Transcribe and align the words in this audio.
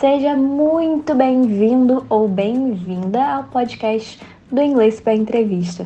Seja 0.00 0.34
muito 0.34 1.14
bem-vindo 1.14 2.06
ou 2.08 2.26
bem-vinda 2.26 3.22
ao 3.22 3.44
podcast 3.44 4.18
do 4.50 4.62
Inglês 4.62 4.98
para 4.98 5.14
Entrevista, 5.14 5.84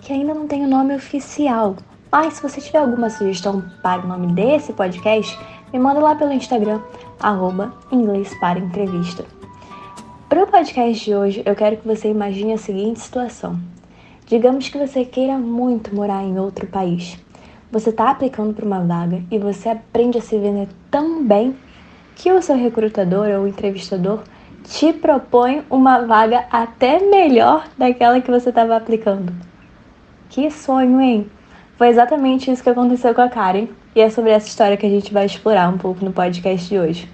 que 0.00 0.12
ainda 0.12 0.34
não 0.34 0.48
tem 0.48 0.64
o 0.64 0.68
nome 0.68 0.92
oficial, 0.92 1.76
mas 2.10 2.34
se 2.34 2.42
você 2.42 2.60
tiver 2.60 2.80
alguma 2.80 3.08
sugestão 3.08 3.62
para 3.80 4.02
o 4.02 4.08
nome 4.08 4.32
desse 4.32 4.72
podcast, 4.72 5.38
me 5.72 5.78
manda 5.78 6.00
lá 6.00 6.16
pelo 6.16 6.32
Instagram, 6.32 6.80
arroba 7.20 7.72
Inglês 7.92 8.36
para 8.40 8.58
Entrevista. 8.58 9.24
Para 10.28 10.42
o 10.42 10.48
podcast 10.48 11.04
de 11.04 11.14
hoje, 11.14 11.42
eu 11.46 11.54
quero 11.54 11.76
que 11.76 11.86
você 11.86 12.08
imagine 12.08 12.54
a 12.54 12.58
seguinte 12.58 12.98
situação. 12.98 13.56
Digamos 14.26 14.68
que 14.68 14.84
você 14.84 15.04
queira 15.04 15.38
muito 15.38 15.94
morar 15.94 16.24
em 16.24 16.40
outro 16.40 16.66
país. 16.66 17.16
Você 17.70 17.90
está 17.90 18.10
aplicando 18.10 18.52
para 18.52 18.66
uma 18.66 18.80
vaga 18.80 19.22
e 19.30 19.38
você 19.38 19.68
aprende 19.68 20.18
a 20.18 20.20
se 20.20 20.36
vender 20.36 20.66
tão 20.90 21.24
bem 21.24 21.54
que 22.16 22.32
o 22.32 22.42
seu 22.42 22.56
recrutador 22.56 23.28
ou 23.28 23.48
entrevistador 23.48 24.22
te 24.64 24.92
propõe 24.92 25.64
uma 25.68 26.06
vaga 26.06 26.46
até 26.50 26.98
melhor 26.98 27.68
daquela 27.76 28.20
que 28.20 28.30
você 28.30 28.48
estava 28.48 28.76
aplicando. 28.76 29.32
Que 30.30 30.50
sonho, 30.50 31.00
hein? 31.00 31.30
Foi 31.76 31.88
exatamente 31.88 32.50
isso 32.50 32.62
que 32.62 32.70
aconteceu 32.70 33.14
com 33.14 33.20
a 33.20 33.28
Karen 33.28 33.68
e 33.94 34.00
é 34.00 34.08
sobre 34.08 34.30
essa 34.30 34.48
história 34.48 34.76
que 34.76 34.86
a 34.86 34.90
gente 34.90 35.12
vai 35.12 35.26
explorar 35.26 35.68
um 35.68 35.78
pouco 35.78 36.04
no 36.04 36.12
podcast 36.12 36.68
de 36.68 36.78
hoje. 36.78 37.08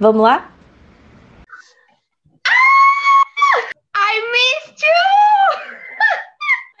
Vamos 0.00 0.22
lá? 0.22 0.50
I 3.96 4.20
missed 4.32 4.82
you! 4.82 5.02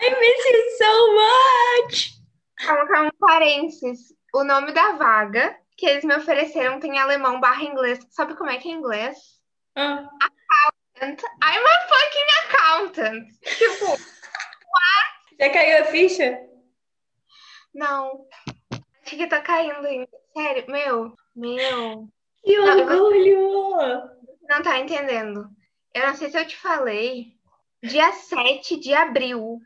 I 0.00 0.10
miss 0.20 0.44
you 0.50 0.62
so 0.78 0.92
much! 1.14 2.14
Calma, 2.64 2.86
calma, 2.86 3.12
parênteses. 3.20 4.14
O 4.34 4.42
nome 4.42 4.72
da 4.72 4.92
vaga 4.92 5.54
que 5.76 5.86
eles 5.86 6.04
me 6.04 6.14
ofereceram 6.16 6.80
tem 6.80 6.98
alemão 6.98 7.40
barra 7.40 7.62
inglês. 7.64 7.98
Sabe 8.10 8.34
como 8.36 8.50
é 8.50 8.58
que 8.58 8.68
é 8.68 8.72
inglês? 8.72 9.16
Ah. 9.76 10.08
Accountant. 10.20 11.22
I'm 11.42 11.64
a 11.64 11.88
fucking 11.88 12.30
accountant. 12.44 13.28
Tipo, 13.42 13.86
what? 13.86 15.36
Já 15.38 15.50
caiu 15.50 15.82
a 15.82 15.84
ficha? 15.86 16.40
Não. 17.74 18.26
Acho 19.02 19.16
que 19.16 19.26
tá 19.26 19.40
caindo 19.40 19.86
ainda. 19.86 20.08
Sério, 20.32 20.64
meu, 20.68 21.14
meu. 21.34 22.08
Que 22.42 22.58
orgulho! 22.58 24.02
Não 24.48 24.62
tá 24.62 24.78
entendendo. 24.78 25.48
Eu 25.92 26.06
não 26.06 26.14
sei 26.14 26.30
se 26.30 26.38
eu 26.38 26.46
te 26.46 26.56
falei. 26.56 27.34
Dia 27.82 28.12
7 28.12 28.78
de 28.80 28.94
abril, 28.94 29.60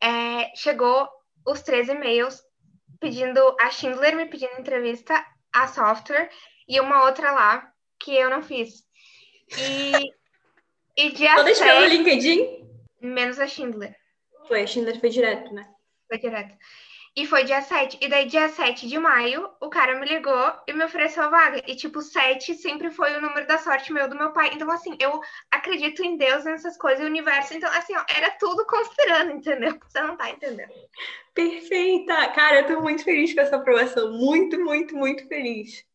é, 0.00 0.54
chegou 0.54 1.08
os 1.44 1.62
três 1.62 1.88
e-mails 1.88 2.40
pedindo 3.00 3.40
a 3.60 3.70
Schindler 3.70 4.16
me 4.16 4.26
pedindo 4.26 4.58
entrevista, 4.58 5.24
a 5.52 5.66
software 5.68 6.30
e 6.68 6.80
uma 6.80 7.04
outra 7.04 7.32
lá 7.32 7.72
que 7.98 8.14
eu 8.14 8.30
não 8.30 8.42
fiz. 8.42 8.84
E, 9.58 10.12
e 10.96 11.12
dia 11.12 11.34
Todas 11.36 11.58
pelo 11.58 11.80
7, 11.80 11.96
LinkedIn? 11.96 12.66
menos 13.00 13.38
a 13.38 13.46
Schindler. 13.46 13.96
Foi, 14.48 14.62
a 14.62 14.66
Schindler 14.66 14.98
foi 15.00 15.08
direto, 15.08 15.52
né? 15.52 15.68
Foi 16.08 16.18
direto. 16.18 16.56
E 17.16 17.26
foi 17.26 17.44
dia 17.44 17.62
7. 17.62 17.96
E 17.98 18.08
daí, 18.08 18.26
dia 18.26 18.46
7 18.50 18.86
de 18.86 18.98
maio, 18.98 19.48
o 19.58 19.70
cara 19.70 19.98
me 19.98 20.04
ligou 20.04 20.52
e 20.68 20.72
me 20.74 20.84
ofereceu 20.84 21.22
a 21.22 21.28
vaga. 21.28 21.62
E, 21.66 21.74
tipo, 21.74 22.02
7 22.02 22.54
sempre 22.54 22.90
foi 22.90 23.16
o 23.16 23.22
número 23.22 23.46
da 23.46 23.56
sorte 23.56 23.90
meu 23.90 24.06
do 24.06 24.14
meu 24.14 24.32
pai. 24.32 24.50
Então, 24.52 24.70
assim, 24.70 24.94
eu 25.00 25.18
acredito 25.50 26.04
em 26.04 26.18
Deus, 26.18 26.44
nessas 26.44 26.76
coisas, 26.76 27.02
o 27.02 27.08
universo. 27.08 27.56
Então, 27.56 27.70
assim, 27.72 27.96
ó, 27.96 28.04
era 28.14 28.30
tudo 28.32 28.66
conspirando, 28.66 29.32
entendeu? 29.32 29.78
Você 29.88 30.02
não 30.02 30.14
tá 30.14 30.28
entendendo. 30.28 30.70
Perfeita! 31.32 32.28
Cara, 32.32 32.60
eu 32.60 32.66
tô 32.66 32.82
muito 32.82 33.02
feliz 33.02 33.32
com 33.32 33.40
essa 33.40 33.56
aprovação. 33.56 34.12
Muito, 34.12 34.60
muito, 34.60 34.94
muito 34.94 35.26
feliz. 35.26 35.86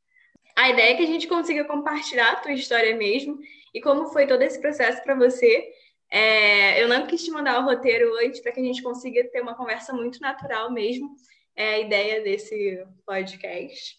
A 0.56 0.70
ideia 0.70 0.94
é 0.94 0.98
que 0.98 1.04
a 1.04 1.08
gente 1.08 1.28
consiga 1.28 1.66
compartilhar 1.66 2.32
a 2.32 2.36
tua 2.38 2.54
história 2.54 2.96
mesmo 2.96 3.38
e 3.72 3.80
como 3.80 4.08
foi 4.08 4.26
todo 4.26 4.42
esse 4.42 4.60
processo 4.60 5.04
para 5.04 5.14
você. 5.14 5.72
É, 6.12 6.84
eu 6.84 6.90
não 6.90 7.08
quis 7.08 7.24
te 7.24 7.32
mandar 7.32 7.60
o 7.60 7.64
roteiro 7.64 8.14
antes 8.18 8.42
para 8.42 8.52
que 8.52 8.60
a 8.60 8.64
gente 8.64 8.84
consiga 8.84 9.24
ter 9.32 9.42
uma 9.42 9.56
conversa 9.56 9.94
muito 9.94 10.20
natural 10.20 10.70
mesmo. 10.70 11.16
É 11.56 11.76
a 11.76 11.80
ideia 11.80 12.22
desse 12.22 12.86
podcast. 13.06 13.98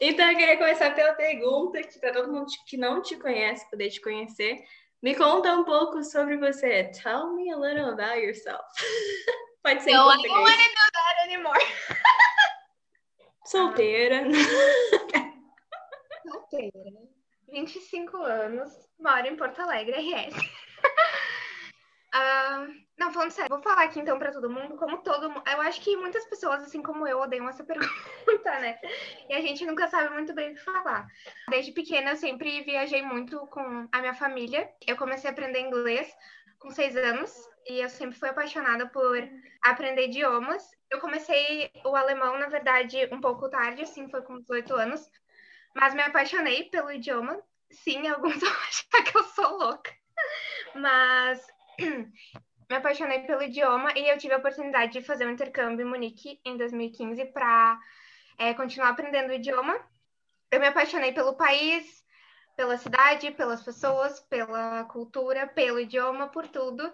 Então, 0.00 0.30
eu 0.30 0.36
queria 0.36 0.58
começar 0.58 0.94
pela 0.94 1.14
pergunta, 1.14 1.82
que 1.82 1.98
para 1.98 2.12
todo 2.12 2.30
mundo 2.30 2.46
que 2.66 2.76
não 2.76 3.00
te 3.00 3.16
conhece, 3.16 3.68
poder 3.70 3.88
te 3.88 4.00
conhecer, 4.00 4.62
me 5.02 5.14
conta 5.14 5.52
um 5.56 5.64
pouco 5.64 6.02
sobre 6.04 6.36
você. 6.36 6.90
Tell 7.02 7.32
me 7.34 7.50
a 7.50 7.56
little 7.56 7.90
about 7.90 8.18
yourself. 8.18 8.62
Pode 9.62 9.82
ser 9.82 9.90
em 9.90 9.94
Não, 9.94 10.10
I 10.12 10.16
don't 10.16 10.28
português. 10.28 10.58
wanna 10.58 10.68
do 10.68 10.92
that 10.92 11.22
anymore. 11.24 11.64
Solteira. 13.46 14.22
Solteira. 16.28 16.72
25 17.48 18.16
anos, 18.18 18.70
moro 18.98 19.26
em 19.26 19.36
Porto 19.36 19.60
Alegre, 19.62 19.94
RS. 19.96 20.34
Ah, 22.18 22.66
não, 22.98 23.12
falando 23.12 23.30
sério, 23.30 23.50
vou 23.50 23.62
falar 23.62 23.82
aqui 23.82 24.00
então 24.00 24.18
pra 24.18 24.32
todo 24.32 24.48
mundo, 24.48 24.74
como 24.78 25.02
todo 25.02 25.28
mundo. 25.28 25.42
Eu 25.46 25.60
acho 25.60 25.82
que 25.82 25.94
muitas 25.98 26.24
pessoas, 26.24 26.62
assim 26.62 26.82
como 26.82 27.06
eu, 27.06 27.20
odeiam 27.20 27.46
essa 27.46 27.62
pergunta, 27.62 28.58
né? 28.58 28.78
E 29.28 29.34
a 29.34 29.40
gente 29.42 29.66
nunca 29.66 29.86
sabe 29.86 30.14
muito 30.14 30.32
bem 30.32 30.52
o 30.52 30.54
que 30.54 30.62
falar. 30.62 31.06
Desde 31.50 31.72
pequena, 31.72 32.12
eu 32.12 32.16
sempre 32.16 32.62
viajei 32.62 33.02
muito 33.02 33.38
com 33.48 33.86
a 33.92 34.00
minha 34.00 34.14
família. 34.14 34.66
Eu 34.86 34.96
comecei 34.96 35.28
a 35.28 35.32
aprender 35.34 35.60
inglês 35.60 36.10
com 36.58 36.70
seis 36.70 36.96
anos 36.96 37.34
e 37.68 37.80
eu 37.80 37.90
sempre 37.90 38.18
fui 38.18 38.30
apaixonada 38.30 38.88
por 38.88 39.18
aprender 39.62 40.06
idiomas. 40.06 40.66
Eu 40.90 41.00
comecei 41.00 41.70
o 41.84 41.94
alemão, 41.94 42.38
na 42.38 42.48
verdade, 42.48 43.10
um 43.12 43.20
pouco 43.20 43.50
tarde, 43.50 43.82
assim, 43.82 44.08
foi 44.08 44.22
com 44.22 44.40
18 44.40 44.74
anos. 44.74 45.06
Mas 45.74 45.92
me 45.92 46.00
apaixonei 46.00 46.64
pelo 46.70 46.90
idioma. 46.90 47.38
Sim, 47.70 48.08
alguns 48.08 48.40
vão 48.40 48.50
achar 48.50 49.04
que 49.04 49.18
eu 49.18 49.22
sou 49.24 49.58
louca. 49.58 49.92
Mas 50.74 51.46
me 51.78 52.76
apaixonei 52.76 53.20
pelo 53.20 53.42
idioma 53.42 53.92
e 53.96 54.08
eu 54.08 54.18
tive 54.18 54.34
a 54.34 54.38
oportunidade 54.38 54.92
de 54.92 55.02
fazer 55.02 55.26
um 55.26 55.30
intercâmbio 55.30 55.86
em 55.86 55.88
Munique 55.88 56.40
em 56.44 56.56
2015 56.56 57.24
para 57.26 57.78
continuar 58.56 58.90
aprendendo 58.90 59.30
o 59.30 59.34
idioma. 59.34 59.78
Eu 60.50 60.60
me 60.60 60.66
apaixonei 60.66 61.12
pelo 61.12 61.34
país, 61.34 62.04
pela 62.56 62.76
cidade, 62.76 63.30
pelas 63.32 63.62
pessoas, 63.62 64.18
pela 64.20 64.84
cultura, 64.84 65.46
pelo 65.46 65.78
idioma, 65.78 66.28
por 66.28 66.48
tudo. 66.48 66.90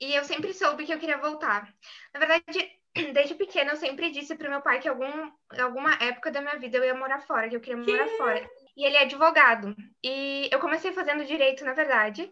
E 0.00 0.14
eu 0.14 0.24
sempre 0.24 0.52
soube 0.54 0.84
que 0.84 0.92
eu 0.92 0.98
queria 0.98 1.18
voltar. 1.18 1.72
Na 2.12 2.18
verdade, 2.18 2.70
desde 3.12 3.34
pequena 3.34 3.72
eu 3.72 3.76
sempre 3.76 4.10
disse 4.10 4.34
para 4.34 4.48
meu 4.48 4.62
pai 4.62 4.80
que 4.80 4.88
algum, 4.88 5.30
alguma 5.58 5.92
época 6.02 6.30
da 6.30 6.40
minha 6.40 6.58
vida 6.58 6.78
eu 6.78 6.84
ia 6.84 6.94
morar 6.94 7.20
fora, 7.20 7.48
que 7.48 7.56
eu 7.56 7.60
queria 7.60 7.76
morar 7.76 8.08
fora. 8.16 8.50
E 8.76 8.84
ele 8.86 8.96
é 8.96 9.02
advogado. 9.02 9.76
E 10.02 10.48
eu 10.50 10.58
comecei 10.58 10.92
fazendo 10.92 11.24
direito, 11.24 11.64
na 11.64 11.74
verdade. 11.74 12.30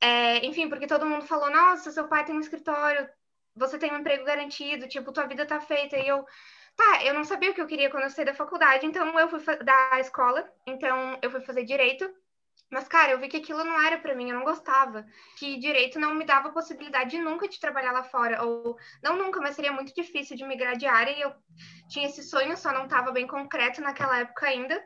É, 0.00 0.44
enfim, 0.44 0.68
porque 0.68 0.86
todo 0.86 1.06
mundo 1.06 1.26
falou: 1.26 1.50
nossa, 1.50 1.90
seu 1.90 2.06
pai 2.08 2.24
tem 2.24 2.34
um 2.34 2.40
escritório, 2.40 3.08
você 3.54 3.78
tem 3.78 3.92
um 3.92 3.98
emprego 3.98 4.24
garantido, 4.24 4.88
tipo, 4.88 5.12
tua 5.12 5.26
vida 5.26 5.46
tá 5.46 5.60
feita. 5.60 5.96
E 5.96 6.06
eu, 6.06 6.24
tá, 6.76 7.04
eu 7.04 7.14
não 7.14 7.24
sabia 7.24 7.50
o 7.50 7.54
que 7.54 7.60
eu 7.60 7.66
queria 7.66 7.90
quando 7.90 8.04
eu 8.04 8.10
saí 8.10 8.24
da 8.24 8.34
faculdade, 8.34 8.86
então 8.86 9.18
eu 9.18 9.28
fui 9.28 9.40
da 9.64 10.00
escola, 10.00 10.48
então 10.66 11.18
eu 11.22 11.30
fui 11.30 11.40
fazer 11.40 11.64
direito. 11.64 12.08
Mas, 12.68 12.88
cara, 12.88 13.12
eu 13.12 13.20
vi 13.20 13.28
que 13.28 13.36
aquilo 13.36 13.62
não 13.62 13.80
era 13.80 13.96
pra 13.98 14.14
mim, 14.14 14.28
eu 14.28 14.36
não 14.36 14.44
gostava. 14.44 15.06
Que 15.38 15.56
direito 15.56 16.00
não 16.00 16.14
me 16.14 16.24
dava 16.24 16.50
possibilidade 16.50 17.16
nunca 17.18 17.48
de 17.48 17.60
trabalhar 17.60 17.92
lá 17.92 18.02
fora. 18.02 18.42
Ou, 18.42 18.76
não 19.02 19.16
nunca, 19.16 19.40
mas 19.40 19.54
seria 19.54 19.70
muito 19.70 19.94
difícil 19.94 20.36
de 20.36 20.44
migrar 20.44 20.76
de 20.76 20.84
área. 20.84 21.12
E 21.12 21.20
eu 21.20 21.32
tinha 21.88 22.06
esse 22.06 22.24
sonho, 22.24 22.56
só 22.56 22.72
não 22.72 22.84
estava 22.84 23.12
bem 23.12 23.26
concreto 23.26 23.80
naquela 23.80 24.18
época 24.18 24.46
ainda. 24.46 24.82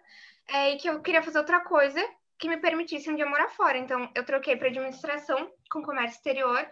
É, 0.47 0.72
e 0.72 0.76
que 0.76 0.91
eu 0.91 1.00
queria 1.00 1.22
fazer 1.22 1.38
outra 1.38 1.60
coisa 1.60 2.06
que 2.41 2.49
me 2.49 2.56
permitisse 2.56 3.11
um 3.11 3.15
dia 3.15 3.27
morar 3.27 3.51
fora. 3.51 3.77
Então, 3.77 4.11
eu 4.15 4.25
troquei 4.25 4.56
para 4.56 4.69
administração 4.69 5.53
com 5.71 5.83
comércio 5.83 6.17
exterior, 6.17 6.67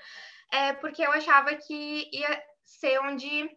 é, 0.51 0.73
porque 0.73 1.03
eu 1.03 1.13
achava 1.13 1.55
que 1.55 2.11
ia 2.13 2.43
ser 2.65 2.99
onde 3.01 3.49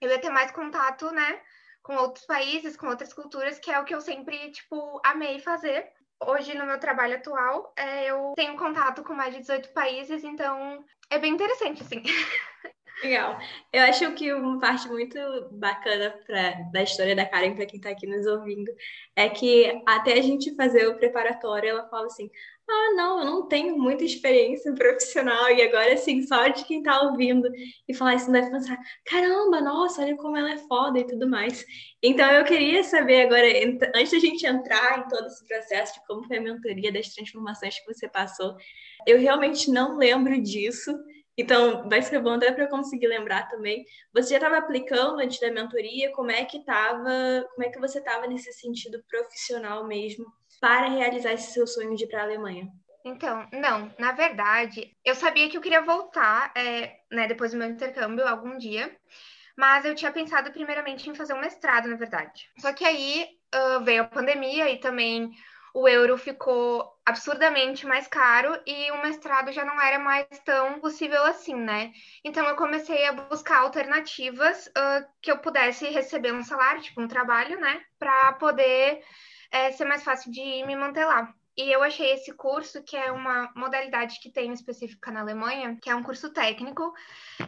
eu 0.00 0.08
ia 0.08 0.20
ter 0.20 0.30
mais 0.30 0.52
contato, 0.52 1.10
né? 1.10 1.42
Com 1.82 1.96
outros 1.96 2.24
países, 2.26 2.76
com 2.76 2.86
outras 2.86 3.12
culturas, 3.12 3.58
que 3.58 3.70
é 3.70 3.80
o 3.80 3.84
que 3.84 3.94
eu 3.94 4.00
sempre, 4.00 4.50
tipo, 4.52 5.00
amei 5.04 5.40
fazer. 5.40 5.90
Hoje, 6.20 6.56
no 6.56 6.66
meu 6.66 6.78
trabalho 6.78 7.16
atual, 7.16 7.72
é, 7.76 8.06
eu 8.06 8.32
tenho 8.36 8.56
contato 8.56 9.02
com 9.02 9.14
mais 9.14 9.34
de 9.34 9.40
18 9.40 9.72
países, 9.72 10.22
então 10.24 10.84
é 11.10 11.18
bem 11.18 11.32
interessante, 11.32 11.82
assim. 11.82 12.02
Legal. 13.02 13.38
Eu 13.72 13.82
acho 13.84 14.12
que 14.14 14.32
uma 14.32 14.58
parte 14.58 14.88
muito 14.88 15.16
bacana 15.52 16.10
pra, 16.26 16.50
da 16.72 16.82
história 16.82 17.14
da 17.14 17.24
Karen, 17.24 17.54
para 17.54 17.66
quem 17.66 17.78
está 17.78 17.90
aqui 17.90 18.06
nos 18.08 18.26
ouvindo, 18.26 18.70
é 19.14 19.28
que 19.28 19.82
até 19.86 20.14
a 20.14 20.22
gente 20.22 20.54
fazer 20.56 20.88
o 20.88 20.96
preparatório, 20.96 21.70
ela 21.70 21.88
fala 21.88 22.06
assim: 22.06 22.28
ah, 22.68 22.94
não, 22.96 23.20
eu 23.20 23.24
não 23.24 23.48
tenho 23.48 23.78
muita 23.78 24.04
experiência 24.04 24.72
profissional, 24.74 25.48
e 25.50 25.62
agora, 25.62 25.94
assim, 25.94 26.22
só 26.26 26.48
de 26.48 26.64
quem 26.64 26.78
está 26.78 27.00
ouvindo 27.02 27.48
e 27.88 27.94
falar 27.94 28.16
isso 28.16 28.32
deve 28.32 28.50
pensar: 28.50 28.76
caramba, 29.06 29.60
nossa, 29.60 30.02
olha 30.02 30.16
como 30.16 30.36
ela 30.36 30.52
é 30.52 30.58
foda 30.58 30.98
e 30.98 31.06
tudo 31.06 31.28
mais. 31.28 31.64
Então, 32.02 32.28
eu 32.32 32.44
queria 32.44 32.82
saber 32.82 33.22
agora, 33.26 33.46
antes 33.94 34.10
da 34.12 34.18
gente 34.18 34.44
entrar 34.44 34.98
em 34.98 35.08
todo 35.08 35.26
esse 35.26 35.46
processo 35.46 35.94
de 35.94 36.06
como 36.06 36.24
foi 36.26 36.38
a 36.38 36.40
mentoria, 36.40 36.92
das 36.92 37.14
transformações 37.14 37.78
que 37.78 37.92
você 37.92 38.08
passou, 38.08 38.56
eu 39.06 39.18
realmente 39.18 39.70
não 39.70 39.96
lembro 39.96 40.40
disso. 40.42 40.92
Então, 41.38 41.88
vai 41.88 42.02
ser 42.02 42.20
bom 42.20 42.32
até 42.32 42.50
para 42.50 42.66
conseguir 42.66 43.06
lembrar 43.06 43.48
também. 43.48 43.84
Você 44.12 44.30
já 44.30 44.36
estava 44.36 44.58
aplicando 44.58 45.20
antes 45.20 45.38
da 45.38 45.50
mentoria? 45.52 46.12
Como 46.12 46.32
é 46.32 46.44
que 46.44 46.58
estava? 46.58 47.46
Como 47.54 47.64
é 47.64 47.70
que 47.70 47.78
você 47.78 48.00
estava 48.00 48.26
nesse 48.26 48.52
sentido 48.52 49.02
profissional 49.08 49.86
mesmo? 49.86 50.26
para 50.60 50.88
realizar 50.88 51.32
esse 51.32 51.52
seu 51.52 51.66
sonho 51.66 51.94
de 51.94 52.04
ir 52.04 52.08
para 52.08 52.20
a 52.20 52.24
Alemanha? 52.24 52.68
Então, 53.04 53.46
não, 53.52 53.92
na 53.98 54.12
verdade, 54.12 54.94
eu 55.04 55.14
sabia 55.14 55.48
que 55.48 55.56
eu 55.56 55.60
queria 55.60 55.82
voltar, 55.82 56.52
é, 56.54 56.98
né, 57.10 57.26
depois 57.26 57.52
do 57.52 57.58
meu 57.58 57.68
intercâmbio, 57.68 58.26
algum 58.26 58.58
dia, 58.58 58.94
mas 59.56 59.84
eu 59.84 59.94
tinha 59.94 60.12
pensado 60.12 60.52
primeiramente 60.52 61.08
em 61.08 61.14
fazer 61.14 61.32
um 61.32 61.40
mestrado, 61.40 61.88
na 61.88 61.96
verdade. 61.96 62.50
Só 62.58 62.72
que 62.72 62.84
aí 62.84 63.26
uh, 63.54 63.84
veio 63.84 64.02
a 64.02 64.08
pandemia 64.08 64.70
e 64.70 64.78
também 64.78 65.30
o 65.74 65.88
euro 65.88 66.18
ficou 66.18 66.92
absurdamente 67.08 67.86
mais 67.86 68.06
caro 68.06 68.60
e 68.66 68.90
o 68.92 69.02
mestrado 69.02 69.50
já 69.50 69.64
não 69.64 69.80
era 69.80 69.98
mais 69.98 70.26
tão 70.44 70.78
possível 70.80 71.24
assim, 71.24 71.54
né? 71.54 71.92
Então 72.24 72.46
eu 72.46 72.56
comecei 72.56 73.06
a 73.06 73.12
buscar 73.12 73.60
alternativas 73.60 74.66
uh, 74.68 75.06
que 75.22 75.30
eu 75.30 75.38
pudesse 75.38 75.88
receber 75.88 76.32
um 76.32 76.44
salário, 76.44 76.82
tipo 76.82 77.00
um 77.00 77.08
trabalho, 77.08 77.58
né? 77.58 77.80
Para 77.98 78.34
poder 78.34 79.02
é, 79.50 79.72
ser 79.72 79.84
mais 79.86 80.02
fácil 80.04 80.30
de 80.30 80.64
me 80.66 80.76
manter 80.76 81.04
lá. 81.06 81.32
E 81.58 81.72
eu 81.72 81.82
achei 81.82 82.12
esse 82.12 82.32
curso, 82.32 82.84
que 82.84 82.96
é 82.96 83.10
uma 83.10 83.50
modalidade 83.52 84.20
que 84.20 84.30
tem 84.30 84.52
específica 84.52 85.10
na 85.10 85.22
Alemanha, 85.22 85.76
que 85.82 85.90
é 85.90 85.94
um 85.96 86.04
curso 86.04 86.32
técnico. 86.32 86.94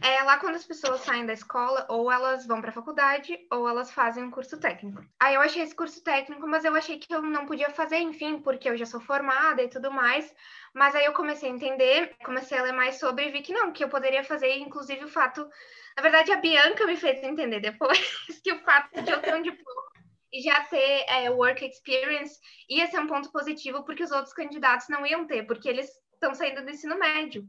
É 0.02 0.20
lá 0.24 0.36
quando 0.36 0.56
as 0.56 0.64
pessoas 0.64 1.02
saem 1.02 1.24
da 1.24 1.32
escola, 1.32 1.86
ou 1.88 2.10
elas 2.10 2.44
vão 2.44 2.60
para 2.60 2.70
a 2.70 2.72
faculdade, 2.72 3.38
ou 3.52 3.68
elas 3.68 3.92
fazem 3.92 4.24
um 4.24 4.30
curso 4.32 4.58
técnico. 4.58 5.00
Aí 5.20 5.36
eu 5.36 5.40
achei 5.40 5.62
esse 5.62 5.76
curso 5.76 6.02
técnico, 6.02 6.44
mas 6.48 6.64
eu 6.64 6.74
achei 6.74 6.98
que 6.98 7.14
eu 7.14 7.22
não 7.22 7.46
podia 7.46 7.70
fazer, 7.70 7.98
enfim, 7.98 8.40
porque 8.40 8.68
eu 8.68 8.76
já 8.76 8.84
sou 8.84 9.00
formada 9.00 9.62
e 9.62 9.68
tudo 9.68 9.92
mais. 9.92 10.34
Mas 10.74 10.96
aí 10.96 11.04
eu 11.04 11.12
comecei 11.12 11.48
a 11.48 11.52
entender, 11.52 12.16
comecei 12.24 12.58
a 12.58 12.62
ler 12.62 12.72
mais 12.72 12.98
sobre 12.98 13.28
e 13.28 13.30
vi 13.30 13.42
que 13.42 13.52
não, 13.52 13.70
que 13.70 13.84
eu 13.84 13.88
poderia 13.88 14.24
fazer, 14.24 14.56
inclusive 14.56 15.04
o 15.04 15.08
fato. 15.08 15.48
Na 15.96 16.02
verdade, 16.02 16.32
a 16.32 16.36
Bianca 16.36 16.84
me 16.84 16.96
fez 16.96 17.22
entender 17.22 17.60
depois 17.60 18.00
que 18.42 18.52
o 18.52 18.58
fato 18.64 19.02
de 19.02 19.12
eu 19.12 19.22
ter 19.22 19.36
um 19.36 19.42
diploma 19.42 19.89
e 20.32 20.40
já 20.42 20.62
ter 20.64 21.04
é, 21.08 21.30
work 21.30 21.64
experience 21.64 22.38
ia 22.68 22.86
ser 22.86 23.00
um 23.00 23.06
ponto 23.06 23.30
positivo, 23.32 23.84
porque 23.84 24.02
os 24.02 24.10
outros 24.10 24.32
candidatos 24.32 24.88
não 24.88 25.06
iam 25.06 25.26
ter, 25.26 25.44
porque 25.46 25.68
eles 25.68 25.90
estão 26.14 26.34
saindo 26.34 26.62
do 26.62 26.70
ensino 26.70 26.98
médio. 26.98 27.48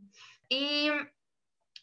E, 0.49 0.89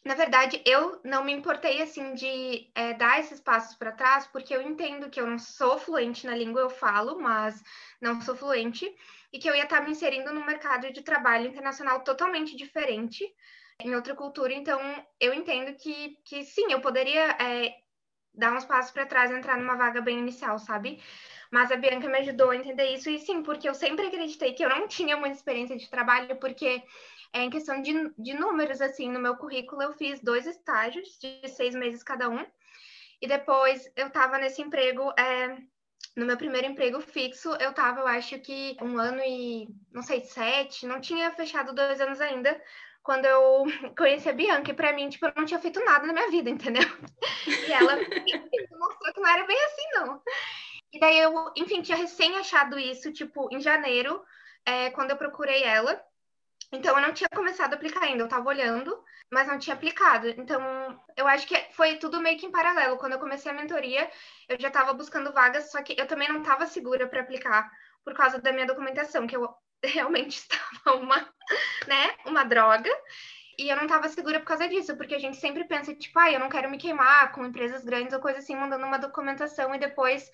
na 0.05 0.15
verdade, 0.15 0.61
eu 0.65 0.99
não 1.03 1.23
me 1.23 1.31
importei, 1.31 1.81
assim, 1.81 2.13
de 2.13 2.69
é, 2.75 2.93
dar 2.93 3.19
esses 3.19 3.39
passos 3.39 3.75
para 3.75 3.91
trás, 3.91 4.27
porque 4.27 4.55
eu 4.55 4.61
entendo 4.61 5.09
que 5.09 5.19
eu 5.19 5.27
não 5.27 5.39
sou 5.39 5.77
fluente 5.77 6.25
na 6.25 6.35
língua, 6.35 6.61
eu 6.61 6.69
falo, 6.69 7.19
mas 7.19 7.61
não 8.01 8.21
sou 8.21 8.35
fluente, 8.35 8.89
e 9.31 9.39
que 9.39 9.49
eu 9.49 9.55
ia 9.55 9.63
estar 9.63 9.81
me 9.81 9.91
inserindo 9.91 10.33
num 10.33 10.45
mercado 10.45 10.91
de 10.91 11.01
trabalho 11.01 11.47
internacional 11.47 12.03
totalmente 12.03 12.55
diferente, 12.55 13.23
em 13.81 13.95
outra 13.95 14.13
cultura, 14.13 14.53
então 14.53 14.79
eu 15.19 15.33
entendo 15.33 15.73
que, 15.77 16.17
que 16.25 16.43
sim, 16.43 16.71
eu 16.71 16.81
poderia 16.81 17.31
é, 17.39 17.73
dar 18.33 18.53
uns 18.53 18.65
passos 18.65 18.91
para 18.91 19.05
trás 19.05 19.31
e 19.31 19.33
entrar 19.33 19.57
numa 19.57 19.75
vaga 19.75 20.01
bem 20.01 20.19
inicial, 20.19 20.57
sabe? 20.59 21.01
Mas 21.51 21.71
a 21.71 21.75
Bianca 21.75 22.07
me 22.07 22.19
ajudou 22.19 22.51
a 22.51 22.55
entender 22.55 22.93
isso, 22.93 23.09
e 23.09 23.19
sim, 23.19 23.41
porque 23.41 23.67
eu 23.67 23.73
sempre 23.73 24.07
acreditei 24.07 24.53
que 24.53 24.63
eu 24.63 24.69
não 24.69 24.87
tinha 24.87 25.17
muita 25.17 25.35
experiência 25.35 25.75
de 25.75 25.89
trabalho, 25.89 26.35
porque 26.37 26.83
é, 27.33 27.41
em 27.41 27.49
questão 27.49 27.81
de, 27.81 27.93
de 28.17 28.33
números, 28.33 28.81
assim, 28.81 29.09
no 29.09 29.19
meu 29.19 29.35
currículo 29.35 29.81
eu 29.81 29.93
fiz 29.93 30.19
dois 30.21 30.45
estágios 30.45 31.17
de 31.19 31.47
seis 31.47 31.73
meses 31.73 32.03
cada 32.03 32.29
um, 32.29 32.45
e 33.21 33.27
depois 33.27 33.91
eu 33.95 34.07
estava 34.07 34.37
nesse 34.37 34.61
emprego, 34.61 35.11
é, 35.17 35.57
no 36.15 36.25
meu 36.25 36.37
primeiro 36.37 36.67
emprego 36.67 37.01
fixo, 37.01 37.49
eu 37.59 37.71
estava, 37.71 38.01
eu 38.01 38.07
acho 38.07 38.39
que 38.39 38.77
um 38.81 38.97
ano 38.97 39.21
e, 39.25 39.67
não 39.91 40.01
sei, 40.01 40.21
sete, 40.21 40.85
não 40.85 41.01
tinha 41.01 41.31
fechado 41.31 41.73
dois 41.73 41.99
anos 41.99 42.21
ainda, 42.21 42.59
quando 43.03 43.25
eu 43.25 43.65
conheci 43.97 44.29
a 44.29 44.33
Bianca, 44.33 44.71
e 44.71 44.73
pra 44.73 44.93
mim, 44.93 45.09
tipo, 45.09 45.25
eu 45.25 45.33
não 45.35 45.45
tinha 45.45 45.59
feito 45.59 45.83
nada 45.83 46.07
na 46.07 46.13
minha 46.13 46.29
vida, 46.29 46.49
entendeu? 46.49 46.83
E 47.47 47.71
ela 47.71 47.95
mostrou 48.77 49.13
que 49.13 49.19
não 49.21 49.27
era 49.27 49.45
bem 49.45 49.57
assim, 49.65 49.81
não. 49.93 50.21
E 50.91 50.99
daí 50.99 51.19
eu, 51.19 51.51
enfim, 51.55 51.81
tinha 51.81 51.97
recém 51.97 52.35
achado 52.37 52.77
isso, 52.77 53.11
tipo, 53.13 53.47
em 53.51 53.59
janeiro, 53.59 54.23
é, 54.65 54.89
quando 54.91 55.11
eu 55.11 55.17
procurei 55.17 55.63
ela. 55.63 55.99
Então 56.71 56.95
eu 56.95 57.01
não 57.01 57.13
tinha 57.13 57.29
começado 57.29 57.73
a 57.73 57.75
aplicar 57.75 58.03
ainda, 58.03 58.23
eu 58.23 58.27
tava 58.27 58.49
olhando, 58.49 59.03
mas 59.31 59.47
não 59.47 59.57
tinha 59.57 59.75
aplicado. 59.75 60.27
Então 60.29 60.61
eu 61.17 61.27
acho 61.27 61.47
que 61.47 61.55
foi 61.71 61.97
tudo 61.97 62.21
meio 62.21 62.37
que 62.37 62.45
em 62.45 62.51
paralelo. 62.51 62.97
Quando 62.97 63.13
eu 63.13 63.19
comecei 63.19 63.51
a 63.51 63.55
mentoria, 63.55 64.09
eu 64.47 64.59
já 64.59 64.69
tava 64.69 64.93
buscando 64.93 65.33
vagas, 65.33 65.71
só 65.71 65.81
que 65.81 65.95
eu 65.99 66.07
também 66.07 66.29
não 66.29 66.43
tava 66.43 66.67
segura 66.67 67.07
para 67.07 67.21
aplicar 67.21 67.71
por 68.03 68.13
causa 68.13 68.39
da 68.39 68.51
minha 68.51 68.67
documentação, 68.67 69.25
que 69.25 69.35
eu 69.35 69.49
realmente 69.83 70.37
estava 70.37 70.97
uma, 70.97 71.17
né, 71.87 72.15
uma 72.25 72.43
droga. 72.43 72.89
E 73.57 73.69
eu 73.69 73.75
não 73.75 73.83
estava 73.83 74.07
segura 74.07 74.39
por 74.39 74.45
causa 74.45 74.69
disso, 74.69 74.95
porque 74.95 75.15
a 75.15 75.19
gente 75.19 75.35
sempre 75.35 75.65
pensa, 75.65 75.93
tipo, 75.93 76.17
ah, 76.17 76.31
eu 76.31 76.39
não 76.39 76.47
quero 76.47 76.69
me 76.69 76.77
queimar 76.77 77.33
com 77.33 77.45
empresas 77.45 77.83
grandes 77.83 78.13
ou 78.13 78.21
coisa 78.21 78.39
assim, 78.39 78.55
mandando 78.55 78.85
uma 78.85 78.97
documentação 78.97 79.75
e 79.75 79.77
depois, 79.77 80.31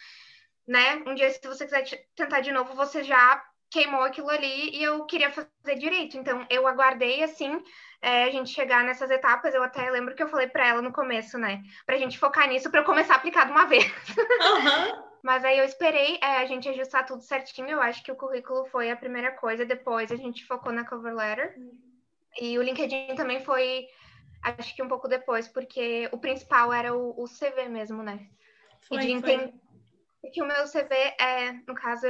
né, 0.68 1.03
um 1.07 1.15
dia, 1.15 1.31
se 1.31 1.39
você 1.42 1.65
quiser 1.65 1.83
tentar 2.15 2.42
de 2.42 2.51
novo, 2.51 2.75
você 2.75 3.03
já 3.03 3.44
queimou 3.71 4.03
aquilo 4.03 4.30
ali 4.30 4.69
e 4.77 4.83
eu 4.83 5.06
queria 5.06 5.31
fazer 5.31 5.75
direito. 5.75 6.18
Então, 6.18 6.45
eu 6.51 6.68
aguardei, 6.68 7.24
assim, 7.24 7.59
é, 8.00 8.25
a 8.25 8.30
gente 8.30 8.51
chegar 8.51 8.83
nessas 8.83 9.09
etapas. 9.09 9.56
Eu 9.56 9.63
até 9.63 9.89
lembro 9.89 10.13
que 10.13 10.21
eu 10.21 10.30
falei 10.30 10.47
para 10.47 10.68
ela 10.68 10.81
no 10.83 10.94
começo, 10.94 11.38
né, 11.39 11.63
pra 11.83 11.97
gente 11.97 12.19
focar 12.19 12.47
nisso 12.47 12.69
para 12.69 12.81
eu 12.81 12.86
começar 12.86 13.15
a 13.15 13.18
aplicar 13.18 13.45
de 13.45 13.51
uma 13.51 13.65
vez. 13.65 13.86
Uhum. 13.88 15.05
Mas 15.25 15.44
aí 15.44 15.57
eu 15.57 15.66
esperei 15.66 16.19
é, 16.22 16.38
a 16.38 16.45
gente 16.45 16.69
ajustar 16.69 17.04
tudo 17.04 17.24
certinho. 17.24 17.72
Eu 17.72 17.81
acho 17.81 18.04
que 18.04 18.12
o 18.12 18.16
currículo 18.16 18.63
foi 18.68 18.92
a 18.92 18.95
primeira 18.95 19.31
coisa. 19.31 19.66
Depois 19.66 20.12
a 20.12 20.16
gente 20.16 20.45
focou 20.45 20.72
na 20.72 20.86
cover 20.86 21.16
letter. 21.16 21.60
E 22.39 22.60
o 22.60 22.62
LinkedIn 22.62 23.16
também 23.16 23.44
foi, 23.44 23.88
acho 24.44 24.75
que 24.75 24.83
um 24.83 24.88
pouco 24.88 25.07
depois, 25.07 25.48
porque 25.48 26.07
o 26.12 26.19
principal 26.19 26.72
era 26.72 26.95
o, 26.95 27.19
o 27.19 27.25
CV 27.27 27.68
mesmo, 27.68 28.04
né? 28.04 28.30
Foi, 28.81 28.98
e 28.98 29.00
de 29.00 29.12
entender 29.13 29.51
que 30.31 30.44
o 30.44 30.45
meu 30.45 30.66
CV 30.66 30.94
é, 31.19 31.54
no 31.68 31.74
caso, 31.74 32.06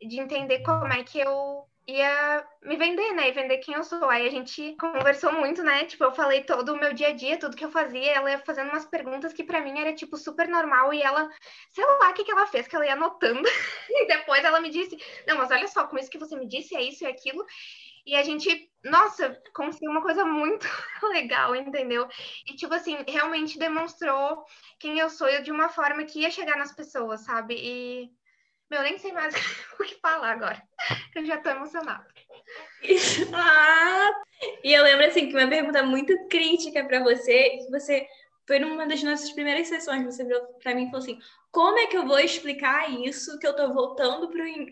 de 0.00 0.18
entender 0.18 0.60
como 0.60 0.90
é 0.90 1.04
que 1.04 1.18
eu 1.18 1.68
ia 1.86 2.46
me 2.62 2.76
vender, 2.76 3.12
né? 3.12 3.28
E 3.28 3.32
vender 3.32 3.58
quem 3.58 3.74
eu 3.74 3.84
sou. 3.84 4.08
Aí 4.08 4.26
a 4.26 4.30
gente 4.30 4.74
conversou 4.76 5.32
muito, 5.32 5.62
né? 5.62 5.84
Tipo, 5.84 6.04
eu 6.04 6.12
falei 6.12 6.42
todo 6.42 6.72
o 6.72 6.78
meu 6.78 6.92
dia 6.94 7.08
a 7.08 7.12
dia, 7.12 7.38
tudo 7.38 7.56
que 7.56 7.64
eu 7.64 7.70
fazia. 7.70 8.12
Ela 8.12 8.30
ia 8.30 8.38
fazendo 8.38 8.70
umas 8.70 8.86
perguntas 8.86 9.32
que 9.32 9.44
para 9.44 9.60
mim 9.60 9.78
era, 9.78 9.94
tipo, 9.94 10.16
super 10.16 10.48
normal. 10.48 10.92
E 10.94 11.02
ela, 11.02 11.28
sei 11.70 11.84
lá 11.84 12.10
o 12.10 12.14
que, 12.14 12.24
que 12.24 12.32
ela 12.32 12.46
fez, 12.46 12.66
que 12.66 12.74
ela 12.74 12.86
ia 12.86 12.94
anotando. 12.94 13.48
e 13.90 14.06
depois 14.06 14.42
ela 14.44 14.60
me 14.60 14.70
disse: 14.70 14.96
Não, 15.26 15.36
mas 15.38 15.50
olha 15.50 15.68
só, 15.68 15.86
com 15.86 15.98
isso 15.98 16.10
que 16.10 16.18
você 16.18 16.36
me 16.36 16.48
disse, 16.48 16.74
é 16.74 16.82
isso 16.82 17.04
e 17.04 17.06
aquilo. 17.06 17.44
E 18.06 18.14
a 18.16 18.22
gente, 18.22 18.70
nossa, 18.84 19.40
conseguiu 19.54 19.90
uma 19.90 20.02
coisa 20.02 20.24
muito 20.26 20.66
legal, 21.04 21.56
entendeu? 21.56 22.06
E, 22.46 22.54
tipo 22.54 22.74
assim, 22.74 22.98
realmente 23.08 23.58
demonstrou 23.58 24.44
quem 24.78 24.98
eu 24.98 25.08
sou 25.08 25.28
de 25.42 25.50
uma 25.50 25.68
forma 25.68 26.04
que 26.04 26.20
ia 26.20 26.30
chegar 26.30 26.56
nas 26.56 26.74
pessoas, 26.74 27.24
sabe? 27.24 27.54
E 27.56 28.10
meu, 28.70 28.82
nem 28.82 28.98
sei 28.98 29.12
mais 29.12 29.34
o 29.78 29.84
que 29.84 29.94
falar 30.00 30.32
agora. 30.32 30.62
Eu 31.14 31.24
já 31.24 31.38
tô 31.38 31.50
emocionada. 31.50 32.06
ah, 33.32 34.10
e 34.62 34.72
eu 34.72 34.82
lembro 34.82 35.06
assim 35.06 35.28
que 35.28 35.36
uma 35.36 35.48
pergunta 35.48 35.82
muito 35.82 36.28
crítica 36.28 36.84
para 36.84 37.02
você, 37.02 37.50
que 37.50 37.70
você 37.70 38.06
foi 38.46 38.58
numa 38.58 38.86
das 38.86 39.02
nossas 39.02 39.30
primeiras 39.32 39.68
sessões, 39.68 40.04
você 40.04 40.24
virou 40.24 40.42
para 40.62 40.74
mim 40.74 40.84
e 40.84 40.86
falou 40.86 41.02
assim: 41.02 41.18
como 41.50 41.78
é 41.78 41.86
que 41.86 41.96
eu 41.96 42.06
vou 42.06 42.18
explicar 42.18 42.90
isso 42.90 43.38
que 43.38 43.46
eu 43.46 43.54
tô 43.54 43.72
voltando 43.72 44.28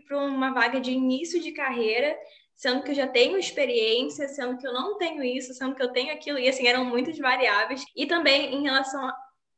para 0.07 0.19
uma 0.19 0.52
vaga 0.52 0.81
de 0.81 0.90
início 0.90 1.40
de 1.40 1.52
carreira, 1.52 2.17
sendo 2.55 2.83
que 2.83 2.90
eu 2.90 2.95
já 2.95 3.07
tenho 3.07 3.38
experiência, 3.38 4.28
sendo 4.28 4.59
que 4.59 4.67
eu 4.67 4.73
não 4.73 4.99
tenho 4.99 5.23
isso, 5.23 5.55
sendo 5.55 5.75
que 5.75 5.83
eu 5.83 5.93
tenho 5.93 6.12
aquilo, 6.12 6.38
e 6.38 6.49
assim, 6.49 6.67
eram 6.67 6.85
muitas 6.85 7.19
variáveis, 7.19 7.85
e 7.97 8.07
também 8.07 8.55
em 8.55 8.62
relação 8.62 9.11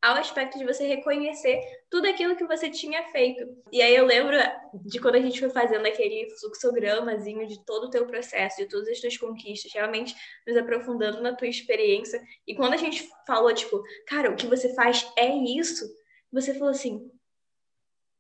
ao 0.05 0.17
aspecto 0.17 0.59
de 0.59 0.67
você 0.67 0.87
reconhecer 0.87 1.59
tudo 1.91 2.07
aquilo 2.07 2.37
que 2.37 2.47
você 2.47 2.69
tinha 2.69 3.03
feito. 3.05 3.43
E 3.73 3.81
aí 3.81 3.97
eu 3.97 4.05
lembro 4.05 4.37
de 4.75 5.01
quando 5.01 5.15
a 5.15 5.21
gente 5.21 5.41
foi 5.41 5.49
fazendo 5.49 5.87
aquele 5.87 6.29
fluxogramazinho 6.39 7.47
de 7.47 7.65
todo 7.65 7.85
o 7.85 7.91
teu 7.91 8.07
processo, 8.07 8.59
de 8.59 8.69
todas 8.69 8.87
as 8.89 9.01
tuas 9.01 9.17
conquistas, 9.17 9.73
realmente 9.73 10.15
nos 10.47 10.59
aprofundando 10.59 11.23
na 11.23 11.35
tua 11.35 11.49
experiência. 11.49 12.23
E 12.47 12.55
quando 12.55 12.75
a 12.75 12.77
gente 12.77 13.09
falou, 13.27 13.51
tipo, 13.55 13.83
cara, 14.07 14.31
o 14.31 14.37
que 14.37 14.47
você 14.47 14.75
faz 14.75 15.11
é 15.17 15.27
isso, 15.27 15.91
você 16.31 16.53
falou 16.53 16.69
assim, 16.69 17.11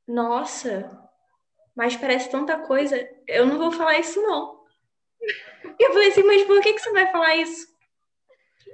nossa, 0.09 1.07
mas 1.77 1.95
parece 1.97 2.31
tanta 2.31 2.61
coisa, 2.61 2.97
eu 3.29 3.45
não 3.45 3.59
vou 3.59 3.71
falar 3.71 3.99
isso 3.99 4.23
não. 4.23 4.65
E 5.79 5.85
eu 5.85 5.93
falei 5.93 6.09
assim, 6.09 6.23
mas 6.23 6.45
por 6.45 6.63
que, 6.63 6.73
que 6.73 6.81
você 6.81 6.93
vai 6.93 7.13
falar 7.13 7.37
isso? 7.37 7.67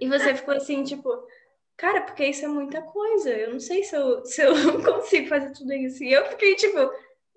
E 0.00 0.08
você 0.08 0.32
ficou 0.32 0.54
assim, 0.54 0.84
tipo, 0.84 1.10
cara, 1.80 2.02
porque 2.02 2.26
isso 2.26 2.44
é 2.44 2.48
muita 2.48 2.82
coisa. 2.82 3.30
Eu 3.30 3.54
não 3.54 3.60
sei 3.60 3.82
se 3.82 3.96
eu, 3.96 4.22
se 4.26 4.42
eu 4.42 4.82
consigo 4.82 5.28
fazer 5.28 5.50
tudo 5.52 5.72
isso. 5.72 6.04
E 6.04 6.12
eu 6.12 6.26
fiquei 6.26 6.54
tipo, 6.54 6.78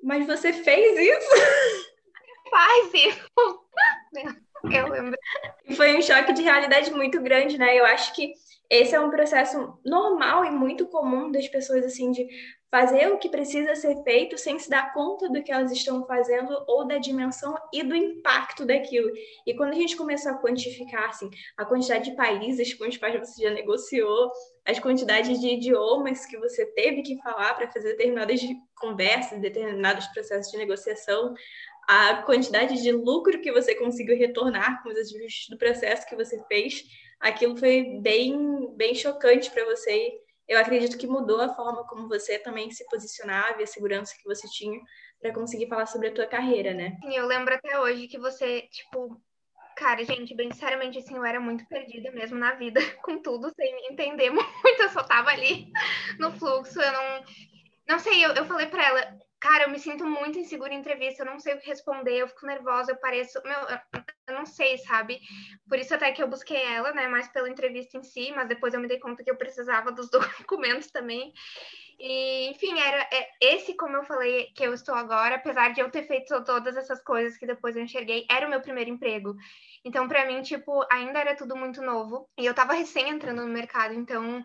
mas 0.03 0.27
você 0.27 0.51
fez 0.51 0.99
isso? 0.99 1.29
Faz 2.51 2.93
isso! 2.93 3.63
Eu 4.63 4.87
lembro. 4.87 5.17
Foi 5.75 5.93
um 5.93 6.01
choque 6.01 6.31
de 6.31 6.41
realidade 6.41 6.89
muito 6.89 7.19
grande, 7.19 7.57
né? 7.57 7.77
Eu 7.77 7.83
acho 7.83 8.15
que 8.15 8.31
esse 8.69 8.95
é 8.95 8.99
um 8.99 9.09
processo 9.09 9.77
normal 9.83 10.45
e 10.45 10.51
muito 10.51 10.87
comum 10.87 11.29
das 11.29 11.49
pessoas, 11.49 11.85
assim, 11.85 12.11
de 12.11 12.25
fazer 12.73 13.07
o 13.09 13.19
que 13.19 13.29
precisa 13.29 13.75
ser 13.75 14.01
feito 14.03 14.35
sem 14.35 14.57
se 14.57 14.67
dar 14.67 14.95
conta 14.95 15.29
do 15.29 15.43
que 15.43 15.51
elas 15.51 15.71
estão 15.71 16.07
fazendo 16.07 16.51
ou 16.67 16.87
da 16.87 16.97
dimensão 16.97 17.55
e 17.71 17.83
do 17.83 17.95
impacto 17.95 18.65
daquilo. 18.65 19.11
E 19.45 19.53
quando 19.53 19.73
a 19.73 19.75
gente 19.75 19.95
começou 19.95 20.31
a 20.31 20.41
quantificar 20.41 21.09
assim, 21.09 21.29
a 21.55 21.65
quantidade 21.65 22.09
de 22.09 22.15
países 22.15 22.73
com 22.73 22.87
os 22.87 22.97
quais 22.97 23.19
você 23.19 23.43
já 23.43 23.51
negociou, 23.51 24.31
as 24.65 24.79
quantidades 24.79 25.39
de 25.39 25.49
idiomas 25.49 26.25
que 26.25 26.35
você 26.39 26.65
teve 26.65 27.03
que 27.03 27.21
falar 27.21 27.53
para 27.53 27.71
fazer 27.71 27.89
determinadas 27.89 28.41
conversas, 28.75 29.39
determinados 29.39 30.07
processos 30.07 30.51
de 30.51 30.57
negociação, 30.57 31.31
a 31.87 32.23
quantidade 32.23 32.81
de 32.81 32.91
lucro 32.91 33.39
que 33.39 33.51
você 33.51 33.75
conseguiu 33.75 34.17
retornar 34.17 34.81
com 34.81 34.89
os 34.89 34.97
ajustes 34.97 35.47
do 35.47 35.59
processo 35.59 36.07
que 36.07 36.15
você 36.15 36.43
fez, 36.47 36.83
aquilo 37.19 37.55
foi 37.55 37.99
bem, 38.01 38.75
bem 38.75 38.95
chocante 38.95 39.51
para 39.51 39.63
você 39.63 40.22
eu 40.47 40.59
acredito 40.59 40.97
que 40.97 41.07
mudou 41.07 41.41
a 41.41 41.53
forma 41.53 41.85
como 41.87 42.07
você 42.07 42.37
também 42.37 42.71
se 42.71 42.85
posicionava 42.89 43.59
e 43.59 43.63
a 43.63 43.67
segurança 43.67 44.15
que 44.17 44.27
você 44.27 44.47
tinha 44.49 44.79
para 45.21 45.33
conseguir 45.33 45.67
falar 45.67 45.85
sobre 45.85 46.09
a 46.09 46.13
tua 46.13 46.27
carreira, 46.27 46.73
né? 46.73 46.97
Sim, 47.01 47.15
eu 47.15 47.25
lembro 47.25 47.53
até 47.53 47.79
hoje 47.79 48.07
que 48.07 48.17
você, 48.17 48.63
tipo, 48.63 49.21
cara, 49.75 50.03
gente, 50.03 50.35
bem 50.35 50.51
sinceramente, 50.51 50.99
assim, 50.99 51.15
eu 51.15 51.25
era 51.25 51.39
muito 51.39 51.65
perdida 51.67 52.11
mesmo 52.11 52.37
na 52.37 52.53
vida, 52.55 52.79
com 53.03 53.21
tudo, 53.21 53.51
sem 53.55 53.87
entender 53.89 54.29
muito, 54.31 54.81
eu 54.81 54.89
só 54.89 55.03
tava 55.03 55.29
ali 55.29 55.71
no 56.19 56.31
fluxo, 56.33 56.81
eu 56.81 56.91
não, 56.91 57.23
não 57.89 57.99
sei, 57.99 58.23
eu, 58.25 58.33
eu 58.33 58.45
falei 58.45 58.67
para 58.67 58.85
ela, 58.85 59.19
Cara, 59.43 59.65
eu 59.65 59.69
me 59.69 59.77
sinto 59.77 60.05
muito 60.05 60.39
insegura 60.39 60.73
em 60.73 60.77
entrevista, 60.77 61.21
eu 61.21 61.25
não 61.25 61.37
sei 61.37 61.53
o 61.53 61.59
que 61.59 61.67
responder, 61.67 62.13
eu 62.13 62.29
fico 62.29 62.45
nervosa, 62.45 62.93
eu 62.93 62.95
pareço. 62.95 63.41
Meu, 63.43 63.59
eu 64.25 64.33
não 64.35 64.45
sei, 64.45 64.77
sabe? 64.77 65.19
Por 65.67 65.77
isso 65.77 65.93
até 65.93 66.13
que 66.13 66.23
eu 66.23 66.29
busquei 66.29 66.63
ela, 66.63 66.93
né? 66.93 67.09
Mais 67.09 67.27
pela 67.27 67.49
entrevista 67.49 67.97
em 67.97 68.03
si, 68.03 68.31
mas 68.33 68.47
depois 68.47 68.73
eu 68.73 68.79
me 68.79 68.87
dei 68.87 68.99
conta 68.99 69.21
que 69.21 69.29
eu 69.29 69.35
precisava 69.35 69.91
dos 69.91 70.09
documentos 70.47 70.89
também. 70.91 71.33
E, 71.99 72.51
enfim, 72.51 72.79
era 72.79 73.01
é, 73.11 73.29
esse, 73.41 73.75
como 73.75 73.97
eu 73.97 74.05
falei, 74.05 74.45
que 74.55 74.63
eu 74.63 74.73
estou 74.73 74.95
agora, 74.95 75.35
apesar 75.35 75.73
de 75.73 75.81
eu 75.81 75.91
ter 75.91 76.03
feito 76.03 76.41
todas 76.45 76.77
essas 76.77 77.03
coisas 77.03 77.37
que 77.37 77.45
depois 77.45 77.75
eu 77.75 77.83
enxerguei, 77.83 78.25
era 78.31 78.47
o 78.47 78.49
meu 78.49 78.61
primeiro 78.61 78.91
emprego. 78.91 79.35
Então, 79.83 80.07
para 80.07 80.25
mim, 80.25 80.41
tipo, 80.41 80.85
ainda 80.89 81.19
era 81.19 81.35
tudo 81.35 81.57
muito 81.57 81.81
novo. 81.81 82.29
E 82.39 82.45
eu 82.45 82.53
tava 82.53 82.71
recém 82.71 83.09
entrando 83.09 83.45
no 83.45 83.51
mercado, 83.51 83.93
então 83.93 84.41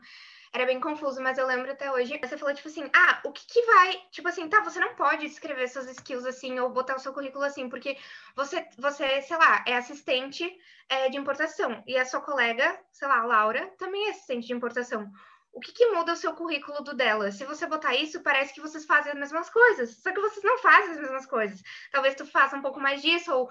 era 0.53 0.67
bem 0.67 0.81
confuso, 0.81 1.21
mas 1.21 1.39
eu 1.39 1.47
lembro 1.47 1.71
até 1.71 1.91
hoje. 1.91 2.19
Você 2.23 2.37
falou, 2.37 2.55
tipo 2.55 2.69
assim, 2.69 2.89
ah, 2.95 3.21
o 3.25 3.33
que 3.33 3.47
que 3.47 3.63
vai. 3.63 4.01
Tipo 4.11 4.29
assim, 4.29 4.49
tá, 4.49 4.63
você 4.63 4.81
não 4.81 4.95
pode 4.95 5.27
escrever 5.27 5.69
suas 5.69 5.91
skills 5.91 6.27
assim, 6.27 6.59
ou 6.59 6.71
botar 6.71 6.97
o 6.97 6.99
seu 6.99 7.13
currículo 7.13 7.45
assim, 7.45 7.69
porque 7.69 7.97
você, 8.35 8.67
você 8.79 9.21
sei 9.23 9.37
lá, 9.37 9.65
é 9.67 9.77
assistente 9.77 10.51
é, 10.89 11.09
de 11.09 11.17
importação. 11.17 11.83
E 11.87 11.97
a 11.97 12.05
sua 12.05 12.21
colega, 12.21 12.79
sei 12.93 13.09
lá, 13.09 13.25
Laura, 13.25 13.73
também 13.79 14.07
é 14.07 14.11
assistente 14.11 14.47
de 14.47 14.53
importação. 14.53 15.11
O 15.53 15.61
que, 15.61 15.73
que 15.73 15.87
muda 15.89 16.13
o 16.13 16.17
seu 16.17 16.35
currículo 16.35 16.83
do 16.83 16.95
dela? 16.95 17.33
Se 17.33 17.45
você 17.45 17.67
botar 17.67 17.95
isso, 17.95 18.23
parece 18.23 18.55
que 18.55 18.61
vocês 18.61 18.85
fazem 18.85 19.13
as 19.13 19.19
mesmas 19.19 19.51
coisas. 19.51 19.97
Só 19.97 20.13
que 20.13 20.21
vocês 20.21 20.45
não 20.45 20.59
fazem 20.59 20.93
as 20.93 21.01
mesmas 21.01 21.27
coisas. 21.27 21.63
Talvez 21.91 22.15
tu 22.15 22.27
faça 22.27 22.57
um 22.57 22.63
pouco 22.63 22.79
mais 22.79 23.03
disso, 23.03 23.33
ou 23.35 23.51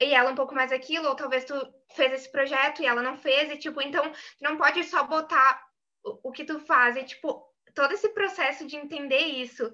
e 0.00 0.12
ela 0.12 0.30
um 0.30 0.34
pouco 0.34 0.54
mais 0.54 0.72
aquilo, 0.72 1.08
ou 1.08 1.14
talvez 1.14 1.44
tu 1.44 1.54
fez 1.94 2.12
esse 2.12 2.30
projeto 2.30 2.82
e 2.82 2.86
ela 2.86 3.02
não 3.02 3.16
fez, 3.16 3.50
e 3.50 3.56
tipo, 3.56 3.80
então, 3.80 4.12
não 4.40 4.56
pode 4.56 4.82
só 4.84 5.04
botar 5.04 5.62
o, 6.04 6.30
que 6.30 6.44
tu 6.44 6.60
faz, 6.60 6.96
e, 6.96 7.04
tipo, 7.04 7.42
todo 7.74 7.92
esse 7.92 8.08
processo 8.10 8.66
de 8.66 8.76
entender 8.76 9.18
isso 9.18 9.70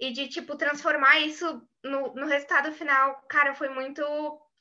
e 0.00 0.12
de, 0.12 0.28
tipo, 0.28 0.56
transformar 0.56 1.20
isso 1.20 1.62
no, 1.82 2.14
no 2.14 2.26
resultado 2.26 2.72
final, 2.72 3.22
cara, 3.28 3.54
foi 3.54 3.68
muito, 3.68 4.02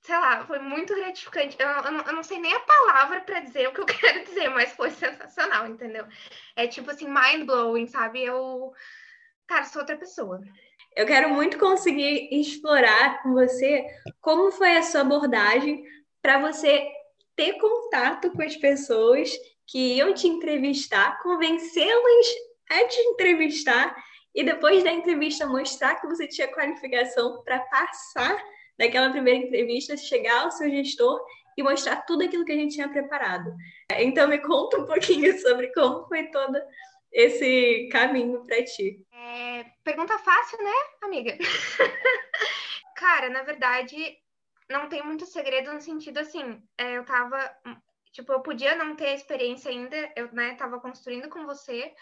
sei 0.02 0.18
lá, 0.18 0.46
foi 0.46 0.60
muito 0.60 0.96
gratificante. 0.96 1.56
Eu, 1.60 1.68
eu, 1.68 1.92
não, 1.92 2.06
eu 2.06 2.14
não 2.14 2.24
sei 2.24 2.40
nem 2.40 2.54
a 2.54 2.60
palavra 2.62 3.22
para 3.22 3.42
dizer 3.42 3.68
o 3.68 3.74
que 3.74 3.82
eu 3.82 3.86
quero 3.88 4.24
dizer, 4.26 4.50
mas 4.50 4.72
foi 4.72 4.90
sensacional, 4.90 5.68
entendeu? 5.68 6.06
É 6.56 6.68
tipo 6.68 6.90
assim, 6.90 7.08
mind-blowing, 7.08 7.86
sabe? 7.88 8.24
Eu, 8.24 8.74
cara, 9.46 9.66
sou 9.66 9.82
outra 9.82 9.96
pessoa. 9.96 10.42
Eu 10.96 11.06
quero 11.06 11.30
muito 11.30 11.60
conseguir 11.60 12.28
explorar 12.32 13.22
com 13.22 13.34
você 13.34 13.86
como 14.20 14.52
foi 14.52 14.76
a 14.78 14.82
sua 14.82 15.02
abordagem 15.02 15.84
para 16.24 16.40
você 16.40 16.92
ter 17.36 17.54
contato 17.60 18.32
com 18.32 18.42
as 18.42 18.58
pessoas 18.58 19.30
que 19.68 19.96
iam 19.96 20.14
te 20.14 20.28
entrevistar, 20.28 21.20
convencê-las 21.22 22.28
a 22.70 22.86
te 22.86 23.00
entrevistar 23.02 23.96
e 24.34 24.44
depois 24.44 24.84
da 24.84 24.92
entrevista 24.92 25.46
mostrar 25.46 25.96
que 25.96 26.08
você 26.08 26.28
tinha 26.28 26.48
qualificação 26.48 27.44
para 27.44 27.60
passar 27.60 28.38
daquela 28.78 29.10
primeira 29.10 29.46
entrevista, 29.46 29.98
chegar 29.98 30.44
ao 30.44 30.52
seu 30.52 30.70
gestor 30.70 31.20
e 31.58 31.64
mostrar 31.64 32.04
tudo 32.04 32.24
aquilo 32.24 32.46
que 32.46 32.52
a 32.52 32.56
gente 32.56 32.76
tinha 32.76 32.88
preparado. 32.88 33.54
Então 33.92 34.28
me 34.28 34.38
conta 34.38 34.78
um 34.78 34.86
pouquinho 34.86 35.38
sobre 35.40 35.74
como 35.74 36.08
foi 36.08 36.28
todo 36.30 36.58
esse 37.12 37.90
caminho 37.92 38.46
para 38.46 38.64
ti. 38.64 39.04
É, 39.12 39.66
pergunta 39.84 40.18
fácil, 40.20 40.64
né, 40.64 40.74
amiga? 41.02 41.36
Cara, 42.96 43.30
na 43.30 43.42
verdade, 43.42 44.18
não 44.70 44.88
tem 44.88 45.04
muito 45.04 45.26
segredo 45.26 45.74
no 45.74 45.82
sentido 45.82 46.20
assim, 46.20 46.62
é, 46.78 46.98
eu 46.98 47.06
tava 47.06 47.38
Tipo, 48.18 48.34
eu 48.34 48.40
podia 48.40 48.76
não 48.76 48.96
ter 48.96 49.14
experiência 49.14 49.70
ainda, 49.70 49.96
eu, 50.16 50.28
né, 50.34 50.56
tava 50.56 50.80
construindo 50.80 51.30
com 51.30 51.46
você, 51.46 51.94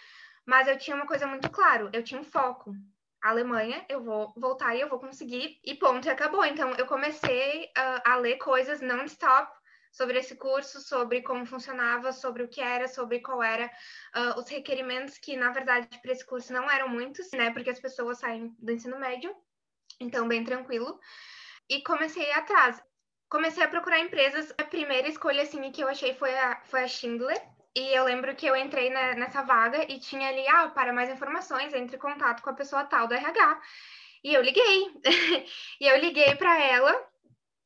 mas 0.46 0.66
eu 0.66 0.78
tinha 0.78 0.96
uma 0.96 1.06
coisa 1.06 1.28
muito 1.28 1.50
claro, 1.52 1.90
eu 1.92 2.02
tinha 2.02 2.22
um 2.22 2.24
foco. 2.24 2.74
A 3.22 3.32
Alemanha, 3.32 3.86
eu 3.90 4.02
vou 4.02 4.34
voltar 4.38 4.74
e 4.74 4.80
eu 4.80 4.88
vou 4.88 4.98
conseguir, 4.98 5.60
e 5.62 5.76
ponto, 5.76 6.08
e 6.08 6.10
acabou. 6.10 6.46
Então, 6.46 6.72
eu 6.78 6.86
comecei 6.86 7.66
uh, 7.66 8.02
a 8.06 8.16
ler 8.16 8.38
coisas 8.38 8.80
non-stop 8.80 9.52
sobre 9.92 10.18
esse 10.18 10.38
curso, 10.38 10.80
sobre 10.80 11.22
como 11.22 11.46
funcionava, 11.46 12.14
sobre 12.14 12.44
o 12.44 12.48
que 12.48 12.62
era, 12.62 12.88
sobre 12.88 13.20
qual 13.20 13.44
era 13.44 13.70
uh, 14.16 14.40
os 14.40 14.48
requerimentos, 14.48 15.18
que 15.18 15.36
na 15.36 15.52
verdade 15.52 16.00
para 16.02 16.14
esse 16.14 16.26
curso 16.26 16.54
não 16.54 16.72
eram 16.72 16.88
muitos, 16.88 17.30
né? 17.34 17.52
Porque 17.52 17.72
as 17.72 17.80
pessoas 17.82 18.20
saem 18.20 18.56
do 18.58 18.72
ensino 18.72 18.98
médio, 18.98 19.36
então 20.00 20.30
bem 20.30 20.46
tranquilo. 20.46 20.98
E 21.70 21.84
comecei 21.84 22.32
atrás 22.32 22.82
comecei 23.36 23.64
a 23.64 23.68
procurar 23.68 24.00
empresas. 24.00 24.54
A 24.58 24.64
primeira 24.64 25.10
escolha, 25.10 25.44
assim, 25.44 25.70
que 25.72 25.82
eu 25.82 25.90
achei 25.90 26.14
foi 26.14 26.34
a, 26.38 26.62
foi 26.64 26.84
a 26.84 26.88
Schindler. 26.88 27.42
E 27.76 27.94
eu 27.94 28.06
lembro 28.06 28.34
que 28.36 28.46
eu 28.46 28.56
entrei 28.56 28.90
na, 28.90 29.16
nessa 29.16 29.42
vaga 29.42 29.84
e 29.92 30.00
tinha 30.00 30.30
ali, 30.30 30.48
ah, 30.48 30.70
para 30.70 30.94
mais 30.94 31.10
informações, 31.10 31.74
entre 31.74 31.98
em 31.98 32.00
contato 32.00 32.42
com 32.42 32.50
a 32.50 32.54
pessoa 32.54 32.86
tal 32.86 33.08
do 33.08 33.14
RH. 33.14 33.62
E 34.24 34.34
eu 34.34 34.42
liguei. 34.42 34.90
e 35.82 35.86
eu 35.86 35.98
liguei 35.98 36.34
para 36.36 36.58
ela 36.64 36.94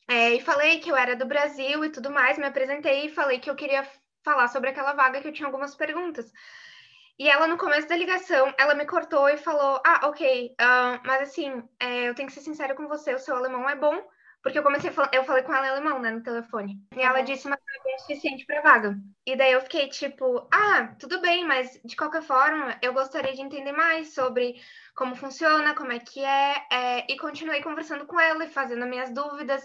é, 0.07 0.33
e 0.33 0.41
falei 0.41 0.79
que 0.79 0.89
eu 0.91 0.95
era 0.95 1.15
do 1.15 1.25
Brasil 1.25 1.85
e 1.85 1.91
tudo 1.91 2.09
mais, 2.09 2.39
me 2.39 2.47
apresentei 2.47 3.05
e 3.05 3.13
falei 3.13 3.37
que 3.37 3.47
eu 3.47 3.55
queria 3.55 3.87
falar 4.23 4.47
sobre 4.47 4.71
aquela 4.71 4.93
vaga, 4.93 5.21
que 5.21 5.27
eu 5.27 5.33
tinha 5.33 5.47
algumas 5.47 5.75
perguntas. 5.75 6.33
E 7.19 7.29
ela, 7.29 7.45
no 7.45 7.57
começo 7.57 7.87
da 7.87 7.95
ligação, 7.95 8.51
ela 8.57 8.73
me 8.73 8.87
cortou 8.87 9.29
e 9.29 9.37
falou: 9.37 9.79
Ah, 9.85 10.07
ok, 10.07 10.55
uh, 10.59 10.99
mas 11.05 11.29
assim, 11.29 11.63
é, 11.79 12.09
eu 12.09 12.15
tenho 12.15 12.27
que 12.27 12.33
ser 12.33 12.41
sincera 12.41 12.73
com 12.73 12.87
você, 12.87 13.13
o 13.13 13.19
seu 13.19 13.35
alemão 13.35 13.69
é 13.69 13.75
bom, 13.75 14.01
porque 14.41 14.57
eu 14.57 14.63
comecei, 14.63 14.91
eu 15.11 15.23
falei 15.23 15.43
com 15.43 15.53
ela 15.53 15.67
em 15.67 15.69
alemão, 15.69 15.99
né, 15.99 16.11
no 16.11 16.23
telefone. 16.23 16.77
E 16.95 17.01
ela 17.01 17.19
uhum. 17.19 17.25
disse 17.25 17.47
uma 17.47 17.57
coisa 17.57 17.95
é 17.95 17.97
suficiente 17.99 18.45
pra 18.45 18.61
vaga. 18.61 18.97
E 19.25 19.35
daí 19.35 19.51
eu 19.51 19.61
fiquei 19.61 19.87
tipo, 19.89 20.47
ah, 20.51 20.95
tudo 20.99 21.21
bem, 21.21 21.45
mas 21.45 21.79
de 21.83 21.95
qualquer 21.95 22.23
forma, 22.23 22.77
eu 22.81 22.93
gostaria 22.93 23.33
de 23.33 23.41
entender 23.41 23.71
mais 23.71 24.13
sobre 24.13 24.55
como 24.95 25.15
funciona, 25.15 25.75
como 25.75 25.91
é 25.91 25.99
que 25.99 26.23
é, 26.23 26.55
é, 26.71 27.11
e 27.11 27.17
continuei 27.17 27.61
conversando 27.61 28.05
com 28.05 28.19
ela 28.19 28.45
e 28.45 28.49
fazendo 28.49 28.85
minhas 28.85 29.13
dúvidas 29.13 29.63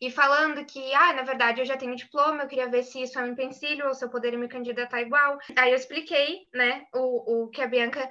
e 0.00 0.10
falando 0.10 0.64
que, 0.64 0.94
ah, 0.94 1.12
na 1.12 1.22
verdade 1.22 1.60
eu 1.60 1.66
já 1.66 1.76
tenho 1.76 1.96
diploma, 1.96 2.42
eu 2.42 2.48
queria 2.48 2.68
ver 2.68 2.82
se 2.82 3.02
isso 3.02 3.18
é 3.18 3.22
um 3.22 3.28
empecilho 3.28 3.86
ou 3.86 3.94
se 3.94 4.04
eu 4.04 4.10
poderia 4.10 4.38
me 4.38 4.48
candidatar 4.48 5.00
igual. 5.00 5.38
Aí 5.56 5.70
eu 5.70 5.76
expliquei, 5.76 6.46
né, 6.52 6.86
o, 6.94 7.44
o 7.44 7.48
que 7.48 7.62
a 7.62 7.66
Bianca 7.66 8.08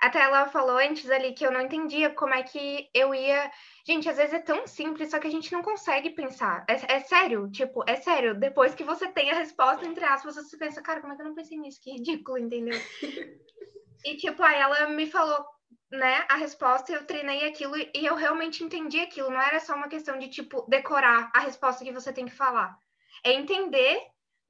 até 0.00 0.20
ela 0.20 0.46
falou 0.48 0.78
antes 0.78 1.10
ali 1.10 1.32
que 1.32 1.44
eu 1.44 1.50
não 1.50 1.60
entendia 1.60 2.10
como 2.10 2.34
é 2.34 2.42
que 2.42 2.88
eu 2.92 3.14
ia. 3.14 3.50
Gente, 3.86 4.08
às 4.08 4.16
vezes 4.16 4.34
é 4.34 4.38
tão 4.38 4.66
simples, 4.66 5.10
só 5.10 5.18
que 5.18 5.26
a 5.26 5.30
gente 5.30 5.52
não 5.52 5.62
consegue 5.62 6.10
pensar. 6.10 6.64
É, 6.68 6.96
é 6.96 7.00
sério, 7.00 7.50
tipo, 7.50 7.82
é 7.86 7.96
sério. 7.96 8.34
Depois 8.34 8.74
que 8.74 8.84
você 8.84 9.08
tem 9.08 9.30
a 9.30 9.34
resposta, 9.34 9.86
entre 9.86 10.04
aspas, 10.04 10.34
você 10.34 10.56
pensa, 10.56 10.82
cara, 10.82 11.00
como 11.00 11.12
é 11.12 11.16
que 11.16 11.22
eu 11.22 11.26
não 11.26 11.34
pensei 11.34 11.58
nisso? 11.58 11.80
Que 11.80 11.92
ridículo, 11.92 12.38
entendeu? 12.38 12.78
e, 14.04 14.16
tipo, 14.16 14.42
aí 14.42 14.60
ela 14.60 14.88
me 14.88 15.06
falou, 15.06 15.44
né, 15.90 16.24
a 16.28 16.36
resposta, 16.36 16.92
eu 16.92 17.06
treinei 17.06 17.46
aquilo 17.46 17.76
e 17.76 17.90
eu 17.94 18.14
realmente 18.14 18.62
entendi 18.62 19.00
aquilo. 19.00 19.30
Não 19.30 19.40
era 19.40 19.60
só 19.60 19.74
uma 19.74 19.88
questão 19.88 20.18
de, 20.18 20.28
tipo, 20.28 20.66
decorar 20.68 21.30
a 21.34 21.40
resposta 21.40 21.84
que 21.84 21.92
você 21.92 22.12
tem 22.12 22.26
que 22.26 22.34
falar. 22.34 22.76
É 23.24 23.32
entender, 23.32 24.00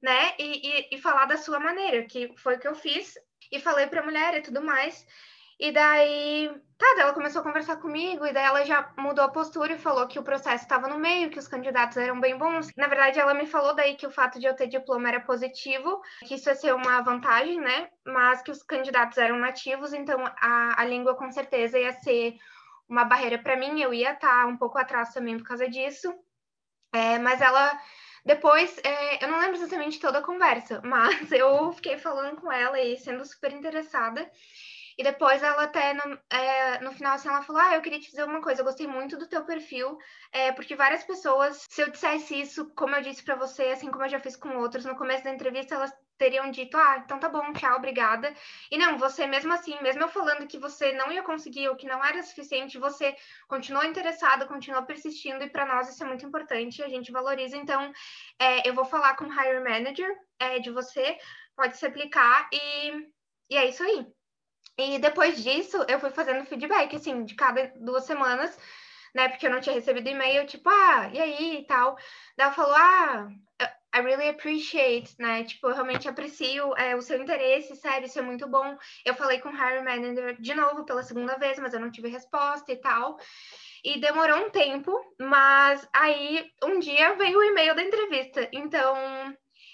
né, 0.01 0.33
e, 0.37 0.67
e, 0.67 0.95
e 0.95 1.01
falar 1.01 1.25
da 1.25 1.37
sua 1.37 1.59
maneira, 1.59 2.03
que 2.05 2.33
foi 2.37 2.55
o 2.55 2.59
que 2.59 2.67
eu 2.67 2.75
fiz. 2.75 3.13
E 3.51 3.61
falei 3.61 3.87
pra 3.87 4.03
mulher 4.03 4.33
e 4.35 4.41
tudo 4.41 4.61
mais. 4.61 5.05
E 5.59 5.71
daí, 5.71 6.51
tá, 6.77 6.85
ela 6.99 7.13
começou 7.13 7.41
a 7.41 7.43
conversar 7.43 7.77
comigo, 7.77 8.25
e 8.25 8.31
daí 8.31 8.45
ela 8.45 8.63
já 8.63 8.93
mudou 8.95 9.25
a 9.25 9.31
postura 9.31 9.73
e 9.73 9.79
falou 9.79 10.07
que 10.07 10.19
o 10.19 10.23
processo 10.23 10.63
estava 10.63 10.87
no 10.87 10.99
meio, 10.99 11.31
que 11.31 11.39
os 11.39 11.47
candidatos 11.47 11.97
eram 11.97 12.19
bem 12.19 12.37
bons. 12.37 12.69
Na 12.77 12.87
verdade, 12.87 13.19
ela 13.19 13.33
me 13.33 13.47
falou 13.47 13.73
daí 13.73 13.95
que 13.95 14.05
o 14.05 14.11
fato 14.11 14.39
de 14.39 14.45
eu 14.45 14.55
ter 14.55 14.67
diploma 14.67 15.09
era 15.09 15.19
positivo, 15.19 16.01
que 16.27 16.35
isso 16.35 16.47
ia 16.47 16.55
ser 16.55 16.75
uma 16.75 17.01
vantagem, 17.01 17.59
né? 17.59 17.89
Mas 18.05 18.43
que 18.43 18.51
os 18.51 18.61
candidatos 18.61 19.17
eram 19.17 19.39
nativos, 19.39 19.93
então 19.93 20.23
a, 20.39 20.79
a 20.79 20.85
língua 20.85 21.15
com 21.15 21.31
certeza 21.31 21.79
ia 21.79 21.93
ser 21.93 22.37
uma 22.87 23.03
barreira 23.03 23.39
para 23.39 23.57
mim, 23.57 23.81
eu 23.81 23.93
ia 23.93 24.13
estar 24.13 24.43
tá 24.43 24.47
um 24.47 24.57
pouco 24.57 24.77
atrás 24.77 25.13
também 25.13 25.37
por 25.37 25.47
causa 25.47 25.67
disso. 25.67 26.13
É, 26.93 27.17
mas 27.19 27.41
ela 27.41 27.79
depois, 28.27 28.77
é, 28.83 29.23
eu 29.23 29.29
não 29.29 29.39
lembro 29.39 29.55
exatamente 29.55 30.01
toda 30.01 30.19
a 30.19 30.21
conversa, 30.21 30.81
mas 30.85 31.31
eu 31.31 31.71
fiquei 31.71 31.97
falando 31.97 32.35
com 32.35 32.51
ela 32.51 32.77
e 32.77 32.97
sendo 32.97 33.23
super 33.25 33.53
interessada. 33.53 34.29
E 34.97 35.03
depois 35.03 35.43
ela 35.43 35.63
até, 35.63 35.93
no, 35.93 36.19
é, 36.31 36.79
no 36.81 36.91
final, 36.91 37.13
assim, 37.13 37.29
ela 37.29 37.43
falou, 37.43 37.61
ah, 37.61 37.75
eu 37.75 37.81
queria 37.81 37.99
te 37.99 38.09
dizer 38.09 38.23
uma 38.23 38.41
coisa, 38.41 38.61
eu 38.61 38.65
gostei 38.65 38.87
muito 38.87 39.15
do 39.17 39.27
teu 39.27 39.45
perfil, 39.45 39.97
é, 40.31 40.51
porque 40.51 40.75
várias 40.75 41.03
pessoas, 41.03 41.65
se 41.69 41.81
eu 41.81 41.91
dissesse 41.91 42.39
isso, 42.41 42.73
como 42.75 42.95
eu 42.95 43.01
disse 43.01 43.23
para 43.23 43.35
você, 43.35 43.65
assim 43.65 43.91
como 43.91 44.03
eu 44.05 44.09
já 44.09 44.19
fiz 44.19 44.35
com 44.35 44.57
outros, 44.57 44.85
no 44.85 44.95
começo 44.95 45.23
da 45.23 45.29
entrevista, 45.29 45.75
elas 45.75 45.93
teriam 46.17 46.49
dito, 46.49 46.75
ah, 46.75 47.01
então 47.05 47.19
tá 47.19 47.29
bom, 47.29 47.53
tchau, 47.53 47.77
obrigada. 47.77 48.33
E 48.71 48.77
não, 48.77 48.97
você 48.97 49.27
mesmo 49.27 49.53
assim, 49.53 49.79
mesmo 49.81 50.01
eu 50.01 50.09
falando 50.09 50.47
que 50.47 50.57
você 50.57 50.91
não 50.93 51.11
ia 51.11 51.21
conseguir 51.21 51.69
ou 51.69 51.75
que 51.75 51.85
não 51.85 52.03
era 52.03 52.23
suficiente, 52.23 52.79
você 52.79 53.15
continuou 53.47 53.85
interessado, 53.85 54.47
continuou 54.47 54.83
persistindo, 54.83 55.43
e 55.43 55.49
para 55.49 55.65
nós 55.65 55.89
isso 55.89 56.03
é 56.03 56.07
muito 56.07 56.25
importante, 56.25 56.81
a 56.81 56.89
gente 56.89 57.11
valoriza. 57.11 57.55
Então, 57.55 57.91
é, 58.39 58.67
eu 58.67 58.73
vou 58.73 58.85
falar 58.85 59.15
com 59.15 59.25
o 59.25 59.31
Hire 59.31 59.59
Manager 59.59 60.09
é, 60.39 60.59
de 60.59 60.71
você, 60.71 61.17
pode 61.55 61.77
se 61.77 61.85
aplicar, 61.85 62.49
e, 62.51 63.11
e 63.51 63.57
é 63.57 63.69
isso 63.69 63.83
aí. 63.83 64.16
E 64.77 64.99
depois 64.99 65.41
disso, 65.43 65.77
eu 65.87 65.99
fui 65.99 66.11
fazendo 66.11 66.45
feedback, 66.45 66.95
assim, 66.95 67.23
de 67.25 67.35
cada 67.35 67.71
duas 67.77 68.05
semanas, 68.05 68.57
né? 69.13 69.29
Porque 69.29 69.47
eu 69.47 69.51
não 69.51 69.59
tinha 69.59 69.75
recebido 69.75 70.07
e-mail, 70.07 70.45
tipo, 70.45 70.69
ah, 70.69 71.09
e 71.13 71.19
aí 71.19 71.59
e 71.59 71.65
tal. 71.65 71.95
Daí 72.37 72.45
ela 72.45 72.51
falou, 72.51 72.75
ah, 72.75 73.27
I 73.95 74.01
really 74.01 74.29
appreciate, 74.29 75.15
né? 75.17 75.43
Tipo, 75.43 75.69
eu 75.69 75.73
realmente 75.73 76.07
aprecio 76.07 76.75
é, 76.77 76.95
o 76.95 77.01
seu 77.01 77.19
interesse, 77.19 77.75
sério, 77.75 78.05
isso 78.05 78.19
é 78.19 78.21
muito 78.21 78.47
bom. 78.47 78.77
Eu 79.03 79.15
falei 79.15 79.39
com 79.39 79.49
o 79.49 79.51
Hiring 79.51 79.83
Manager 79.83 80.39
de 80.39 80.53
novo 80.53 80.85
pela 80.85 81.01
segunda 81.01 81.37
vez, 81.37 81.57
mas 81.57 81.73
eu 81.73 81.79
não 81.79 81.89
tive 81.89 82.09
resposta 82.09 82.71
e 82.71 82.75
tal. 82.75 83.17
E 83.83 83.99
demorou 83.99 84.45
um 84.45 84.49
tempo, 84.51 84.91
mas 85.19 85.87
aí 85.93 86.51
um 86.63 86.79
dia 86.79 87.15
veio 87.15 87.39
o 87.39 87.43
e-mail 87.43 87.73
da 87.73 87.81
entrevista. 87.81 88.47
Então, 88.51 88.95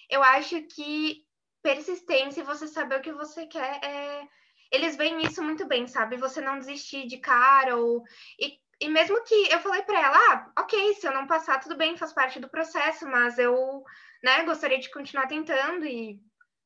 eu 0.10 0.24
acho 0.24 0.62
que 0.68 1.26
persistência, 1.62 2.44
você 2.44 2.68
saber 2.68 3.00
o 3.00 3.02
que 3.02 3.12
você 3.12 3.46
quer, 3.48 3.84
é... 3.84 4.28
eles 4.74 4.98
veem 4.98 5.22
isso 5.22 5.42
muito 5.44 5.66
bem, 5.68 5.88
sabe? 5.88 6.18
Você 6.18 6.42
não 6.42 6.60
desistir 6.60 7.08
de 7.08 7.18
cara 7.20 7.78
ou. 7.78 8.04
E 8.40 8.62
e 8.82 8.90
mesmo 8.90 9.24
que 9.24 9.50
eu 9.50 9.60
falei 9.62 9.82
para 9.84 9.98
ela, 9.98 10.18
ah, 10.18 10.52
ok, 10.62 10.96
se 10.96 11.08
eu 11.08 11.14
não 11.14 11.26
passar, 11.26 11.62
tudo 11.62 11.78
bem, 11.78 11.96
faz 11.96 12.12
parte 12.12 12.38
do 12.38 12.50
processo, 12.50 13.08
mas 13.08 13.40
eu, 13.40 13.82
né, 14.22 14.44
gostaria 14.44 14.78
de 14.78 14.92
continuar 14.92 15.28
tentando 15.28 15.86
e 15.86 16.20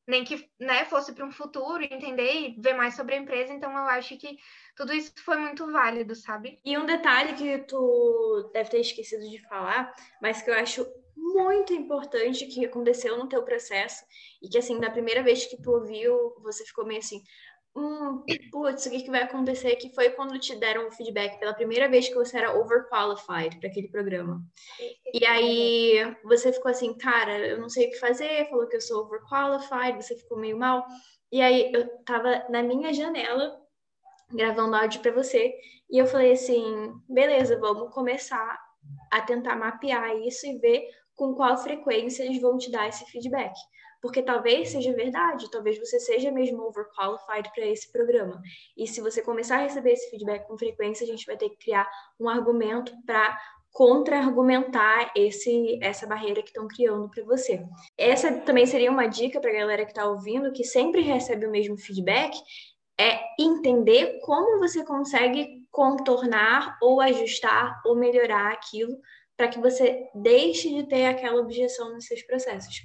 nem 0.07 0.23
que, 0.23 0.49
né, 0.59 0.83
fosse 0.85 1.13
para 1.13 1.25
um 1.25 1.31
futuro, 1.31 1.83
entender 1.83 2.33
e 2.33 2.55
ver 2.59 2.73
mais 2.73 2.95
sobre 2.95 3.13
a 3.13 3.19
empresa, 3.19 3.53
então 3.53 3.71
eu 3.71 3.83
acho 3.89 4.17
que 4.17 4.37
tudo 4.75 4.93
isso 4.93 5.11
foi 5.23 5.37
muito 5.37 5.71
válido, 5.71 6.15
sabe? 6.15 6.59
E 6.65 6.75
um 6.75 6.87
detalhe 6.87 7.33
que 7.33 7.59
tu 7.65 8.49
deve 8.51 8.69
ter 8.71 8.79
esquecido 8.79 9.29
de 9.29 9.39
falar, 9.47 9.93
mas 10.19 10.41
que 10.41 10.49
eu 10.49 10.55
acho 10.55 10.87
muito 11.15 11.73
importante 11.73 12.47
que 12.47 12.65
aconteceu 12.65 13.17
no 13.17 13.27
teu 13.27 13.43
processo 13.43 14.03
e 14.41 14.47
que 14.47 14.57
assim, 14.57 14.79
da 14.79 14.89
primeira 14.89 15.21
vez 15.21 15.45
que 15.45 15.61
tu 15.61 15.71
ouviu, 15.71 16.33
você 16.41 16.65
ficou 16.65 16.85
meio 16.85 16.99
assim, 16.99 17.21
hum, 17.77 18.23
putz, 18.51 18.85
o 18.85 18.89
que, 18.89 19.03
que 19.03 19.11
vai 19.11 19.23
acontecer? 19.23 19.75
Que 19.75 19.93
foi 19.93 20.09
quando 20.09 20.39
te 20.39 20.55
deram 20.55 20.87
o 20.87 20.91
feedback 20.91 21.39
pela 21.39 21.53
primeira 21.53 21.87
vez 21.87 22.07
que 22.07 22.15
você 22.15 22.37
era 22.37 22.57
overqualified 22.57 23.59
para 23.59 23.69
aquele 23.69 23.87
programa. 23.87 24.41
E 25.13 25.25
aí 25.25 26.15
você 26.23 26.51
ficou 26.51 26.71
assim, 26.71 26.93
cara, 26.97 27.37
eu 27.37 27.59
não 27.59 27.69
sei 27.69 27.87
o 27.87 27.91
que 27.91 27.99
fazer, 27.99 28.49
falou 28.49 28.67
que 28.67 28.75
eu 28.75 28.81
sou 28.81 29.05
overqualified, 29.05 30.03
você 30.03 30.15
ficou 30.15 30.39
meio 30.39 30.57
mal. 30.57 30.85
E 31.31 31.41
aí 31.41 31.71
eu 31.71 31.87
tava 32.03 32.45
na 32.49 32.63
minha 32.63 32.91
janela 32.91 33.61
gravando 34.31 34.75
áudio 34.75 35.01
para 35.01 35.11
você 35.11 35.53
e 35.89 35.97
eu 35.97 36.07
falei 36.07 36.33
assim, 36.33 36.93
beleza, 37.07 37.59
vamos 37.59 37.93
começar 37.93 38.59
a 39.11 39.21
tentar 39.21 39.55
mapear 39.55 40.17
isso 40.17 40.45
e 40.47 40.57
ver 40.57 40.87
com 41.15 41.33
qual 41.33 41.57
frequência 41.57 42.23
eles 42.23 42.41
vão 42.41 42.57
te 42.57 42.71
dar 42.71 42.87
esse 42.87 43.05
feedback 43.05 43.53
porque 44.01 44.21
talvez 44.21 44.69
seja 44.69 44.93
verdade, 44.93 45.49
talvez 45.49 45.79
você 45.79 45.99
seja 45.99 46.31
mesmo 46.31 46.63
overqualified 46.63 47.51
para 47.53 47.65
esse 47.65 47.91
programa. 47.91 48.41
E 48.75 48.87
se 48.87 49.01
você 49.01 49.21
começar 49.21 49.57
a 49.57 49.63
receber 49.63 49.91
esse 49.91 50.09
feedback 50.09 50.47
com 50.47 50.57
frequência, 50.57 51.03
a 51.03 51.07
gente 51.07 51.25
vai 51.25 51.37
ter 51.37 51.49
que 51.49 51.57
criar 51.57 51.89
um 52.19 52.29
argumento 52.29 52.93
para 53.05 53.37
contra-argumentar 53.71 55.11
esse 55.15 55.79
essa 55.83 56.07
barreira 56.07 56.41
que 56.41 56.49
estão 56.49 56.67
criando 56.67 57.09
para 57.09 57.23
você. 57.23 57.63
Essa 57.97 58.31
também 58.41 58.65
seria 58.65 58.91
uma 58.91 59.07
dica 59.07 59.39
para 59.39 59.51
a 59.51 59.53
galera 59.53 59.85
que 59.85 59.91
está 59.91 60.05
ouvindo, 60.09 60.51
que 60.51 60.63
sempre 60.63 61.01
recebe 61.01 61.45
o 61.45 61.51
mesmo 61.51 61.77
feedback, 61.77 62.35
é 62.99 63.19
entender 63.39 64.19
como 64.21 64.59
você 64.59 64.83
consegue 64.83 65.63
contornar 65.69 66.77
ou 66.81 66.99
ajustar 66.99 67.79
ou 67.85 67.95
melhorar 67.95 68.51
aquilo 68.51 68.97
para 69.37 69.47
que 69.47 69.59
você 69.59 70.09
deixe 70.15 70.73
de 70.73 70.87
ter 70.87 71.05
aquela 71.05 71.39
objeção 71.39 71.93
nos 71.93 72.05
seus 72.05 72.23
processos. 72.23 72.81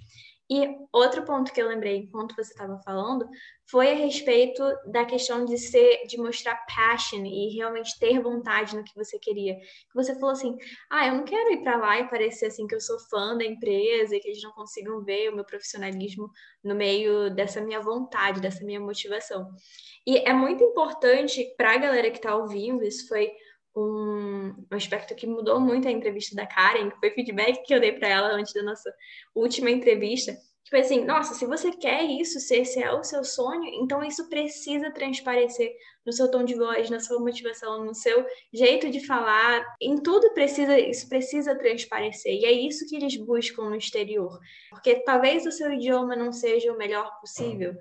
E 0.52 0.68
outro 0.92 1.24
ponto 1.24 1.50
que 1.50 1.62
eu 1.62 1.66
lembrei 1.68 1.96
enquanto 1.96 2.36
você 2.36 2.52
estava 2.52 2.78
falando 2.84 3.26
foi 3.70 3.90
a 3.90 3.94
respeito 3.94 4.62
da 4.92 5.02
questão 5.02 5.46
de 5.46 5.56
ser, 5.56 6.06
de 6.06 6.18
mostrar 6.18 6.56
passion 6.66 7.24
e 7.24 7.54
realmente 7.56 7.98
ter 7.98 8.20
vontade 8.20 8.76
no 8.76 8.84
que 8.84 8.94
você 8.94 9.18
queria. 9.18 9.54
Que 9.54 9.94
você 9.94 10.12
falou 10.14 10.32
assim: 10.32 10.54
"Ah, 10.90 11.06
eu 11.06 11.14
não 11.14 11.24
quero 11.24 11.52
ir 11.52 11.62
para 11.62 11.78
lá 11.78 11.98
e 12.00 12.08
parecer 12.10 12.46
assim 12.46 12.66
que 12.66 12.74
eu 12.74 12.80
sou 12.82 12.98
fã 13.08 13.34
da 13.34 13.46
empresa 13.46 14.14
e 14.14 14.20
que 14.20 14.28
eles 14.28 14.42
não 14.42 14.52
consigam 14.52 15.02
ver 15.02 15.30
o 15.30 15.34
meu 15.36 15.44
profissionalismo 15.46 16.28
no 16.62 16.74
meio 16.74 17.34
dessa 17.34 17.62
minha 17.62 17.80
vontade, 17.80 18.40
dessa 18.40 18.62
minha 18.62 18.80
motivação". 18.80 19.48
E 20.06 20.18
é 20.18 20.34
muito 20.34 20.62
importante 20.64 21.54
para 21.56 21.74
a 21.74 21.78
galera 21.78 22.10
que 22.10 22.18
está 22.18 22.36
ouvindo, 22.36 22.84
isso 22.84 23.08
foi 23.08 23.32
um, 23.74 24.54
um 24.70 24.76
aspecto 24.76 25.14
que 25.14 25.26
mudou 25.26 25.60
muito 25.60 25.88
a 25.88 25.90
entrevista 25.90 26.34
da 26.34 26.46
Karen, 26.46 26.90
que 26.90 26.98
foi 26.98 27.10
feedback 27.10 27.62
que 27.64 27.74
eu 27.74 27.80
dei 27.80 27.92
para 27.92 28.08
ela 28.08 28.28
antes 28.28 28.52
da 28.52 28.62
nossa 28.62 28.92
última 29.34 29.70
entrevista. 29.70 30.36
Tipo 30.64 30.76
assim, 30.76 31.04
nossa, 31.04 31.34
se 31.34 31.44
você 31.44 31.70
quer 31.70 32.02
isso, 32.04 32.38
se 32.40 32.56
esse 32.56 32.82
é 32.82 32.90
o 32.92 33.02
seu 33.02 33.22
sonho, 33.24 33.64
então 33.82 34.02
isso 34.02 34.28
precisa 34.28 34.90
transparecer 34.90 35.70
no 36.06 36.12
seu 36.12 36.30
tom 36.30 36.44
de 36.44 36.54
voz, 36.54 36.88
na 36.88 36.98
sua 36.98 37.18
motivação, 37.18 37.84
no 37.84 37.94
seu 37.94 38.24
jeito 38.52 38.88
de 38.88 39.04
falar, 39.04 39.62
em 39.80 39.96
tudo 39.96 40.32
precisa, 40.32 40.78
isso 40.78 41.08
precisa 41.08 41.54
transparecer. 41.56 42.32
E 42.32 42.46
é 42.46 42.52
isso 42.52 42.86
que 42.88 42.96
eles 42.96 43.16
buscam 43.16 43.68
no 43.68 43.76
exterior. 43.76 44.38
Porque 44.70 44.94
talvez 45.04 45.44
o 45.44 45.52
seu 45.52 45.70
idioma 45.72 46.16
não 46.16 46.32
seja 46.32 46.72
o 46.72 46.78
melhor 46.78 47.20
possível, 47.20 47.74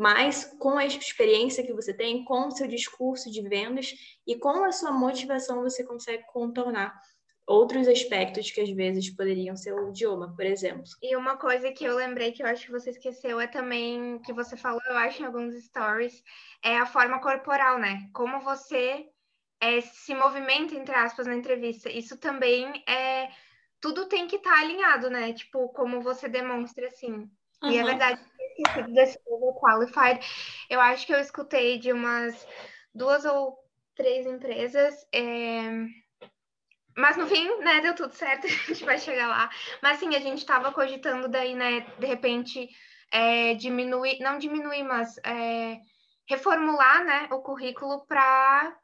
mas 0.00 0.46
com 0.58 0.78
a 0.78 0.86
experiência 0.86 1.62
que 1.62 1.74
você 1.74 1.92
tem, 1.92 2.24
com 2.24 2.48
o 2.48 2.50
seu 2.50 2.66
discurso 2.66 3.30
de 3.30 3.42
vendas 3.46 3.92
e 4.26 4.34
com 4.34 4.64
a 4.64 4.72
sua 4.72 4.90
motivação, 4.90 5.60
você 5.60 5.84
consegue 5.84 6.24
contornar 6.32 6.98
outros 7.46 7.86
aspectos 7.86 8.50
que 8.50 8.62
às 8.62 8.70
vezes 8.70 9.14
poderiam 9.14 9.54
ser 9.54 9.74
o 9.74 9.90
idioma, 9.90 10.34
por 10.34 10.46
exemplo. 10.46 10.84
E 11.02 11.14
uma 11.14 11.36
coisa 11.36 11.70
que 11.70 11.84
eu 11.84 11.96
lembrei 11.96 12.32
que 12.32 12.42
eu 12.42 12.46
acho 12.46 12.64
que 12.64 12.72
você 12.72 12.88
esqueceu 12.88 13.38
é 13.38 13.46
também 13.46 14.18
que 14.20 14.32
você 14.32 14.56
falou, 14.56 14.80
eu 14.88 14.96
acho, 14.96 15.22
em 15.22 15.26
alguns 15.26 15.54
stories, 15.64 16.24
é 16.64 16.78
a 16.78 16.86
forma 16.86 17.20
corporal, 17.20 17.78
né? 17.78 18.08
Como 18.14 18.40
você 18.40 19.06
é, 19.60 19.82
se 19.82 20.14
movimenta, 20.14 20.74
entre 20.74 20.94
aspas, 20.94 21.26
na 21.26 21.34
entrevista. 21.34 21.90
Isso 21.90 22.16
também 22.16 22.82
é. 22.88 23.28
Tudo 23.78 24.08
tem 24.08 24.26
que 24.26 24.36
estar 24.36 24.54
tá 24.54 24.60
alinhado, 24.60 25.10
né? 25.10 25.34
Tipo, 25.34 25.68
como 25.74 26.00
você 26.00 26.26
demonstra 26.26 26.86
assim. 26.86 27.28
Uhum. 27.62 27.70
E 27.70 27.76
é 27.76 27.84
verdade, 27.84 28.20
esquecido 28.62 28.94
desse 28.94 29.18
overqualified. 29.26 30.20
Eu 30.68 30.80
acho 30.80 31.06
que 31.06 31.14
eu 31.14 31.20
escutei 31.20 31.78
de 31.78 31.92
umas 31.92 32.46
duas 32.94 33.24
ou 33.24 33.58
três 33.94 34.26
empresas. 34.26 34.94
É... 35.12 35.60
Mas 36.96 37.16
no 37.16 37.26
fim, 37.26 37.58
né, 37.58 37.80
deu 37.80 37.94
tudo 37.94 38.14
certo, 38.14 38.46
a 38.46 38.50
gente 38.50 38.84
vai 38.84 38.98
chegar 38.98 39.28
lá. 39.28 39.50
Mas 39.82 39.98
sim, 39.98 40.14
a 40.14 40.20
gente 40.20 40.38
estava 40.38 40.72
cogitando 40.72 41.28
daí, 41.28 41.54
né, 41.54 41.80
de 41.98 42.06
repente, 42.06 42.68
é, 43.12 43.54
diminuir, 43.54 44.18
não 44.20 44.38
diminuir, 44.38 44.82
mas 44.82 45.16
é, 45.24 45.78
reformular, 46.28 47.04
né, 47.04 47.28
o 47.30 47.40
currículo 47.40 48.04
para, 48.06 48.76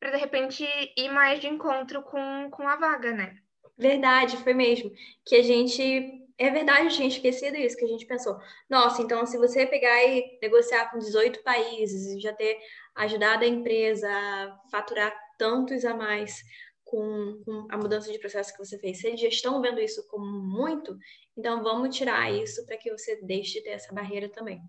de 0.00 0.16
repente, 0.16 0.66
ir 0.96 1.10
mais 1.10 1.40
de 1.40 1.48
encontro 1.48 2.02
com, 2.02 2.50
com 2.50 2.68
a 2.68 2.76
vaga, 2.76 3.12
né? 3.12 3.36
Verdade, 3.76 4.36
foi 4.38 4.54
mesmo. 4.54 4.90
Que 5.24 5.36
a 5.36 5.42
gente 5.42 6.23
é 6.36 6.50
verdade, 6.50 6.86
eu 6.86 6.90
tinha 6.90 7.08
esquecido 7.08 7.56
isso, 7.56 7.76
que 7.76 7.84
a 7.84 7.88
gente 7.88 8.06
pensou. 8.06 8.38
Nossa, 8.68 9.02
então 9.02 9.24
se 9.24 9.38
você 9.38 9.66
pegar 9.66 10.02
e 10.04 10.38
negociar 10.42 10.90
com 10.90 10.98
18 10.98 11.42
países 11.42 12.20
já 12.20 12.32
ter 12.32 12.58
ajudado 12.96 13.44
a 13.44 13.48
empresa 13.48 14.08
a 14.10 14.58
faturar 14.70 15.14
tantos 15.38 15.84
a 15.84 15.94
mais 15.94 16.42
com, 16.84 17.40
com, 17.44 17.66
a 17.70 17.76
mudança 17.76 18.12
de 18.12 18.18
processo 18.18 18.52
que 18.52 18.58
você 18.58 18.78
fez, 18.78 19.00
se 19.00 19.06
eles 19.06 19.20
já 19.20 19.28
estão 19.28 19.60
vendo 19.60 19.80
isso 19.80 20.06
como 20.08 20.26
muito, 20.26 20.96
então 21.36 21.62
vamos 21.62 21.96
tirar 21.96 22.32
isso 22.32 22.64
para 22.66 22.76
que 22.76 22.90
você 22.90 23.20
deixe 23.22 23.54
de 23.54 23.64
ter 23.64 23.70
essa 23.70 23.94
barreira 23.94 24.28
também. 24.28 24.60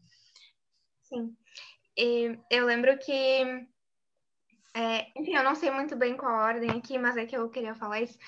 Sim. 1.02 1.36
E 1.98 2.38
eu 2.50 2.66
lembro 2.66 2.98
que. 3.00 3.12
É, 4.76 5.08
enfim, 5.16 5.34
eu 5.36 5.44
não 5.44 5.56
sei 5.56 5.72
muito 5.72 5.96
bem 5.96 6.18
qual 6.18 6.32
a 6.32 6.46
ordem 6.46 6.70
aqui, 6.72 6.98
mas 6.98 7.16
é 7.16 7.26
que 7.26 7.36
eu 7.36 7.50
queria 7.50 7.74
falar 7.74 8.02
isso. 8.02 8.20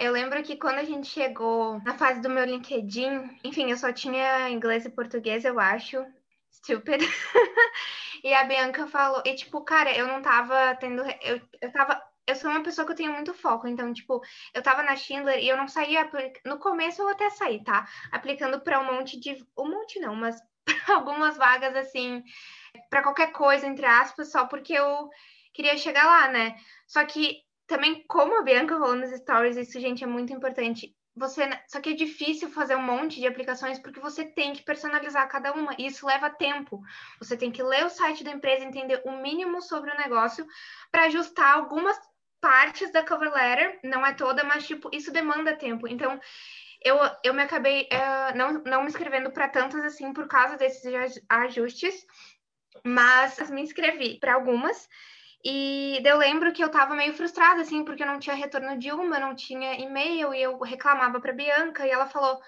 Eu 0.00 0.12
lembro 0.12 0.42
que 0.42 0.56
quando 0.56 0.78
a 0.78 0.84
gente 0.84 1.06
chegou 1.08 1.78
na 1.84 1.92
fase 1.92 2.22
do 2.22 2.30
meu 2.30 2.46
LinkedIn, 2.46 3.38
enfim, 3.44 3.70
eu 3.70 3.76
só 3.76 3.92
tinha 3.92 4.48
inglês 4.48 4.86
e 4.86 4.88
português, 4.88 5.44
eu 5.44 5.60
acho. 5.60 6.02
Stupid. 6.50 7.02
e 8.24 8.32
a 8.32 8.44
Bianca 8.44 8.86
falou, 8.86 9.22
e 9.26 9.34
tipo, 9.34 9.62
cara, 9.62 9.94
eu 9.94 10.06
não 10.06 10.22
tava 10.22 10.74
tendo. 10.76 11.02
Eu, 11.20 11.38
eu 11.60 11.70
tava. 11.70 12.02
Eu 12.26 12.34
sou 12.34 12.50
uma 12.50 12.62
pessoa 12.62 12.86
que 12.86 12.92
eu 12.92 12.96
tenho 12.96 13.12
muito 13.12 13.34
foco, 13.34 13.68
então, 13.68 13.92
tipo, 13.92 14.22
eu 14.54 14.62
tava 14.62 14.82
na 14.82 14.96
Schindler 14.96 15.38
e 15.38 15.48
eu 15.50 15.56
não 15.58 15.68
saía. 15.68 16.10
No 16.46 16.58
começo 16.58 17.02
eu 17.02 17.08
até 17.10 17.28
saí, 17.28 17.62
tá? 17.62 17.86
Aplicando 18.10 18.58
para 18.62 18.80
um 18.80 18.96
monte 18.96 19.20
de. 19.20 19.44
Um 19.58 19.68
monte 19.68 20.00
não, 20.00 20.14
mas 20.14 20.40
algumas 20.88 21.36
vagas 21.36 21.76
assim 21.76 22.24
para 22.88 23.02
qualquer 23.02 23.32
coisa, 23.32 23.66
entre 23.66 23.84
aspas, 23.84 24.32
só 24.32 24.46
porque 24.46 24.72
eu 24.72 25.10
queria 25.52 25.76
chegar 25.76 26.06
lá, 26.06 26.28
né? 26.28 26.56
Só 26.86 27.04
que 27.04 27.42
também, 27.70 28.04
como 28.08 28.38
a 28.38 28.42
Bianca 28.42 28.76
falou 28.76 28.96
nos 28.96 29.10
stories, 29.10 29.56
isso, 29.56 29.78
gente, 29.78 30.02
é 30.02 30.06
muito 30.06 30.32
importante. 30.32 30.94
Você, 31.16 31.48
só 31.68 31.80
que 31.80 31.90
é 31.90 31.94
difícil 31.94 32.50
fazer 32.50 32.74
um 32.74 32.82
monte 32.82 33.20
de 33.20 33.26
aplicações 33.26 33.78
porque 33.78 34.00
você 34.00 34.24
tem 34.24 34.52
que 34.52 34.62
personalizar 34.62 35.28
cada 35.28 35.52
uma 35.52 35.74
e 35.78 35.86
isso 35.86 36.04
leva 36.04 36.28
tempo. 36.28 36.82
Você 37.20 37.36
tem 37.36 37.50
que 37.50 37.62
ler 37.62 37.84
o 37.84 37.90
site 37.90 38.24
da 38.24 38.32
empresa, 38.32 38.64
entender 38.64 39.00
o 39.04 39.22
mínimo 39.22 39.62
sobre 39.62 39.90
o 39.90 39.96
negócio 39.96 40.44
para 40.90 41.04
ajustar 41.04 41.54
algumas 41.54 41.96
partes 42.40 42.90
da 42.90 43.06
cover 43.06 43.32
letter, 43.32 43.78
não 43.84 44.04
é 44.04 44.14
toda, 44.14 44.42
mas 44.42 44.66
tipo, 44.66 44.90
isso 44.92 45.12
demanda 45.12 45.56
tempo. 45.56 45.86
Então, 45.86 46.18
eu, 46.82 46.98
eu 47.22 47.34
me 47.34 47.42
acabei 47.42 47.88
uh, 47.92 48.36
não, 48.36 48.52
não 48.64 48.82
me 48.82 48.88
inscrevendo 48.88 49.30
para 49.30 49.48
tantas 49.48 49.84
assim 49.84 50.12
por 50.12 50.26
causa 50.26 50.56
desses 50.56 50.92
ajustes, 51.28 52.04
mas 52.84 53.48
me 53.50 53.62
inscrevi 53.62 54.18
para 54.18 54.34
algumas. 54.34 54.88
E 55.44 56.00
eu 56.04 56.18
lembro 56.18 56.52
que 56.52 56.62
eu 56.62 56.70
tava 56.70 56.94
meio 56.94 57.14
frustrada, 57.14 57.62
assim, 57.62 57.84
porque 57.84 58.02
eu 58.02 58.06
não 58.06 58.18
tinha 58.18 58.34
retorno 58.36 58.78
de 58.78 58.92
uma, 58.92 59.18
não 59.18 59.34
tinha 59.34 59.74
e-mail, 59.74 60.34
e 60.34 60.42
eu 60.42 60.58
reclamava 60.60 61.20
para 61.20 61.32
Bianca, 61.32 61.86
e 61.86 61.90
ela 61.90 62.06
falou. 62.06 62.40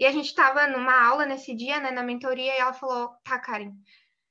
E 0.00 0.06
a 0.06 0.12
gente 0.12 0.34
tava 0.34 0.66
numa 0.66 1.06
aula 1.06 1.26
nesse 1.26 1.54
dia, 1.54 1.80
né, 1.80 1.90
na 1.90 2.02
mentoria, 2.02 2.54
e 2.54 2.58
ela 2.58 2.72
falou: 2.72 3.10
tá, 3.24 3.38
Karen, 3.38 3.72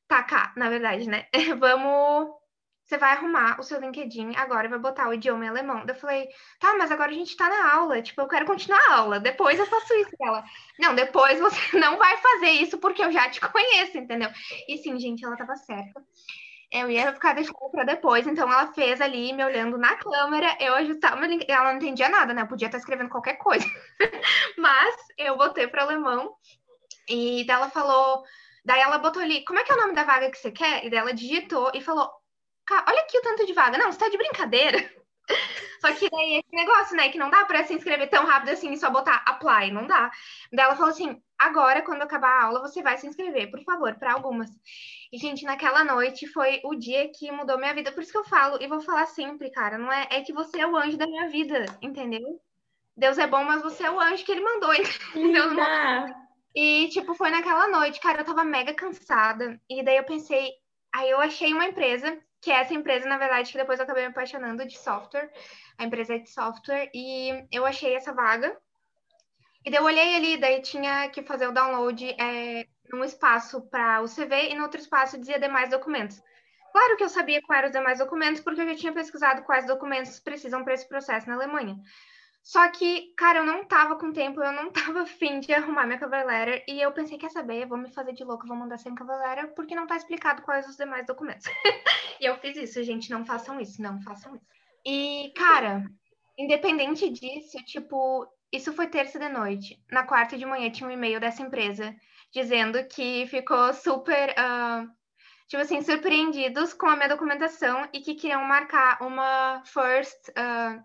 tá, 0.07 0.23
cá, 0.23 0.53
na 0.57 0.69
verdade, 0.69 1.07
né? 1.09 1.27
Vamos 1.59 2.41
você 2.91 2.97
vai 2.97 3.13
arrumar 3.13 3.57
o 3.57 3.63
seu 3.63 3.79
LinkedIn 3.79 4.35
agora 4.35 4.67
e 4.67 4.69
vai 4.69 4.77
botar 4.77 5.07
o 5.07 5.13
idioma 5.13 5.45
em 5.45 5.47
alemão. 5.47 5.85
Eu 5.87 5.95
falei, 5.95 6.27
tá, 6.59 6.75
mas 6.77 6.91
agora 6.91 7.09
a 7.09 7.13
gente 7.13 7.37
tá 7.37 7.47
na 7.47 7.73
aula, 7.73 8.01
tipo, 8.01 8.19
eu 8.19 8.27
quero 8.27 8.45
continuar 8.45 8.81
a 8.89 8.95
aula, 8.97 9.17
depois 9.17 9.57
eu 9.57 9.65
faço 9.65 9.93
isso. 9.93 10.11
Ela, 10.21 10.43
não, 10.77 10.93
depois 10.93 11.39
você 11.39 11.57
não 11.79 11.97
vai 11.97 12.17
fazer 12.17 12.49
isso 12.49 12.77
porque 12.79 13.01
eu 13.01 13.09
já 13.09 13.29
te 13.29 13.39
conheço, 13.49 13.97
entendeu? 13.97 14.29
E 14.67 14.77
sim, 14.77 14.99
gente, 14.99 15.23
ela 15.23 15.37
tava 15.37 15.55
certa. 15.55 16.03
Eu 16.71 16.89
ia 16.89 17.13
ficar 17.13 17.33
deixando 17.33 17.69
para 17.69 17.83
depois, 17.83 18.25
então 18.25 18.49
ela 18.49 18.71
fez 18.71 19.01
ali, 19.01 19.33
me 19.33 19.43
olhando 19.43 19.77
na 19.77 19.95
câmera, 19.97 20.57
eu 20.59 20.73
ajustava 20.75 21.21
ela 21.47 21.71
não 21.71 21.77
entendia 21.77 22.07
nada, 22.07 22.33
né? 22.33 22.43
Eu 22.43 22.47
podia 22.47 22.67
estar 22.67 22.77
escrevendo 22.77 23.09
qualquer 23.09 23.35
coisa. 23.35 23.65
mas 24.57 24.95
eu 25.17 25.37
botei 25.37 25.67
para 25.67 25.83
alemão 25.83 26.33
e 27.09 27.45
daí 27.45 27.57
ela 27.57 27.69
falou, 27.69 28.23
daí 28.63 28.79
ela 28.79 28.99
botou 28.99 29.21
ali, 29.21 29.43
como 29.43 29.59
é 29.59 29.63
que 29.63 29.71
é 29.71 29.75
o 29.75 29.81
nome 29.81 29.93
da 29.93 30.05
vaga 30.05 30.31
que 30.31 30.37
você 30.37 30.51
quer? 30.51 30.85
E 30.85 30.89
daí 30.89 30.99
ela 30.99 31.13
digitou 31.13 31.71
e 31.75 31.81
falou 31.81 32.09
olha 32.87 33.01
aqui 33.01 33.17
o 33.17 33.21
tanto 33.21 33.45
de 33.45 33.53
vaga. 33.53 33.77
Não, 33.77 33.91
você 33.91 33.99
tá 33.99 34.09
de 34.09 34.17
brincadeira. 34.17 34.77
Só 35.81 35.91
que 35.93 36.09
daí 36.11 36.35
esse 36.35 36.55
negócio, 36.55 36.95
né, 36.95 37.09
que 37.09 37.17
não 37.17 37.31
dá 37.31 37.43
para 37.43 37.63
se 37.63 37.73
inscrever 37.73 38.07
tão 38.07 38.23
rápido 38.23 38.49
assim 38.49 38.71
e 38.71 38.77
só 38.77 38.91
botar 38.91 39.23
apply, 39.25 39.71
não 39.71 39.87
dá. 39.87 40.11
Daí 40.53 40.65
ela 40.65 40.75
falou 40.75 40.91
assim: 40.91 41.19
agora, 41.39 41.81
quando 41.81 42.03
acabar 42.03 42.29
a 42.29 42.43
aula, 42.45 42.59
você 42.59 42.83
vai 42.83 42.97
se 42.99 43.07
inscrever, 43.07 43.49
por 43.49 43.63
favor, 43.63 43.95
para 43.95 44.13
algumas. 44.13 44.49
E, 45.11 45.17
gente, 45.17 45.43
naquela 45.43 45.83
noite 45.83 46.27
foi 46.27 46.61
o 46.63 46.75
dia 46.75 47.11
que 47.11 47.31
mudou 47.31 47.57
minha 47.57 47.73
vida. 47.73 47.91
Por 47.91 48.03
isso 48.03 48.11
que 48.11 48.17
eu 48.17 48.23
falo, 48.23 48.61
e 48.61 48.67
vou 48.67 48.79
falar 48.79 49.07
sempre, 49.07 49.49
cara, 49.49 49.77
não 49.77 49.91
é, 49.91 50.07
é 50.11 50.21
que 50.21 50.31
você 50.31 50.61
é 50.61 50.67
o 50.67 50.77
anjo 50.77 50.97
da 50.97 51.07
minha 51.07 51.27
vida, 51.29 51.65
entendeu? 51.81 52.39
Deus 52.95 53.17
é 53.17 53.25
bom, 53.25 53.43
mas 53.43 53.63
você 53.63 53.83
é 53.83 53.91
o 53.91 53.99
anjo 53.99 54.23
que 54.23 54.31
ele 54.31 54.41
mandou, 54.41 54.71
entendeu? 55.15 55.55
E, 56.55 56.89
tipo, 56.89 57.15
foi 57.15 57.31
naquela 57.31 57.67
noite, 57.67 57.99
cara, 57.99 58.21
eu 58.21 58.25
tava 58.25 58.43
mega 58.43 58.73
cansada. 58.73 59.59
E 59.67 59.81
daí 59.83 59.97
eu 59.97 60.03
pensei, 60.03 60.51
aí 60.93 61.09
eu 61.09 61.19
achei 61.19 61.53
uma 61.53 61.65
empresa 61.65 62.21
que 62.41 62.51
é 62.51 62.55
essa 62.55 62.73
empresa, 62.73 63.07
na 63.07 63.17
verdade, 63.17 63.51
que 63.51 63.57
depois 63.57 63.79
eu 63.79 63.83
acabei 63.83 64.03
me 64.03 64.09
apaixonando 64.09 64.65
de 64.65 64.77
software. 64.77 65.31
A 65.77 65.83
empresa 65.83 66.15
é 66.15 66.17
de 66.17 66.29
software. 66.29 66.89
E 66.93 67.45
eu 67.51 67.65
achei 67.65 67.95
essa 67.95 68.11
vaga. 68.11 68.57
E 69.63 69.69
daí 69.69 69.79
eu 69.79 69.85
olhei 69.85 70.15
ali, 70.15 70.37
daí 70.37 70.59
tinha 70.61 71.07
que 71.09 71.21
fazer 71.21 71.47
o 71.47 71.51
download 71.51 72.03
é, 72.19 72.65
num 72.91 73.03
espaço 73.03 73.61
para 73.69 74.01
o 74.01 74.07
CV 74.07 74.49
e 74.49 74.55
no 74.55 74.63
outro 74.63 74.81
espaço 74.81 75.19
dizia 75.19 75.39
demais 75.39 75.69
documentos. 75.69 76.19
Claro 76.71 76.97
que 76.97 77.03
eu 77.03 77.09
sabia 77.09 77.41
quais 77.43 77.59
eram 77.59 77.69
os 77.69 77.77
demais 77.77 77.99
documentos, 77.99 78.41
porque 78.41 78.61
eu 78.61 78.67
já 78.67 78.75
tinha 78.75 78.93
pesquisado 78.93 79.43
quais 79.43 79.67
documentos 79.67 80.19
precisam 80.19 80.63
para 80.63 80.73
esse 80.73 80.87
processo 80.87 81.27
na 81.27 81.35
Alemanha. 81.35 81.75
Só 82.43 82.69
que, 82.69 83.13
cara, 83.15 83.39
eu 83.39 83.45
não 83.45 83.63
tava 83.65 83.95
com 83.97 84.11
tempo, 84.11 84.41
eu 84.41 84.51
não 84.51 84.71
tava 84.73 85.01
afim 85.03 85.39
de 85.39 85.53
arrumar 85.53 85.85
minha 85.85 85.99
cover 85.99 86.25
letter, 86.25 86.63
e 86.67 86.81
eu 86.81 86.91
pensei, 86.91 87.17
quer 87.17 87.29
saber, 87.29 87.67
vou 87.67 87.77
me 87.77 87.91
fazer 87.91 88.13
de 88.13 88.23
louco, 88.23 88.47
vou 88.47 88.57
mandar 88.57 88.77
sem 88.77 88.95
cover 88.95 89.17
letter, 89.17 89.53
porque 89.53 89.75
não 89.75 89.87
tá 89.87 89.95
explicado 89.95 90.41
quais 90.41 90.67
os 90.67 90.75
demais 90.75 91.05
documentos. 91.05 91.45
e 92.19 92.25
eu 92.25 92.35
fiz 92.37 92.57
isso, 92.57 92.83
gente, 92.83 93.09
não 93.11 93.25
façam 93.25 93.59
isso, 93.59 93.81
não 93.81 94.01
façam 94.01 94.35
isso. 94.35 94.45
E, 94.85 95.31
cara, 95.35 95.85
independente 96.37 97.09
disso, 97.09 97.57
tipo, 97.65 98.27
isso 98.51 98.73
foi 98.73 98.87
terça 98.87 99.19
de 99.19 99.29
noite. 99.29 99.79
Na 99.91 100.03
quarta 100.03 100.37
de 100.37 100.45
manhã 100.45 100.69
tinha 100.71 100.89
um 100.89 100.91
e-mail 100.91 101.19
dessa 101.19 101.43
empresa 101.43 101.95
dizendo 102.33 102.83
que 102.87 103.27
ficou 103.27 103.73
super, 103.73 104.31
uh, 104.31 104.89
tipo 105.47 105.61
assim, 105.61 105.81
surpreendidos 105.81 106.73
com 106.73 106.87
a 106.87 106.95
minha 106.95 107.09
documentação 107.09 107.87
e 107.93 107.99
que 107.99 108.15
queriam 108.15 108.43
marcar 108.43 108.97
uma 109.03 109.61
first... 109.65 110.29
Uh, 110.29 110.81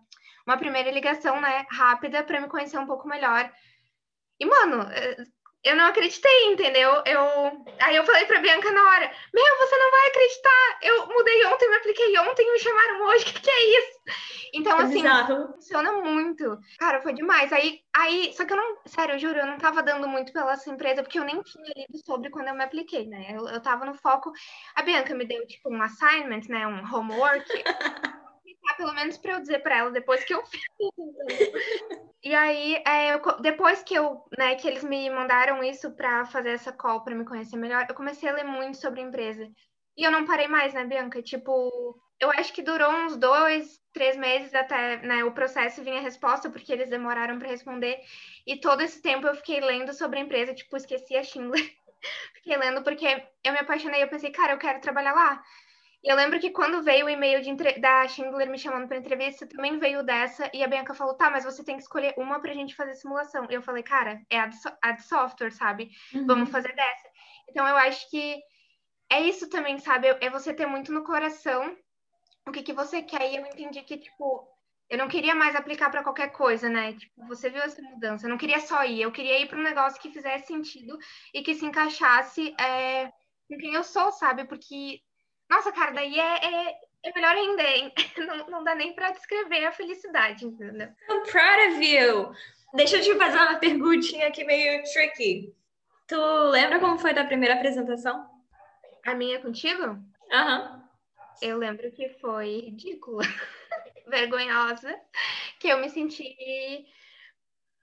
uma 0.47 0.57
primeira 0.57 0.91
ligação, 0.91 1.41
né, 1.41 1.67
rápida 1.71 2.23
para 2.23 2.41
me 2.41 2.49
conhecer 2.49 2.79
um 2.79 2.87
pouco 2.87 3.09
melhor. 3.09 3.51
E, 4.39 4.47
mano, 4.47 4.83
eh, 4.93 5.17
eu 5.67 5.75
não 5.75 5.87
acreditei, 5.87 6.45
entendeu? 6.45 7.03
Eu 7.05 7.67
aí 7.81 7.97
eu 7.97 8.05
falei 8.05 8.25
pra 8.25 8.39
Bianca 8.39 8.71
na 8.71 8.83
hora: 8.83 9.11
Meu, 9.35 9.59
você 9.59 9.77
não 9.77 9.91
vai 9.91 10.09
acreditar! 10.09 10.79
Eu 10.83 11.07
mudei 11.09 11.45
ontem, 11.47 11.69
me 11.69 11.77
apliquei 11.77 12.19
ontem, 12.19 12.53
me 12.53 12.59
chamaram 12.61 13.03
hoje, 13.07 13.25
o 13.25 13.27
que, 13.35 13.41
que 13.41 13.51
é 13.51 13.79
isso? 13.79 13.99
Então, 14.55 14.79
é 14.79 14.83
assim, 14.85 15.03
bizarro. 15.03 15.55
funciona 15.55 15.93
muito. 15.93 16.57
Cara, 16.79 17.03
foi 17.03 17.13
demais. 17.13 17.53
Aí, 17.53 17.81
aí, 17.95 18.33
só 18.35 18.45
que 18.45 18.53
eu 18.53 18.57
não, 18.57 18.77
sério, 18.87 19.17
eu 19.17 19.19
juro, 19.19 19.39
eu 19.39 19.47
não 19.47 19.59
tava 19.59 19.83
dando 19.83 20.07
muito 20.07 20.33
pela 20.33 20.53
essa 20.53 20.71
empresa, 20.71 21.03
porque 21.03 21.19
eu 21.19 21.25
nem 21.25 21.43
tinha 21.43 21.73
lido 21.77 21.99
sobre 22.05 22.31
quando 22.31 22.49
eu 22.49 22.55
me 22.55 22.63
apliquei, 22.63 23.07
né? 23.09 23.27
Eu, 23.31 23.49
eu 23.49 23.61
tava 23.61 23.85
no 23.85 23.95
foco. 23.95 24.33
A 24.77 24.83
Bianca 24.83 25.15
me 25.15 25.27
deu, 25.27 25.45
tipo, 25.47 25.69
um 25.69 25.83
assignment, 25.83 26.43
né? 26.49 26.67
Um 26.67 26.85
homework. 26.95 27.45
pelo 28.75 28.95
menos 28.95 29.17
para 29.19 29.33
eu 29.33 29.41
dizer 29.41 29.61
para 29.61 29.77
ela 29.79 29.91
depois 29.91 30.25
que 30.25 30.35
eu 30.35 30.45
fiz. 30.47 30.63
e 32.23 32.35
aí, 32.35 32.83
é, 32.87 33.15
eu, 33.15 33.21
depois 33.41 33.83
que 33.83 33.95
eu, 33.95 34.25
né, 34.37 34.55
que 34.57 34.67
eles 34.67 34.85
me 34.85 35.09
mandaram 35.11 35.63
isso 35.63 35.91
para 35.95 36.25
fazer 36.27 36.51
essa 36.51 36.73
call 36.73 37.03
para 37.03 37.15
me 37.15 37.25
conhecer 37.25 37.57
melhor, 37.57 37.87
eu 37.89 37.95
comecei 37.95 38.29
a 38.29 38.33
ler 38.33 38.45
muito 38.45 38.79
sobre 38.79 39.01
a 39.01 39.05
empresa. 39.05 39.49
E 39.97 40.05
eu 40.05 40.11
não 40.11 40.27
parei 40.27 40.47
mais, 40.49 40.75
né, 40.75 40.85
Bianca? 40.85 41.23
Tipo, 41.23 41.99
eu 42.21 42.31
acho 42.31 42.53
que 42.53 42.63
durou 42.63 42.91
uns 42.91 43.17
dois, 43.17 43.81
três 43.93 44.17
meses 44.17 44.55
até 44.55 44.99
né, 44.99 45.25
o 45.25 45.33
processo 45.33 45.83
vinha 45.83 45.99
a 45.99 46.03
resposta, 46.03 46.51
porque 46.51 46.73
eles 46.73 46.91
demoraram 46.91 47.39
para 47.39 47.49
responder. 47.49 47.99
E 48.47 48.57
todo 48.61 48.83
esse 48.83 49.01
tempo 49.01 49.27
eu 49.27 49.35
fiquei 49.35 49.61
lendo 49.61 49.93
sobre 49.93 50.19
a 50.19 50.23
empresa, 50.23 50.55
tipo, 50.55 50.77
esqueci 50.77 51.17
a 51.17 51.23
Schindler. 51.23 51.63
fiquei 52.37 52.57
lendo 52.57 52.83
porque 52.83 53.07
eu 53.45 53.53
me 53.53 53.59
apaixonei, 53.59 54.03
eu 54.03 54.09
pensei, 54.09 54.31
cara, 54.31 54.53
eu 54.53 54.59
quero 54.59 54.81
trabalhar 54.81 55.13
lá. 55.13 55.43
Eu 56.07 56.15
lembro 56.15 56.39
que 56.39 56.51
quando 56.51 56.85
veio 56.85 57.07
o 57.07 57.11
e-mail 57.11 57.41
entre... 57.41 57.81
da 57.81 58.07
Schindler 58.07 58.49
me 58.49 58.59
chamando 58.59 58.87
para 58.87 58.97
entrevista, 58.97 59.45
também 59.45 59.77
veio 59.79 60.05
dessa, 60.05 60.49
e 60.55 60.63
a 60.63 60.69
Bianca 60.69 60.95
falou: 60.95 61.15
tá, 61.15 61.29
mas 61.31 61.45
você 61.45 61.65
tem 61.65 61.77
que 61.77 61.83
escolher 61.83 62.15
uma 62.17 62.41
para 62.41 62.53
a 62.53 62.55
gente 62.55 62.77
fazer 62.77 62.95
simulação. 62.95 63.45
E 63.51 63.55
eu 63.55 63.61
falei, 63.61 63.83
cara, 63.83 64.23
é 64.31 64.39
a 64.39 64.47
de, 64.47 64.57
so... 64.57 64.69
a 64.81 64.93
de 64.93 65.03
software, 65.03 65.51
sabe? 65.51 65.91
Uhum. 66.15 66.27
Vamos 66.27 66.51
fazer 66.51 66.73
dessa. 66.75 67.09
Então 67.51 67.67
eu 67.67 67.77
acho 67.77 68.09
que 68.09 68.41
é 69.11 69.21
isso 69.21 69.51
também, 69.51 69.79
sabe? 69.79 70.07
É 70.21 70.31
você 70.31 70.55
ter 70.55 70.67
muito 70.67 70.93
no 70.93 71.03
coração 71.03 71.77
o 72.47 72.53
que, 72.53 72.63
que 72.63 72.73
você 72.73 73.03
quer. 73.03 73.33
E 73.33 73.37
eu 73.37 73.47
entendi 73.47 73.83
que, 73.83 73.99
tipo, 73.99 74.49
eu 74.89 74.99
não 74.99 75.09
queria 75.09 75.35
mais 75.35 75.57
aplicar 75.57 75.91
para 75.91 76.05
qualquer 76.05 76.29
coisa, 76.29 76.69
né? 76.69 76.93
Tipo, 76.93 77.27
você 77.27 77.51
viu 77.51 77.63
essa 77.63 77.83
mudança. 77.83 78.27
Eu 78.27 78.31
não 78.31 78.39
queria 78.39 78.61
só 78.61 78.85
ir, 78.85 79.03
eu 79.03 79.11
queria 79.11 79.41
ir 79.41 79.49
para 79.49 79.59
um 79.59 79.63
negócio 79.63 80.01
que 80.01 80.13
fizesse 80.13 80.47
sentido 80.47 80.97
e 81.35 81.43
que 81.43 81.55
se 81.55 81.67
encaixasse 81.67 82.55
é, 82.61 83.11
com 83.49 83.59
quem 83.59 83.75
eu 83.75 83.83
sou, 83.83 84.13
sabe? 84.13 84.45
Porque 84.45 85.01
nossa, 85.49 85.73
cara, 85.73 85.93
daí 85.93 86.19
é, 86.19 86.45
é, 86.45 86.81
é 87.05 87.13
melhor 87.15 87.35
ainda, 87.35 87.63
hein? 87.63 87.93
Não, 88.19 88.49
não 88.49 88.65
dá 88.65 88.75
nem 88.75 88.95
para 88.95 89.11
descrever 89.11 89.67
a 89.67 89.73
felicidade, 89.73 90.45
entendeu? 90.45 90.89
I'm 91.09 91.23
proud 91.31 91.73
of 91.73 91.85
you! 91.85 92.33
Deixa 92.75 92.97
eu 92.97 93.03
te 93.03 93.15
fazer 93.15 93.39
uma 93.39 93.59
perguntinha 93.59 94.29
aqui 94.29 94.45
meio 94.45 94.83
tricky. 94.85 95.55
Tu 96.07 96.17
lembra 96.51 96.81
como 96.81 96.99
foi 96.99 97.13
a 97.13 97.25
primeira 97.25 97.55
apresentação? 97.55 98.29
A 99.05 99.15
minha 99.15 99.41
contigo? 99.41 99.99
Aham. 100.33 100.73
Uhum. 100.73 100.87
Eu 101.43 101.59
lembro 101.59 101.91
que 101.93 102.09
foi 102.21 102.61
ridícula, 102.61 103.23
vergonhosa, 104.09 104.99
que 105.61 105.69
eu 105.69 105.79
me 105.79 105.91
senti 105.91 106.35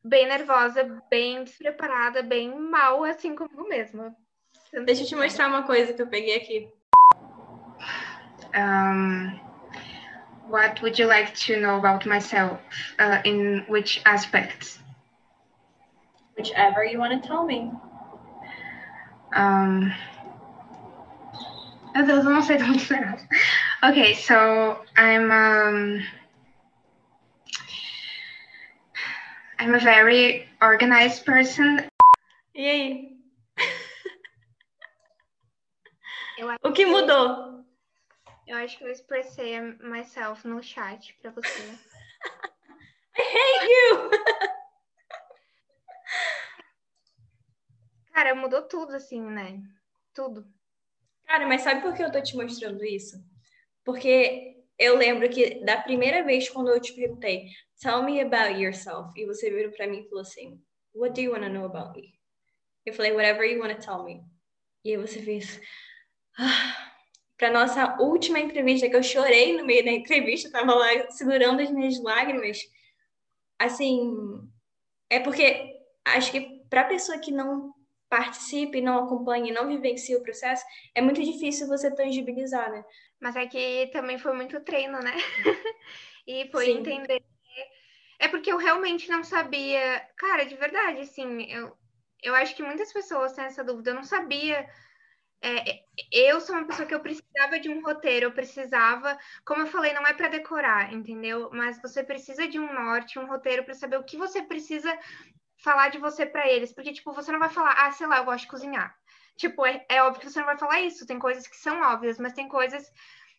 bem 0.04 0.28
nervosa, 0.28 1.02
bem 1.10 1.44
despreparada, 1.44 2.24
bem 2.24 2.54
mal, 2.54 3.04
assim 3.04 3.36
comigo 3.36 3.68
mesma. 3.68 4.16
Deixa 4.86 5.04
eu 5.04 5.08
te 5.08 5.16
mostrar 5.16 5.48
uma 5.48 5.64
coisa 5.64 5.94
que 5.94 6.02
eu 6.02 6.08
peguei 6.08 6.36
aqui. 6.36 6.70
Um, 8.54 9.40
what 10.48 10.82
would 10.82 11.00
you 11.00 11.06
like 11.06 11.34
to 11.36 11.60
know 11.60 11.78
about 11.78 12.06
myself? 12.06 12.60
Uh, 13.00 13.22
in 13.26 13.66
which 13.68 14.02
aspects? 14.06 14.80
Whichever 16.38 16.84
you 16.84 17.00
want 17.00 17.22
to 17.22 17.28
tell 17.28 17.46
me. 17.46 17.72
Um, 19.36 19.94
okay, 23.84 24.14
so 24.16 24.80
I'm 24.98 25.32
um, 25.32 26.04
I'm 29.60 29.76
a 29.76 29.80
very 29.80 30.48
organized 30.62 31.26
person. 31.26 31.88
Yay. 32.54 33.10
O 36.64 36.72
que 36.72 36.86
mudou? 36.86 37.63
Eu 38.46 38.58
acho 38.58 38.78
que 38.78 38.84
eu 38.84 38.92
expressei 38.92 39.60
myself 39.80 40.46
no 40.48 40.62
chat 40.62 41.18
pra 41.22 41.32
você. 41.32 41.62
I 43.16 43.22
hate 43.22 43.68
you! 43.70 44.10
Cara, 48.14 48.36
mudou 48.36 48.62
tudo, 48.64 48.94
assim, 48.94 49.22
né? 49.22 49.62
Tudo. 50.14 50.46
Cara, 51.26 51.48
mas 51.48 51.62
sabe 51.62 51.82
por 51.82 51.94
que 51.96 52.04
eu 52.04 52.12
tô 52.12 52.22
te 52.22 52.36
mostrando 52.36 52.84
isso? 52.84 53.18
Porque 53.84 54.64
eu 54.78 54.96
lembro 54.98 55.30
que 55.30 55.64
da 55.64 55.82
primeira 55.82 56.24
vez 56.24 56.50
quando 56.50 56.70
eu 56.70 56.80
te 56.80 56.94
perguntei, 56.94 57.50
tell 57.82 58.04
me 58.04 58.22
about 58.22 58.62
yourself, 58.62 59.12
e 59.16 59.26
você 59.26 59.50
virou 59.50 59.72
pra 59.72 59.88
mim 59.88 60.02
e 60.02 60.10
falou 60.10 60.22
assim, 60.22 60.62
what 60.94 61.14
do 61.16 61.22
you 61.22 61.32
want 61.32 61.44
to 61.44 61.50
know 61.50 61.66
about 61.66 62.00
me? 62.00 62.14
Eu 62.86 62.94
falei, 62.94 63.14
whatever 63.14 63.50
you 63.50 63.62
want 63.62 63.76
to 63.76 63.82
tell 63.84 64.04
me. 64.04 64.22
E 64.84 64.92
aí 64.92 64.98
você 64.98 65.22
fez, 65.22 65.60
ah, 66.38 66.93
para 67.44 67.52
nossa 67.52 67.98
última 68.02 68.40
entrevista, 68.40 68.88
que 68.88 68.96
eu 68.96 69.04
chorei 69.04 69.58
no 69.58 69.66
meio 69.66 69.84
da 69.84 69.92
entrevista, 69.92 70.50
tava 70.50 70.74
lá 70.74 71.12
segurando 71.12 71.62
as 71.62 71.70
minhas 71.70 72.02
lágrimas. 72.02 72.58
Assim, 73.60 74.16
é 75.10 75.20
porque 75.20 75.76
acho 76.06 76.32
que 76.32 76.64
para 76.70 76.86
pessoa 76.86 77.20
que 77.20 77.34
não 77.34 77.74
participe, 78.10 78.80
não 78.80 79.04
acompanhe, 79.04 79.52
não 79.52 79.68
vivencie 79.68 80.16
o 80.16 80.24
processo, 80.24 80.64
é 80.96 81.02
muito 81.02 81.22
difícil 81.22 81.68
você 81.68 81.94
tangibilizar, 81.94 82.72
né? 82.72 82.86
Mas 83.20 83.36
é 83.36 83.46
que 83.46 83.90
também 83.92 84.18
foi 84.18 84.32
muito 84.32 84.62
treino, 84.62 85.00
né? 85.00 85.14
e 86.26 86.48
foi 86.50 86.68
Sim. 86.68 86.78
entender. 86.78 87.22
É 88.20 88.30
porque 88.30 88.54
eu 88.54 88.58
realmente 88.58 89.10
não 89.10 89.22
sabia. 89.22 90.00
Cara, 90.16 90.46
de 90.46 90.56
verdade, 90.56 91.02
assim, 91.02 91.44
eu, 91.52 91.76
eu 92.22 92.34
acho 92.36 92.56
que 92.56 92.64
muitas 92.64 92.94
pessoas 92.94 93.34
têm 93.34 93.44
essa 93.44 93.66
dúvida. 93.66 93.90
Eu 93.90 93.96
não 93.96 94.04
sabia 94.06 94.66
é, 95.44 95.84
eu 96.12 96.40
sou 96.40 96.56
uma 96.56 96.66
pessoa 96.66 96.88
que 96.88 96.96
eu 96.96 97.02
precisava 97.02 97.60
de 97.60 97.70
um 97.70 97.84
roteiro, 97.84 98.28
eu 98.28 98.32
precisava, 98.32 99.18
como 99.46 99.64
eu 99.64 99.68
falei, 99.68 99.94
não 99.94 100.08
é 100.08 100.14
para 100.14 100.30
decorar, 100.30 100.94
entendeu? 100.94 101.50
Mas 101.52 101.82
você 101.82 102.02
precisa 102.02 102.48
de 102.48 102.58
um 102.58 102.74
norte, 102.74 103.20
um 103.20 103.28
roteiro 103.28 103.64
para 103.64 103.74
saber 103.74 103.98
o 103.98 104.04
que 104.04 104.18
você 104.18 104.42
precisa 104.42 104.98
falar 105.58 105.90
de 105.90 105.98
você 105.98 106.26
para 106.26 106.50
eles, 106.50 106.74
porque 106.74 106.94
tipo, 106.94 107.12
você 107.12 107.32
não 107.32 107.40
vai 107.40 107.50
falar, 107.50 107.74
ah, 107.74 107.92
sei 107.92 108.08
lá, 108.08 108.18
eu 108.18 108.26
gosto 108.26 108.46
de 108.46 108.50
cozinhar. 108.50 108.96
Tipo, 109.36 109.66
é, 109.66 109.86
é 109.90 110.02
óbvio 110.02 110.22
que 110.22 110.30
você 110.30 110.40
não 110.40 110.46
vai 110.46 110.58
falar 110.58 110.82
isso, 110.82 111.06
tem 111.06 111.20
coisas 111.20 111.46
que 111.46 111.58
são 111.58 111.82
óbvias, 111.82 112.18
mas 112.18 112.34
tem 112.34 112.48
coisas 112.48 112.90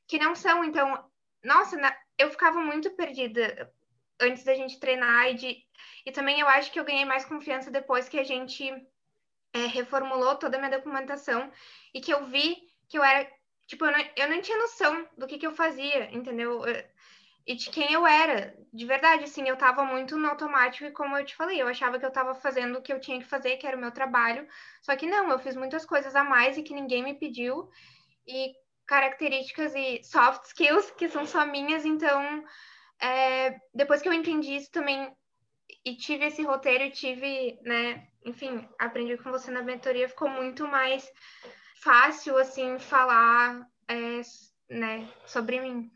que 0.07 0.19
não 0.19 0.35
são, 0.35 0.63
então, 0.63 1.03
nossa, 1.43 1.77
na, 1.77 1.97
eu 2.19 2.31
ficava 2.31 2.61
muito 2.61 2.91
perdida 2.91 3.73
antes 4.21 4.45
da 4.45 4.55
gente 4.55 4.79
treinar 4.79 5.31
e 5.31 5.35
de, 5.35 5.57
e 6.05 6.13
também 6.13 6.41
eu 6.41 6.49
acho 6.49 6.71
que 6.71 6.79
eu 6.79 6.85
ganhei 6.85 7.05
mais 7.05 7.25
confiança 7.25 7.71
depois 7.71 8.09
que 8.09 8.19
a 8.19 8.25
gente 8.25 8.71
é, 9.55 9.67
reformulou 9.67 10.35
toda 10.37 10.57
a 10.57 10.61
minha 10.61 10.77
documentação 10.77 11.51
e 11.95 12.01
que 12.01 12.13
eu 12.13 12.27
vi 12.27 12.57
que 12.89 12.99
eu 12.99 13.05
era, 13.05 13.31
tipo, 13.67 13.85
eu 13.85 13.93
não, 13.93 14.05
eu 14.17 14.29
não 14.29 14.43
tinha 14.43 14.59
noção 14.59 15.09
do 15.17 15.27
que, 15.27 15.39
que 15.39 15.47
eu 15.47 15.53
fazia, 15.53 16.13
entendeu? 16.13 16.63
E 17.47 17.55
de 17.55 17.71
quem 17.71 17.93
eu 17.93 18.07
era, 18.07 18.57
de 18.73 18.87
verdade, 18.87 19.25
assim, 19.25 19.47
eu 19.47 19.57
tava 19.57 19.85
muito 19.85 20.17
no 20.17 20.29
automático 20.29 20.87
e 20.87 20.91
como 20.91 21.17
eu 21.17 21.25
te 21.25 21.37
falei, 21.37 21.61
eu 21.61 21.69
achava 21.69 21.99
que 21.99 22.05
eu 22.05 22.11
tava 22.11 22.35
fazendo 22.35 22.79
o 22.79 22.83
que 22.83 22.93
eu 22.93 23.01
tinha 23.01 23.19
que 23.19 23.27
fazer, 23.27 23.57
que 23.57 23.67
era 23.67 23.77
o 23.77 23.81
meu 23.81 23.93
trabalho, 23.93 24.47
só 24.83 24.97
que 24.97 25.07
não, 25.07 25.31
eu 25.31 25.39
fiz 25.39 25.55
muitas 25.55 25.85
coisas 25.85 26.17
a 26.17 26.25
mais 26.25 26.57
e 26.57 26.63
que 26.63 26.75
ninguém 26.75 27.03
me 27.05 27.15
pediu, 27.15 27.71
e 28.27 28.55
características 28.87 29.75
e 29.75 30.03
soft 30.03 30.47
skills 30.47 30.91
que 30.93 31.09
são 31.09 31.27
só 31.27 31.45
minhas, 31.47 31.85
então, 31.85 32.45
é, 33.01 33.59
depois 33.75 34.01
que 34.01 34.09
eu 34.09 34.13
entendi 34.13 34.57
isso 34.57 34.71
também, 34.71 35.15
e 35.85 35.95
tive 35.95 36.27
esse 36.27 36.43
roteiro, 36.43 36.91
tive, 36.91 37.59
né, 37.63 38.07
enfim, 38.25 38.67
aprendi 38.79 39.17
com 39.19 39.31
você 39.31 39.51
na 39.51 39.63
mentoria, 39.63 40.09
ficou 40.09 40.29
muito 40.29 40.67
mais 40.67 41.07
fácil, 41.83 42.39
assim, 42.39 42.79
falar 42.79 43.67
é, 43.89 44.21
né, 44.69 45.07
sobre 45.27 45.61
mim. 45.61 45.91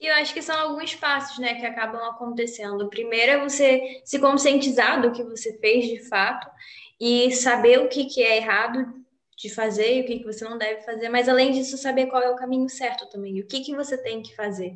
E 0.00 0.06
eu 0.06 0.14
acho 0.16 0.34
que 0.34 0.42
são 0.42 0.58
alguns 0.58 0.94
passos, 0.94 1.38
né, 1.38 1.54
que 1.54 1.64
acabam 1.64 2.02
acontecendo. 2.10 2.90
Primeiro 2.90 3.32
é 3.32 3.42
você 3.42 4.02
se 4.04 4.18
conscientizar 4.18 5.00
do 5.00 5.12
que 5.12 5.22
você 5.22 5.56
fez 5.58 5.86
de 5.86 6.08
fato 6.08 6.50
e 7.00 7.30
saber 7.32 7.78
o 7.78 7.88
que, 7.88 8.06
que 8.06 8.22
é 8.22 8.36
errado 8.36 9.04
de 9.36 9.48
fazer 9.48 9.96
e 9.96 10.00
o 10.00 10.06
que, 10.06 10.18
que 10.18 10.24
você 10.24 10.44
não 10.44 10.58
deve 10.58 10.82
fazer, 10.82 11.08
mas 11.08 11.28
além 11.28 11.52
disso, 11.52 11.76
saber 11.76 12.06
qual 12.06 12.22
é 12.22 12.30
o 12.30 12.36
caminho 12.36 12.68
certo 12.68 13.08
também, 13.08 13.40
o 13.40 13.46
que, 13.46 13.60
que 13.60 13.74
você 13.74 13.96
tem 13.96 14.22
que 14.22 14.34
fazer. 14.34 14.74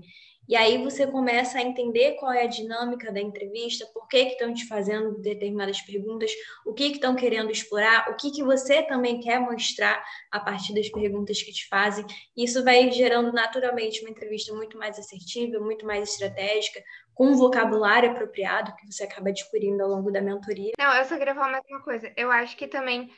E 0.48 0.56
aí 0.56 0.82
você 0.82 1.06
começa 1.06 1.58
a 1.58 1.62
entender 1.62 2.14
qual 2.14 2.32
é 2.32 2.44
a 2.44 2.46
dinâmica 2.46 3.12
da 3.12 3.20
entrevista, 3.20 3.86
por 3.92 4.08
que, 4.08 4.24
que 4.24 4.32
estão 4.32 4.54
te 4.54 4.66
fazendo 4.66 5.20
determinadas 5.20 5.82
perguntas, 5.82 6.32
o 6.64 6.72
que, 6.72 6.88
que 6.88 6.94
estão 6.94 7.14
querendo 7.14 7.50
explorar, 7.50 8.08
o 8.10 8.16
que, 8.16 8.30
que 8.30 8.42
você 8.42 8.82
também 8.82 9.20
quer 9.20 9.38
mostrar 9.38 10.02
a 10.30 10.40
partir 10.40 10.74
das 10.74 10.88
perguntas 10.88 11.42
que 11.42 11.52
te 11.52 11.68
fazem. 11.68 12.06
Isso 12.34 12.64
vai 12.64 12.90
gerando 12.90 13.30
naturalmente 13.30 14.00
uma 14.00 14.10
entrevista 14.10 14.54
muito 14.54 14.78
mais 14.78 14.98
assertiva, 14.98 15.60
muito 15.60 15.84
mais 15.84 16.08
estratégica, 16.08 16.82
com 17.12 17.26
um 17.26 17.36
vocabulário 17.36 18.10
apropriado 18.10 18.74
que 18.76 18.90
você 18.90 19.04
acaba 19.04 19.28
adquirindo 19.28 19.82
ao 19.82 19.90
longo 19.90 20.10
da 20.10 20.22
mentoria. 20.22 20.72
Não, 20.78 20.94
eu 20.94 21.04
só 21.04 21.18
queria 21.18 21.34
falar 21.34 21.50
mais 21.50 21.64
uma 21.68 21.82
coisa. 21.82 22.10
Eu 22.16 22.30
acho 22.30 22.56
que 22.56 22.66
também, 22.66 23.12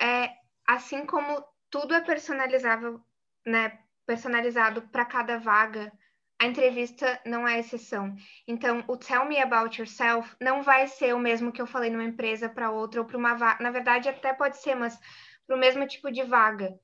é, 0.00 0.30
assim 0.66 1.06
como 1.06 1.44
tudo 1.70 1.94
é 1.94 2.00
personalizável, 2.00 3.00
né, 3.46 3.78
personalizado 4.06 4.82
para 4.88 5.04
cada 5.04 5.38
vaga, 5.38 5.92
a 6.40 6.46
entrevista 6.46 7.20
não 7.24 7.46
é 7.46 7.60
exceção. 7.60 8.14
Então, 8.46 8.84
o 8.88 8.96
Tell 8.96 9.24
Me 9.24 9.38
About 9.40 9.80
Yourself 9.80 10.34
não 10.40 10.62
vai 10.62 10.86
ser 10.86 11.14
o 11.14 11.18
mesmo 11.18 11.52
que 11.52 11.62
eu 11.62 11.66
falei 11.66 11.90
numa 11.90 12.04
empresa 12.04 12.48
para 12.48 12.70
outra 12.70 13.00
ou 13.00 13.06
para 13.06 13.16
uma 13.16 13.34
vaga. 13.34 13.62
Na 13.62 13.70
verdade, 13.70 14.08
até 14.08 14.32
pode 14.32 14.58
ser, 14.58 14.74
mas 14.74 14.98
para 15.46 15.56
o 15.56 15.58
mesmo 15.58 15.86
tipo 15.86 16.10
de 16.10 16.22
vaga. 16.22 16.74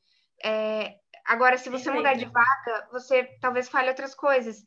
É... 0.42 0.94
Agora, 1.26 1.58
se 1.58 1.68
você 1.68 1.90
mudar 1.90 2.14
de 2.14 2.24
vaga, 2.24 2.88
você 2.90 3.24
talvez 3.40 3.68
fale 3.68 3.88
outras 3.88 4.14
coisas. 4.14 4.64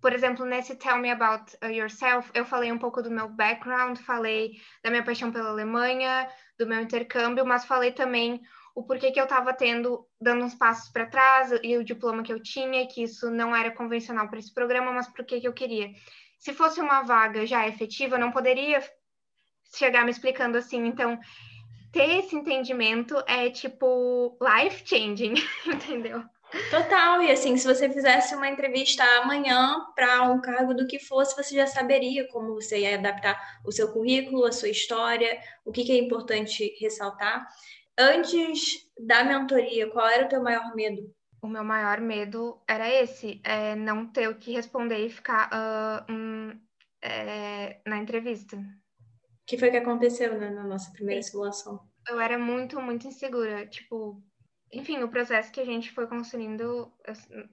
Por 0.00 0.12
exemplo, 0.12 0.44
nesse 0.44 0.76
Tell 0.76 0.98
Me 0.98 1.10
About 1.10 1.56
Yourself, 1.64 2.30
eu 2.34 2.44
falei 2.44 2.70
um 2.70 2.78
pouco 2.78 3.02
do 3.02 3.10
meu 3.10 3.28
background, 3.28 3.98
falei 3.98 4.52
da 4.84 4.90
minha 4.90 5.02
paixão 5.02 5.32
pela 5.32 5.48
Alemanha, 5.48 6.28
do 6.58 6.66
meu 6.66 6.80
intercâmbio, 6.80 7.46
mas 7.46 7.64
falei 7.64 7.92
também 7.92 8.42
o 8.76 8.82
porquê 8.82 9.10
que 9.10 9.18
eu 9.18 9.24
estava 9.24 9.54
tendo, 9.54 10.06
dando 10.20 10.44
uns 10.44 10.54
passos 10.54 10.90
para 10.90 11.06
trás 11.06 11.50
e 11.62 11.78
o 11.78 11.82
diploma 11.82 12.22
que 12.22 12.30
eu 12.30 12.42
tinha, 12.42 12.86
que 12.86 13.02
isso 13.02 13.30
não 13.30 13.56
era 13.56 13.70
convencional 13.70 14.28
para 14.28 14.38
esse 14.38 14.52
programa, 14.52 14.92
mas 14.92 15.08
por 15.08 15.24
que 15.24 15.40
eu 15.42 15.52
queria. 15.54 15.90
Se 16.38 16.52
fosse 16.52 16.78
uma 16.78 17.00
vaga 17.00 17.46
já 17.46 17.66
efetiva, 17.66 18.16
eu 18.16 18.20
não 18.20 18.30
poderia 18.30 18.84
chegar 19.74 20.04
me 20.04 20.10
explicando 20.10 20.58
assim. 20.58 20.86
Então, 20.86 21.18
ter 21.90 22.18
esse 22.18 22.36
entendimento 22.36 23.16
é 23.26 23.48
tipo 23.48 24.36
life 24.42 24.82
changing, 24.86 25.34
entendeu? 25.66 26.22
Total, 26.70 27.22
e 27.22 27.30
assim, 27.30 27.56
se 27.56 27.66
você 27.66 27.88
fizesse 27.88 28.34
uma 28.34 28.48
entrevista 28.48 29.02
amanhã 29.22 29.86
para 29.94 30.22
um 30.24 30.40
cargo 30.40 30.74
do 30.74 30.86
que 30.86 30.98
fosse, 30.98 31.34
você 31.34 31.54
já 31.54 31.66
saberia 31.66 32.28
como 32.28 32.54
você 32.54 32.80
ia 32.80 32.98
adaptar 32.98 33.40
o 33.64 33.72
seu 33.72 33.90
currículo, 33.90 34.44
a 34.44 34.52
sua 34.52 34.68
história, 34.68 35.40
o 35.64 35.72
que, 35.72 35.82
que 35.82 35.92
é 35.92 35.96
importante 35.98 36.76
ressaltar. 36.78 37.48
Antes 37.98 38.90
da 38.98 39.24
mentoria, 39.24 39.90
qual 39.90 40.06
era 40.06 40.26
o 40.26 40.28
teu 40.28 40.42
maior 40.42 40.74
medo? 40.74 41.10
O 41.42 41.48
meu 41.48 41.64
maior 41.64 42.00
medo 42.00 42.60
era 42.68 42.88
esse, 42.88 43.40
é 43.44 43.74
não 43.74 44.06
ter 44.06 44.28
o 44.28 44.34
que 44.34 44.52
responder 44.52 45.06
e 45.06 45.10
ficar 45.10 45.48
uh, 45.48 46.12
um, 46.12 46.60
é, 47.00 47.80
na 47.86 47.98
entrevista. 47.98 48.56
O 48.56 49.46
que 49.46 49.56
foi 49.56 49.70
que 49.70 49.76
aconteceu 49.76 50.38
né, 50.38 50.50
na 50.50 50.64
nossa 50.64 50.90
primeira 50.92 51.22
Sim. 51.22 51.30
simulação? 51.30 51.80
Eu 52.08 52.20
era 52.20 52.38
muito, 52.38 52.80
muito 52.80 53.06
insegura. 53.06 53.66
Tipo, 53.66 54.22
enfim, 54.72 55.02
o 55.02 55.08
processo 55.08 55.52
que 55.52 55.60
a 55.60 55.64
gente 55.64 55.92
foi 55.92 56.06
construindo, 56.06 56.92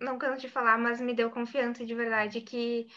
não 0.01 0.17
canso 0.17 0.41
de 0.41 0.49
falar, 0.49 0.77
mas 0.77 0.99
me 0.99 1.13
deu 1.13 1.29
confiança 1.29 1.85
de 1.85 1.93
verdade 1.93 2.41
que, 2.41 2.87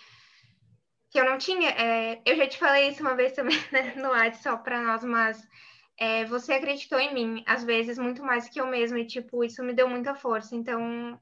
que 1.10 1.20
eu 1.20 1.24
não 1.24 1.38
tinha. 1.38 1.70
É, 1.70 2.22
eu 2.24 2.36
já 2.36 2.48
te 2.48 2.58
falei 2.58 2.88
isso 2.88 3.02
uma 3.02 3.14
vez 3.14 3.32
também 3.32 3.56
né, 3.70 3.94
no 3.96 4.08
WhatsApp 4.08 4.42
só 4.42 4.56
para 4.56 4.82
nós, 4.82 5.04
mas 5.04 5.46
é, 5.98 6.24
você 6.26 6.52
acreditou 6.52 6.98
em 6.98 7.14
mim, 7.14 7.44
às 7.46 7.64
vezes, 7.64 7.98
muito 7.98 8.22
mais 8.22 8.48
que 8.48 8.60
eu 8.60 8.66
mesma, 8.66 9.00
e, 9.00 9.06
tipo, 9.06 9.42
isso 9.42 9.62
me 9.62 9.72
deu 9.72 9.88
muita 9.88 10.14
força. 10.14 10.54
Então, 10.54 11.18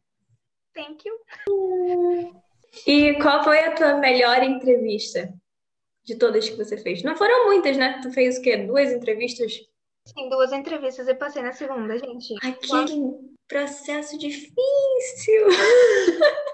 thank 0.74 1.06
you. 1.06 2.42
E 2.86 3.14
qual 3.22 3.44
foi 3.44 3.60
a 3.60 3.74
tua 3.74 3.94
melhor 3.94 4.42
entrevista 4.42 5.32
de 6.04 6.16
todas 6.16 6.48
que 6.48 6.56
você 6.56 6.76
fez? 6.76 7.02
Não 7.02 7.16
foram 7.16 7.46
muitas, 7.46 7.76
né? 7.76 8.00
Tu 8.02 8.10
fez 8.10 8.38
o 8.38 8.42
quê? 8.42 8.56
Duas 8.56 8.92
entrevistas? 8.92 9.52
Sim, 10.06 10.28
duas 10.28 10.52
entrevistas 10.52 11.08
e 11.08 11.14
passei 11.14 11.42
na 11.42 11.52
segunda, 11.52 11.96
gente. 11.96 12.34
Aquele 12.42 13.14
processo 13.48 14.18
difícil. 14.18 15.46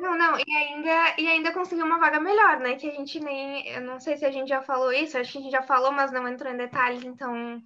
Não, 0.00 0.16
não, 0.16 0.38
e 0.38 0.56
ainda, 0.56 1.14
e 1.18 1.26
ainda 1.26 1.52
conseguiu 1.52 1.84
uma 1.84 1.98
vaga 1.98 2.20
melhor, 2.20 2.60
né? 2.60 2.76
Que 2.76 2.88
a 2.88 2.92
gente 2.92 3.18
nem. 3.20 3.68
Eu 3.68 3.80
não 3.80 3.98
sei 3.98 4.16
se 4.16 4.24
a 4.24 4.30
gente 4.30 4.48
já 4.48 4.62
falou 4.62 4.92
isso, 4.92 5.18
acho 5.18 5.32
que 5.32 5.38
a 5.38 5.40
gente 5.40 5.50
já 5.50 5.62
falou, 5.62 5.90
mas 5.90 6.12
não 6.12 6.26
entrou 6.28 6.52
em 6.52 6.56
detalhes, 6.56 7.04
então. 7.04 7.62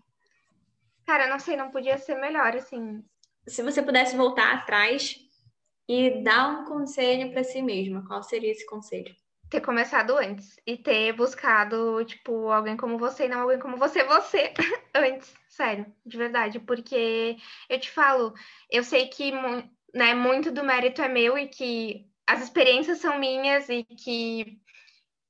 Cara, 1.07 1.29
não 1.29 1.39
sei, 1.39 1.57
não 1.57 1.71
podia 1.71 1.99
ser 1.99 2.15
melhor, 2.15 2.57
assim. 2.57 3.05
Se 3.47 3.63
você 3.63 3.83
pudesse 3.83 4.17
voltar 4.17 4.53
atrás 4.55 5.17
e 5.89 6.23
dar 6.23 6.49
um 6.49 6.65
conselho 6.65 7.33
para 7.33 7.45
si 7.45 7.61
mesma, 7.61 8.07
qual 8.07 8.23
seria 8.23 8.53
esse 8.53 8.65
conselho? 8.67 9.15
ter 9.53 9.61
começado 9.61 10.17
antes 10.17 10.59
e 10.67 10.79
ter 10.79 11.13
buscado, 11.13 12.03
tipo, 12.07 12.51
alguém 12.51 12.75
como 12.75 12.97
você 12.97 13.27
e 13.27 13.29
não 13.29 13.43
alguém 13.43 13.59
como 13.59 13.77
você, 13.77 14.03
você, 14.03 14.55
antes, 14.95 15.35
sério, 15.47 15.85
de 16.07 16.17
verdade, 16.17 16.59
porque 16.59 17.37
eu 17.69 17.79
te 17.79 17.91
falo, 17.91 18.33
eu 18.71 18.83
sei 18.83 19.09
que 19.09 19.31
né, 19.93 20.15
muito 20.15 20.51
do 20.51 20.65
mérito 20.65 21.03
é 21.03 21.09
meu 21.09 21.37
e 21.37 21.49
que 21.49 22.11
as 22.33 22.43
experiências 22.43 22.99
são 22.99 23.19
minhas 23.19 23.69
e 23.69 23.85
que, 23.85 24.59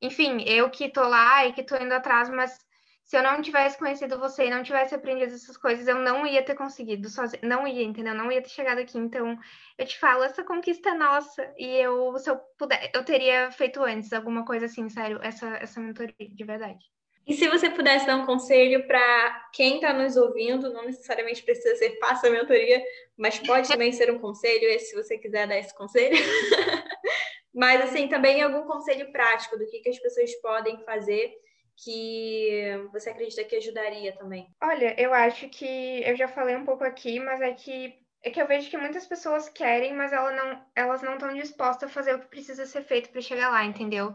enfim, 0.01 0.43
eu 0.47 0.71
que 0.71 0.89
tô 0.89 1.03
lá 1.03 1.47
e 1.47 1.53
que 1.53 1.63
tô 1.63 1.77
indo 1.77 1.93
atrás, 1.93 2.29
mas 2.31 2.59
se 3.05 3.17
eu 3.17 3.23
não 3.23 3.43
tivesse 3.43 3.77
conhecido 3.77 4.19
você 4.19 4.47
e 4.47 4.51
não 4.51 4.63
tivesse 4.63 4.95
aprendido 4.95 5.35
essas 5.35 5.57
coisas, 5.57 5.87
eu 5.89 5.97
não 5.97 6.25
ia 6.25 6.43
ter 6.43 6.55
conseguido 6.55 7.09
sozinho, 7.09 7.43
não 7.43 7.67
ia, 7.67 7.83
entendeu? 7.83 8.15
Não 8.15 8.31
ia 8.31 8.41
ter 8.41 8.51
chegado 8.51 8.79
aqui. 8.79 8.97
Então, 8.97 9.37
eu 9.77 9.85
te 9.85 9.99
falo, 9.99 10.23
essa 10.23 10.45
conquista 10.45 10.91
é 10.91 10.95
nossa 10.95 11.53
e 11.59 11.77
eu, 11.77 12.17
se 12.19 12.31
eu 12.31 12.37
puder, 12.57 12.91
eu 12.95 13.05
teria 13.05 13.51
feito 13.51 13.83
antes 13.83 14.13
alguma 14.13 14.45
coisa 14.45 14.67
assim, 14.67 14.89
sério, 14.89 15.19
essa 15.23 15.47
essa 15.57 15.81
mentoria 15.81 16.15
de 16.19 16.45
verdade. 16.45 16.85
E 17.27 17.35
se 17.35 17.49
você 17.49 17.71
pudesse 17.71 18.05
dar 18.07 18.17
um 18.17 18.27
conselho 18.27 18.85
para 18.87 19.49
quem 19.53 19.77
está 19.77 19.93
nos 19.93 20.17
ouvindo, 20.17 20.73
não 20.73 20.85
necessariamente 20.85 21.43
precisa 21.43 21.77
ser 21.77 21.91
passa 22.01 22.27
a 22.27 22.31
mentoria, 22.31 22.83
mas 23.17 23.39
pode 23.39 23.69
também 23.69 23.93
ser 23.93 24.11
um 24.11 24.19
conselho, 24.19 24.79
se 24.81 24.95
você 24.97 25.17
quiser 25.19 25.47
dar 25.47 25.57
esse 25.57 25.75
conselho. 25.77 26.17
mas 27.55 27.83
assim, 27.83 28.09
também 28.09 28.43
algum 28.43 28.67
conselho 28.67 29.11
prático 29.13 29.59
do 29.59 29.67
que, 29.67 29.81
que 29.81 29.91
as 29.91 29.99
pessoas 29.99 30.35
podem 30.41 30.83
fazer 30.85 31.33
que 31.77 32.89
você 32.93 33.11
acredita 33.11 33.45
que 33.45 33.57
ajudaria 33.57 34.15
também? 34.17 34.47
Olha, 34.63 34.95
eu 35.01 35.13
acho 35.13 35.49
que 35.49 36.03
eu 36.05 36.17
já 36.17 36.29
falei 36.29 36.57
um 36.57 36.65
pouco 36.65 36.85
aqui, 36.85 37.19
mas 37.19 37.41
é 37.41 37.53
que 37.53 37.95
é 38.25 38.31
que 38.31 38.41
eu 38.41 38.47
vejo 38.47 38.71
que 38.71 38.79
muitas 38.79 39.05
pessoas 39.05 39.49
querem, 39.49 39.93
mas 39.95 40.13
ela 40.13 40.31
não, 40.31 40.65
elas 40.77 41.03
não 41.03 41.15
estão 41.15 41.35
dispostas 41.35 41.91
a 41.91 41.93
fazer 41.93 42.15
o 42.15 42.21
que 42.21 42.29
precisa 42.29 42.65
ser 42.67 42.83
feito 42.83 43.11
para 43.11 43.21
chegar 43.21 43.51
lá, 43.51 43.65
entendeu? 43.65 44.15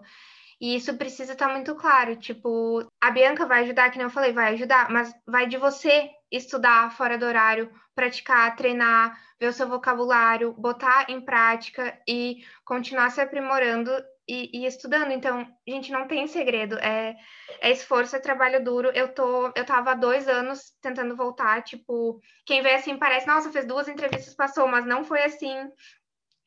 E 0.62 0.76
isso 0.76 0.97
precisa 0.97 1.34
estar 1.34 1.47
tá 1.47 1.54
muito 1.54 1.76
claro. 1.76 2.15
Tipo, 2.15 2.88
a 3.02 3.12
Bianca 3.12 3.45
vai 3.45 3.63
ajudar, 3.63 3.91
que 3.91 3.97
nem 3.97 4.06
eu 4.06 4.10
falei, 4.12 4.32
vai 4.32 4.54
ajudar, 4.54 4.89
mas 4.89 5.13
vai 5.28 5.45
de 5.45 5.58
você 5.58 6.10
estudar 6.32 6.95
fora 6.95 7.17
do 7.17 7.26
horário, 7.26 7.69
praticar, 7.98 8.56
treinar, 8.56 9.20
ver 9.40 9.48
o 9.48 9.54
seu 9.54 9.68
vocabulário, 9.68 10.54
botar 10.54 11.08
em 11.10 11.20
prática 11.20 12.00
e 12.08 12.46
continuar 12.64 13.10
se 13.10 13.20
aprimorando 13.20 13.92
e, 14.28 14.52
e, 14.54 14.68
estudando. 14.68 15.12
Então, 15.12 15.48
gente, 15.68 15.92
não 15.92 16.08
tem 16.08 16.28
segredo. 16.28 16.78
É, 16.78 17.16
é 17.60 17.72
esforço, 17.72 18.16
é 18.16 18.20
trabalho 18.20 18.64
duro. 18.64 18.92
Eu 18.94 19.16
tô, 19.16 19.52
eu 19.56 19.66
tava 19.66 19.92
há 19.92 19.96
dois 19.96 20.28
anos 20.28 20.76
tentando 20.80 21.16
voltar. 21.16 21.64
Tipo, 21.64 22.22
quem 22.46 22.62
vê 22.62 22.76
assim 22.76 22.98
parece, 22.98 23.26
nossa, 23.26 23.52
fez 23.52 23.66
duas 23.66 23.88
entrevistas, 23.88 24.36
passou, 24.36 24.68
mas 24.68 24.86
não 24.86 25.04
foi 25.04 25.24
assim. 25.24 25.56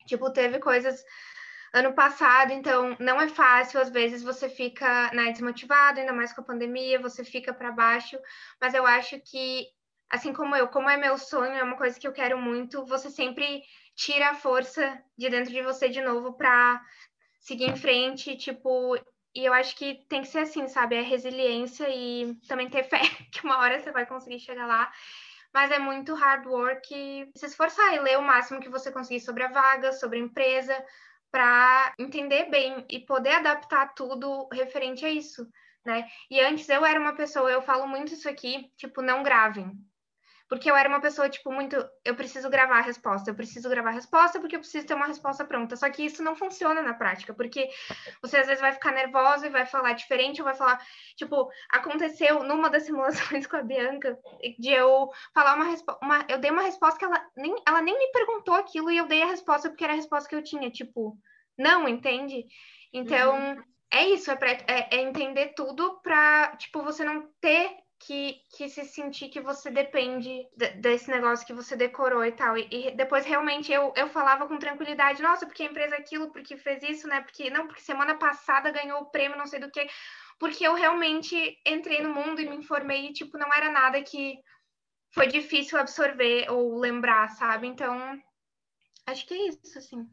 Tipo, 0.07 0.31
teve 0.31 0.57
coisas 0.59 1.03
ano 1.73 1.93
passado, 1.93 2.51
então 2.53 2.95
não 2.97 3.19
é 3.19 3.27
fácil. 3.27 3.81
Às 3.81 3.89
vezes 3.89 4.23
você 4.23 4.47
fica 4.47 5.11
né, 5.13 5.33
desmotivado, 5.33 5.99
ainda 5.99 6.13
mais 6.13 6.31
com 6.31 6.39
a 6.39 6.45
pandemia, 6.45 7.01
você 7.01 7.25
fica 7.25 7.53
para 7.53 7.73
baixo. 7.73 8.17
Mas 8.59 8.73
eu 8.73 8.85
acho 8.85 9.19
que, 9.19 9.65
assim 10.11 10.33
como 10.33 10.55
eu, 10.55 10.67
como 10.67 10.89
é 10.89 10.97
meu 10.97 11.17
sonho, 11.17 11.53
é 11.53 11.63
uma 11.63 11.77
coisa 11.77 11.99
que 11.99 12.07
eu 12.07 12.11
quero 12.11 12.37
muito, 12.37 12.85
você 12.85 13.09
sempre 13.09 13.63
tira 13.95 14.31
a 14.31 14.35
força 14.35 15.01
de 15.17 15.29
dentro 15.29 15.51
de 15.51 15.61
você 15.61 15.87
de 15.87 16.01
novo 16.01 16.33
para 16.33 16.81
seguir 17.39 17.69
em 17.69 17.75
frente, 17.75 18.35
tipo, 18.35 18.95
e 19.33 19.45
eu 19.45 19.53
acho 19.53 19.75
que 19.75 20.05
tem 20.09 20.21
que 20.21 20.27
ser 20.27 20.39
assim, 20.39 20.67
sabe? 20.67 20.95
É 20.95 21.01
resiliência 21.01 21.87
e 21.89 22.35
também 22.47 22.69
ter 22.69 22.83
fé 22.83 22.99
que 23.31 23.43
uma 23.45 23.57
hora 23.59 23.79
você 23.79 23.91
vai 23.91 24.05
conseguir 24.05 24.39
chegar 24.39 24.67
lá. 24.67 24.91
Mas 25.53 25.71
é 25.71 25.79
muito 25.79 26.13
hard 26.13 26.45
work 26.45 27.31
se 27.35 27.45
esforçar 27.45 27.93
e 27.93 27.99
ler 27.99 28.17
o 28.17 28.21
máximo 28.21 28.61
que 28.61 28.69
você 28.69 28.91
conseguir 28.91 29.19
sobre 29.19 29.43
a 29.43 29.51
vaga, 29.51 29.91
sobre 29.91 30.17
a 30.17 30.21
empresa, 30.21 30.85
para 31.29 31.93
entender 31.97 32.49
bem 32.49 32.85
e 32.89 32.99
poder 32.99 33.33
adaptar 33.33 33.93
tudo 33.93 34.47
referente 34.51 35.05
a 35.05 35.09
isso, 35.09 35.47
né? 35.85 36.05
E 36.29 36.39
antes 36.39 36.67
eu 36.69 36.85
era 36.85 36.99
uma 36.99 37.15
pessoa, 37.15 37.51
eu 37.51 37.61
falo 37.61 37.87
muito 37.87 38.13
isso 38.13 38.29
aqui, 38.29 38.71
tipo, 38.77 39.01
não 39.01 39.23
gravem, 39.23 39.71
porque 40.51 40.69
eu 40.69 40.75
era 40.75 40.89
uma 40.89 40.99
pessoa, 40.99 41.29
tipo, 41.29 41.49
muito. 41.49 41.77
Eu 42.03 42.13
preciso 42.13 42.49
gravar 42.49 42.79
a 42.79 42.81
resposta, 42.81 43.31
eu 43.31 43.35
preciso 43.35 43.69
gravar 43.69 43.91
a 43.91 43.93
resposta 43.93 44.37
porque 44.37 44.57
eu 44.57 44.59
preciso 44.59 44.85
ter 44.85 44.93
uma 44.93 45.05
resposta 45.05 45.45
pronta. 45.45 45.77
Só 45.77 45.89
que 45.89 46.03
isso 46.03 46.21
não 46.21 46.35
funciona 46.35 46.81
na 46.81 46.93
prática, 46.93 47.33
porque 47.33 47.69
você 48.21 48.35
às 48.35 48.47
vezes 48.47 48.59
vai 48.59 48.73
ficar 48.73 48.91
nervosa 48.91 49.47
e 49.47 49.49
vai 49.49 49.65
falar 49.65 49.93
diferente, 49.93 50.41
ou 50.41 50.45
vai 50.45 50.53
falar. 50.53 50.85
Tipo, 51.15 51.49
aconteceu 51.71 52.43
numa 52.43 52.69
das 52.69 52.83
simulações 53.31 53.47
com 53.47 53.55
a 53.55 53.63
Bianca, 53.63 54.19
de 54.59 54.71
eu 54.71 55.09
falar 55.33 55.55
uma 55.55 55.63
resposta. 55.63 56.05
Eu 56.27 56.37
dei 56.37 56.51
uma 56.51 56.63
resposta 56.63 56.99
que 56.99 57.05
ela 57.05 57.25
nem, 57.37 57.55
ela 57.65 57.81
nem 57.81 57.97
me 57.97 58.11
perguntou 58.11 58.55
aquilo 58.55 58.91
e 58.91 58.97
eu 58.97 59.07
dei 59.07 59.23
a 59.23 59.27
resposta 59.27 59.69
porque 59.69 59.85
era 59.85 59.93
a 59.93 59.95
resposta 59.95 60.27
que 60.27 60.35
eu 60.35 60.43
tinha. 60.43 60.69
Tipo, 60.69 61.17
não, 61.57 61.87
entende? 61.87 62.45
Então. 62.93 63.35
Uhum. 63.37 63.63
É 63.93 64.07
isso, 64.07 64.31
é, 64.31 64.37
pra, 64.37 64.51
é, 64.51 64.87
é 64.89 65.01
entender 65.01 65.53
tudo 65.53 65.99
para, 66.01 66.55
tipo, 66.55 66.81
você 66.81 67.03
não 67.03 67.29
ter 67.41 67.75
que, 68.05 68.41
que 68.55 68.67
se 68.67 68.83
sentir 68.83 69.29
que 69.29 69.39
você 69.39 69.69
depende 69.69 70.47
desse 70.79 71.09
negócio 71.09 71.45
que 71.45 71.53
você 71.53 71.75
decorou 71.75 72.25
e 72.25 72.31
tal. 72.31 72.57
E, 72.57 72.67
e, 72.71 72.91
depois 72.91 73.25
realmente 73.25 73.71
eu, 73.71 73.93
eu 73.95 74.09
falava 74.09 74.47
com 74.47 74.57
tranquilidade, 74.57 75.21
nossa, 75.21 75.45
porque 75.45 75.63
a 75.63 75.67
empresa 75.67 75.95
é 75.95 75.99
aquilo, 75.99 76.31
porque 76.31 76.57
fez 76.57 76.81
isso, 76.83 77.07
né? 77.07 77.21
Porque 77.21 77.49
não, 77.49 77.67
porque 77.67 77.81
semana 77.81 78.15
passada 78.17 78.71
ganhou 78.71 79.01
o 79.01 79.11
prêmio, 79.11 79.37
não 79.37 79.45
sei 79.45 79.59
do 79.59 79.69
que. 79.69 79.87
Porque 80.39 80.65
eu 80.65 80.73
realmente 80.73 81.59
entrei 81.65 82.01
no 82.01 82.13
mundo 82.13 82.41
e 82.41 82.49
me 82.49 82.55
informei 82.55 83.07
e, 83.07 83.13
tipo, 83.13 83.37
não 83.37 83.53
era 83.53 83.71
nada 83.71 84.01
que 84.01 84.39
foi 85.13 85.27
difícil 85.27 85.77
absorver 85.77 86.49
ou 86.49 86.79
lembrar, 86.79 87.29
sabe? 87.29 87.67
Então, 87.67 88.19
acho 89.05 89.27
que 89.27 89.33
é 89.33 89.47
isso, 89.47 89.77
assim. 89.77 90.09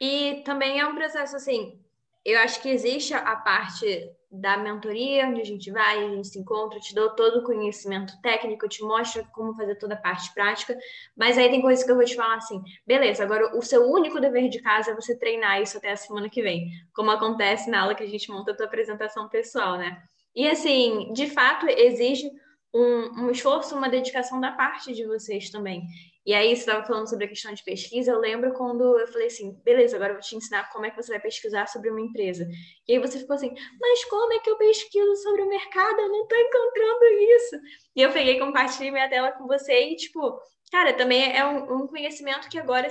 E 0.00 0.42
também 0.44 0.80
é 0.80 0.86
um 0.86 0.94
processo 0.94 1.36
assim, 1.36 1.78
eu 2.26 2.40
acho 2.40 2.60
que 2.60 2.68
existe 2.68 3.14
a 3.14 3.36
parte 3.36 4.10
da 4.28 4.56
mentoria, 4.56 5.28
onde 5.28 5.40
a 5.40 5.44
gente 5.44 5.70
vai, 5.70 6.04
a 6.04 6.08
gente 6.10 6.26
se 6.26 6.38
encontra, 6.40 6.80
te 6.80 6.92
dou 6.92 7.14
todo 7.14 7.38
o 7.38 7.44
conhecimento 7.44 8.20
técnico, 8.20 8.68
te 8.68 8.82
mostro 8.82 9.24
como 9.32 9.54
fazer 9.54 9.76
toda 9.76 9.94
a 9.94 9.96
parte 9.96 10.34
prática, 10.34 10.76
mas 11.16 11.38
aí 11.38 11.48
tem 11.48 11.62
coisas 11.62 11.84
que 11.84 11.90
eu 11.90 11.94
vou 11.94 12.04
te 12.04 12.16
falar 12.16 12.34
assim, 12.34 12.60
beleza, 12.84 13.22
agora 13.22 13.56
o 13.56 13.62
seu 13.62 13.88
único 13.88 14.20
dever 14.20 14.48
de 14.48 14.60
casa 14.60 14.90
é 14.90 14.94
você 14.94 15.16
treinar 15.16 15.62
isso 15.62 15.78
até 15.78 15.92
a 15.92 15.96
semana 15.96 16.28
que 16.28 16.42
vem, 16.42 16.68
como 16.92 17.12
acontece 17.12 17.70
na 17.70 17.82
aula 17.82 17.94
que 17.94 18.02
a 18.02 18.08
gente 18.08 18.28
monta 18.28 18.50
a 18.50 18.56
tua 18.56 18.66
apresentação 18.66 19.28
pessoal, 19.28 19.78
né? 19.78 20.02
E 20.34 20.48
assim, 20.48 21.12
de 21.12 21.30
fato, 21.30 21.66
exige 21.68 22.28
um, 22.74 23.26
um 23.26 23.30
esforço, 23.30 23.76
uma 23.76 23.88
dedicação 23.88 24.40
da 24.40 24.50
parte 24.50 24.92
de 24.92 25.06
vocês 25.06 25.48
também. 25.48 25.86
E 26.26 26.34
aí, 26.34 26.48
você 26.48 26.62
estava 26.62 26.84
falando 26.84 27.08
sobre 27.08 27.26
a 27.26 27.28
questão 27.28 27.54
de 27.54 27.62
pesquisa. 27.62 28.10
Eu 28.10 28.18
lembro 28.18 28.52
quando 28.52 28.98
eu 28.98 29.06
falei 29.06 29.28
assim: 29.28 29.52
beleza, 29.64 29.94
agora 29.94 30.10
eu 30.10 30.16
vou 30.16 30.22
te 30.22 30.34
ensinar 30.34 30.68
como 30.72 30.84
é 30.84 30.90
que 30.90 30.96
você 30.96 31.12
vai 31.12 31.20
pesquisar 31.20 31.68
sobre 31.68 31.88
uma 31.88 32.00
empresa. 32.00 32.48
E 32.88 32.94
aí 32.94 32.98
você 32.98 33.20
ficou 33.20 33.36
assim: 33.36 33.54
mas 33.80 34.04
como 34.06 34.32
é 34.32 34.40
que 34.40 34.50
eu 34.50 34.56
pesquiso 34.56 35.14
sobre 35.22 35.42
o 35.42 35.48
mercado? 35.48 36.00
Eu 36.00 36.08
não 36.08 36.22
estou 36.24 36.36
encontrando 36.38 37.04
isso. 37.36 37.56
E 37.94 38.02
eu 38.02 38.12
peguei, 38.12 38.40
compartilhei 38.40 38.90
minha 38.90 39.08
tela 39.08 39.30
com 39.32 39.46
você 39.46 39.90
e, 39.90 39.96
tipo, 39.96 40.36
cara, 40.72 40.92
também 40.94 41.32
é 41.32 41.46
um, 41.46 41.82
um 41.82 41.86
conhecimento 41.86 42.48
que 42.48 42.58
agora 42.58 42.88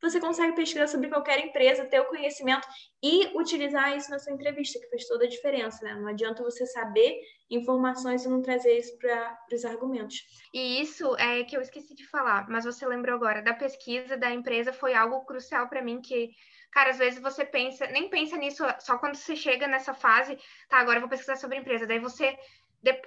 você 0.00 0.20
consegue 0.20 0.54
pesquisar 0.54 0.86
sobre 0.86 1.08
qualquer 1.08 1.38
empresa, 1.44 1.84
ter 1.84 2.00
o 2.00 2.06
conhecimento 2.06 2.66
e 3.02 3.26
utilizar 3.36 3.96
isso 3.96 4.10
na 4.10 4.18
sua 4.18 4.32
entrevista, 4.32 4.78
que 4.78 4.88
faz 4.88 5.06
toda 5.06 5.24
a 5.24 5.28
diferença, 5.28 5.84
né? 5.84 5.94
Não 5.94 6.08
adianta 6.08 6.42
você 6.42 6.66
saber 6.66 7.20
informações 7.50 8.24
e 8.24 8.28
não 8.28 8.42
trazer 8.42 8.78
isso 8.78 8.96
para 8.98 9.38
os 9.52 9.64
argumentos. 9.64 10.16
E 10.54 10.80
isso 10.80 11.14
é 11.16 11.44
que 11.44 11.56
eu 11.56 11.60
esqueci 11.60 11.94
de 11.94 12.08
falar, 12.08 12.48
mas 12.48 12.64
você 12.64 12.86
lembrou 12.86 13.16
agora, 13.16 13.42
da 13.42 13.54
pesquisa 13.54 14.16
da 14.16 14.30
empresa 14.30 14.72
foi 14.72 14.94
algo 14.94 15.24
crucial 15.24 15.68
para 15.68 15.82
mim 15.82 16.00
que 16.00 16.30
Cara, 16.70 16.90
às 16.90 16.98
vezes 16.98 17.20
você 17.20 17.44
pensa, 17.44 17.86
nem 17.88 18.08
pensa 18.08 18.36
nisso 18.36 18.64
só 18.78 18.96
quando 18.96 19.16
você 19.16 19.34
chega 19.34 19.66
nessa 19.66 19.92
fase, 19.92 20.38
tá, 20.68 20.78
agora 20.78 20.98
eu 20.98 21.00
vou 21.00 21.10
pesquisar 21.10 21.36
sobre 21.36 21.58
empresa. 21.58 21.86
Daí 21.86 21.98
você 21.98 22.38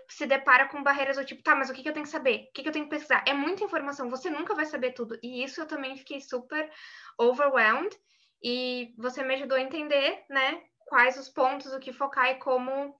se 0.07 0.27
depara 0.27 0.67
com 0.67 0.83
barreiras 0.83 1.17
do 1.17 1.25
tipo, 1.25 1.41
tá, 1.41 1.55
mas 1.55 1.69
o 1.69 1.73
que, 1.73 1.81
que 1.81 1.89
eu 1.89 1.93
tenho 1.93 2.05
que 2.05 2.12
saber? 2.12 2.47
O 2.49 2.53
que, 2.53 2.62
que 2.62 2.69
eu 2.69 2.73
tenho 2.73 2.86
que 2.86 2.91
pesquisar? 2.91 3.23
É 3.27 3.33
muita 3.33 3.63
informação, 3.63 4.09
você 4.09 4.29
nunca 4.29 4.53
vai 4.53 4.65
saber 4.65 4.91
tudo. 4.91 5.17
E 5.23 5.43
isso 5.43 5.62
eu 5.62 5.65
também 5.65 5.97
fiquei 5.97 6.21
super 6.21 6.71
overwhelmed. 7.17 7.95
E 8.43 8.93
você 8.97 9.23
me 9.23 9.33
ajudou 9.36 9.57
a 9.57 9.62
entender, 9.62 10.23
né, 10.29 10.62
quais 10.86 11.17
os 11.17 11.29
pontos, 11.29 11.73
o 11.73 11.79
que 11.79 11.93
focar 11.93 12.29
e 12.29 12.36
como, 12.36 12.95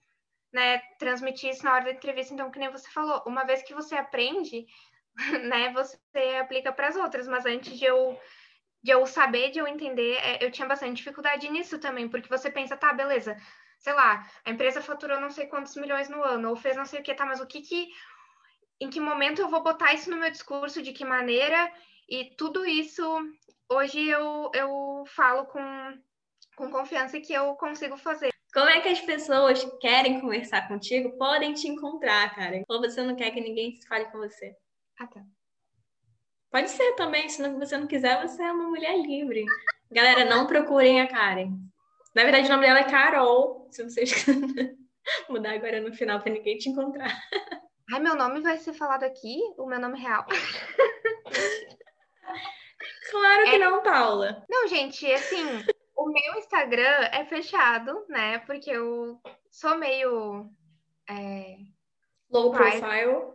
né, 0.52 0.80
transmitir 0.98 1.52
isso 1.52 1.64
na 1.64 1.74
hora 1.74 1.86
da 1.86 1.92
entrevista. 1.92 2.34
Então, 2.34 2.50
que 2.50 2.60
nem 2.60 2.72
você 2.72 2.90
falou, 2.90 3.22
uma 3.28 3.44
vez 3.44 3.62
que 3.62 3.74
você 3.74 3.96
aprende, 3.96 4.66
né, 5.44 5.72
você 5.74 6.38
aplica 6.42 6.72
para 6.72 6.88
as 6.88 6.96
outras. 6.96 7.28
Mas 7.28 7.46
antes 7.46 7.78
de 7.78 7.86
eu 7.86 8.18
de 8.84 8.92
eu 8.92 9.06
saber, 9.06 9.50
de 9.50 9.60
eu 9.60 9.66
entender, 9.66 10.18
é, 10.18 10.46
eu 10.46 10.52
tinha 10.52 10.68
bastante 10.68 10.98
dificuldade 10.98 11.50
nisso 11.50 11.80
também, 11.80 12.10
porque 12.10 12.28
você 12.28 12.52
pensa, 12.52 12.76
tá, 12.76 12.92
beleza, 12.92 13.38
sei 13.84 13.94
lá, 13.94 14.26
a 14.46 14.50
empresa 14.50 14.82
faturou 14.82 15.20
não 15.20 15.30
sei 15.30 15.46
quantos 15.46 15.76
milhões 15.76 16.08
no 16.08 16.24
ano, 16.24 16.50
ou 16.50 16.56
fez 16.56 16.76
não 16.76 16.86
sei 16.86 17.02
o 17.02 17.04
que, 17.04 17.14
tá, 17.14 17.26
mas 17.26 17.42
o 17.42 17.46
que 17.46 17.62
que, 17.62 17.90
em 18.80 18.90
que 18.90 19.00
momento 19.00 19.42
eu 19.42 19.50
vou 19.50 19.62
botar 19.62 19.94
isso 19.94 20.10
no 20.10 20.16
meu 20.16 20.32
discurso, 20.32 20.82
de 20.82 20.94
que 20.94 21.04
maneira, 21.04 21.70
e 22.10 22.34
tudo 22.38 22.66
isso, 22.66 23.04
hoje 23.70 24.08
eu, 24.08 24.50
eu 24.54 25.04
falo 25.08 25.46
com, 25.48 26.02
com 26.56 26.72
confiança 26.72 27.20
que 27.20 27.34
eu 27.34 27.56
consigo 27.56 27.98
fazer. 27.98 28.30
Como 28.54 28.70
é 28.70 28.80
que 28.80 28.88
as 28.88 29.02
pessoas 29.02 29.62
que 29.62 29.78
querem 29.80 30.22
conversar 30.22 30.66
contigo 30.70 31.18
podem 31.18 31.54
te 31.54 31.68
encontrar, 31.68 32.34
cara? 32.34 32.64
Ou 32.70 32.80
você 32.80 33.04
não 33.04 33.18
quer 33.18 33.32
que 33.32 33.42
ninguém 33.42 33.78
fale 33.86 34.06
com 34.06 34.20
você? 34.20 34.56
Ah, 34.98 35.08
tá. 35.08 35.22
Pode 36.50 36.70
ser 36.70 36.94
também, 36.94 37.28
se 37.28 37.42
você 37.50 37.78
não 37.78 37.88
quiser, 37.88 38.22
você 38.22 38.42
é 38.44 38.52
uma 38.52 38.70
mulher 38.70 38.96
livre. 38.96 39.44
Galera, 39.92 40.24
não 40.24 40.48
procurem 40.48 41.02
a 41.02 41.08
Karen. 41.08 41.73
Na 42.14 42.24
verdade, 42.24 42.48
o 42.48 42.52
nome 42.52 42.66
dela 42.66 42.80
é 42.80 42.90
Carol, 42.90 43.68
se 43.72 43.84
vocês 43.84 44.14
quiserem 44.24 44.78
mudar 45.30 45.54
agora 45.54 45.82
no 45.82 45.94
final 45.94 46.22
para 46.22 46.32
ninguém 46.32 46.58
te 46.58 46.70
encontrar. 46.70 47.12
Ai, 47.92 48.00
meu 48.00 48.16
nome 48.16 48.42
vai 48.42 48.58
ser 48.58 48.74
falado 48.74 49.04
aqui? 49.04 49.40
O 49.58 49.66
meu 49.66 49.80
nome 49.80 50.00
real? 50.00 50.26
claro 53.12 53.44
que 53.46 53.56
é... 53.56 53.60
não, 53.60 53.82
Paula. 53.82 54.46
Não, 54.50 54.68
gente, 54.68 55.12
assim, 55.12 55.44
o 55.96 56.10
meu 56.10 56.36
Instagram 56.38 57.10
é 57.12 57.26
fechado, 57.26 58.06
né? 58.08 58.40
Porque 58.40 58.70
eu 58.70 59.20
sou 59.50 59.78
meio. 59.78 60.50
É... 61.10 61.58
Low 62.30 62.52
profile. 62.52 63.34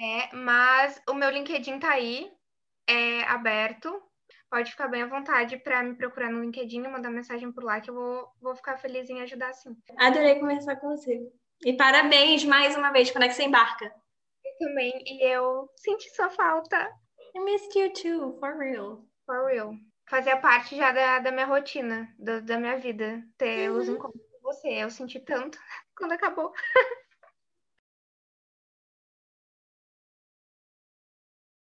É, 0.00 0.34
mas 0.34 1.00
o 1.08 1.14
meu 1.14 1.30
LinkedIn 1.30 1.78
tá 1.78 1.90
aí, 1.90 2.32
é 2.86 3.22
aberto. 3.24 4.02
Pode 4.50 4.72
ficar 4.72 4.88
bem 4.88 5.02
à 5.02 5.06
vontade 5.06 5.56
para 5.58 5.82
me 5.82 5.94
procurar 5.94 6.28
no 6.28 6.42
LinkedIn 6.42 6.82
e 6.82 6.88
mandar 6.88 7.08
mensagem 7.08 7.52
por 7.52 7.62
lá, 7.62 7.80
que 7.80 7.88
eu 7.88 7.94
vou, 7.94 8.28
vou 8.40 8.56
ficar 8.56 8.76
feliz 8.78 9.08
em 9.08 9.20
ajudar 9.22 9.52
sim. 9.52 9.76
Adorei 9.96 10.40
conversar 10.40 10.76
com 10.76 10.88
você. 10.88 11.20
E 11.64 11.72
parabéns 11.74 12.44
mais 12.44 12.76
uma 12.76 12.90
vez, 12.90 13.10
quando 13.10 13.24
é 13.24 13.28
que 13.28 13.34
você 13.34 13.44
embarca? 13.44 13.84
Eu 14.44 14.66
também, 14.66 14.92
e 15.06 15.22
eu 15.24 15.68
senti 15.76 16.10
sua 16.10 16.30
falta. 16.30 16.76
I 17.36 17.40
missed 17.40 17.78
you 17.78 17.92
too, 17.92 18.38
for 18.40 18.58
real. 18.58 19.06
For 19.24 19.46
real. 19.46 19.74
Fazia 20.08 20.36
parte 20.38 20.74
já 20.76 20.90
da, 20.90 21.20
da 21.20 21.30
minha 21.30 21.46
rotina, 21.46 22.12
da, 22.18 22.40
da 22.40 22.58
minha 22.58 22.76
vida, 22.76 23.22
ter 23.38 23.70
uhum. 23.70 23.78
os 23.78 23.88
encontros 23.88 24.22
com 24.32 24.40
você. 24.42 24.68
Eu 24.68 24.90
senti 24.90 25.20
tanto 25.20 25.58
quando 25.96 26.12
acabou. 26.12 26.52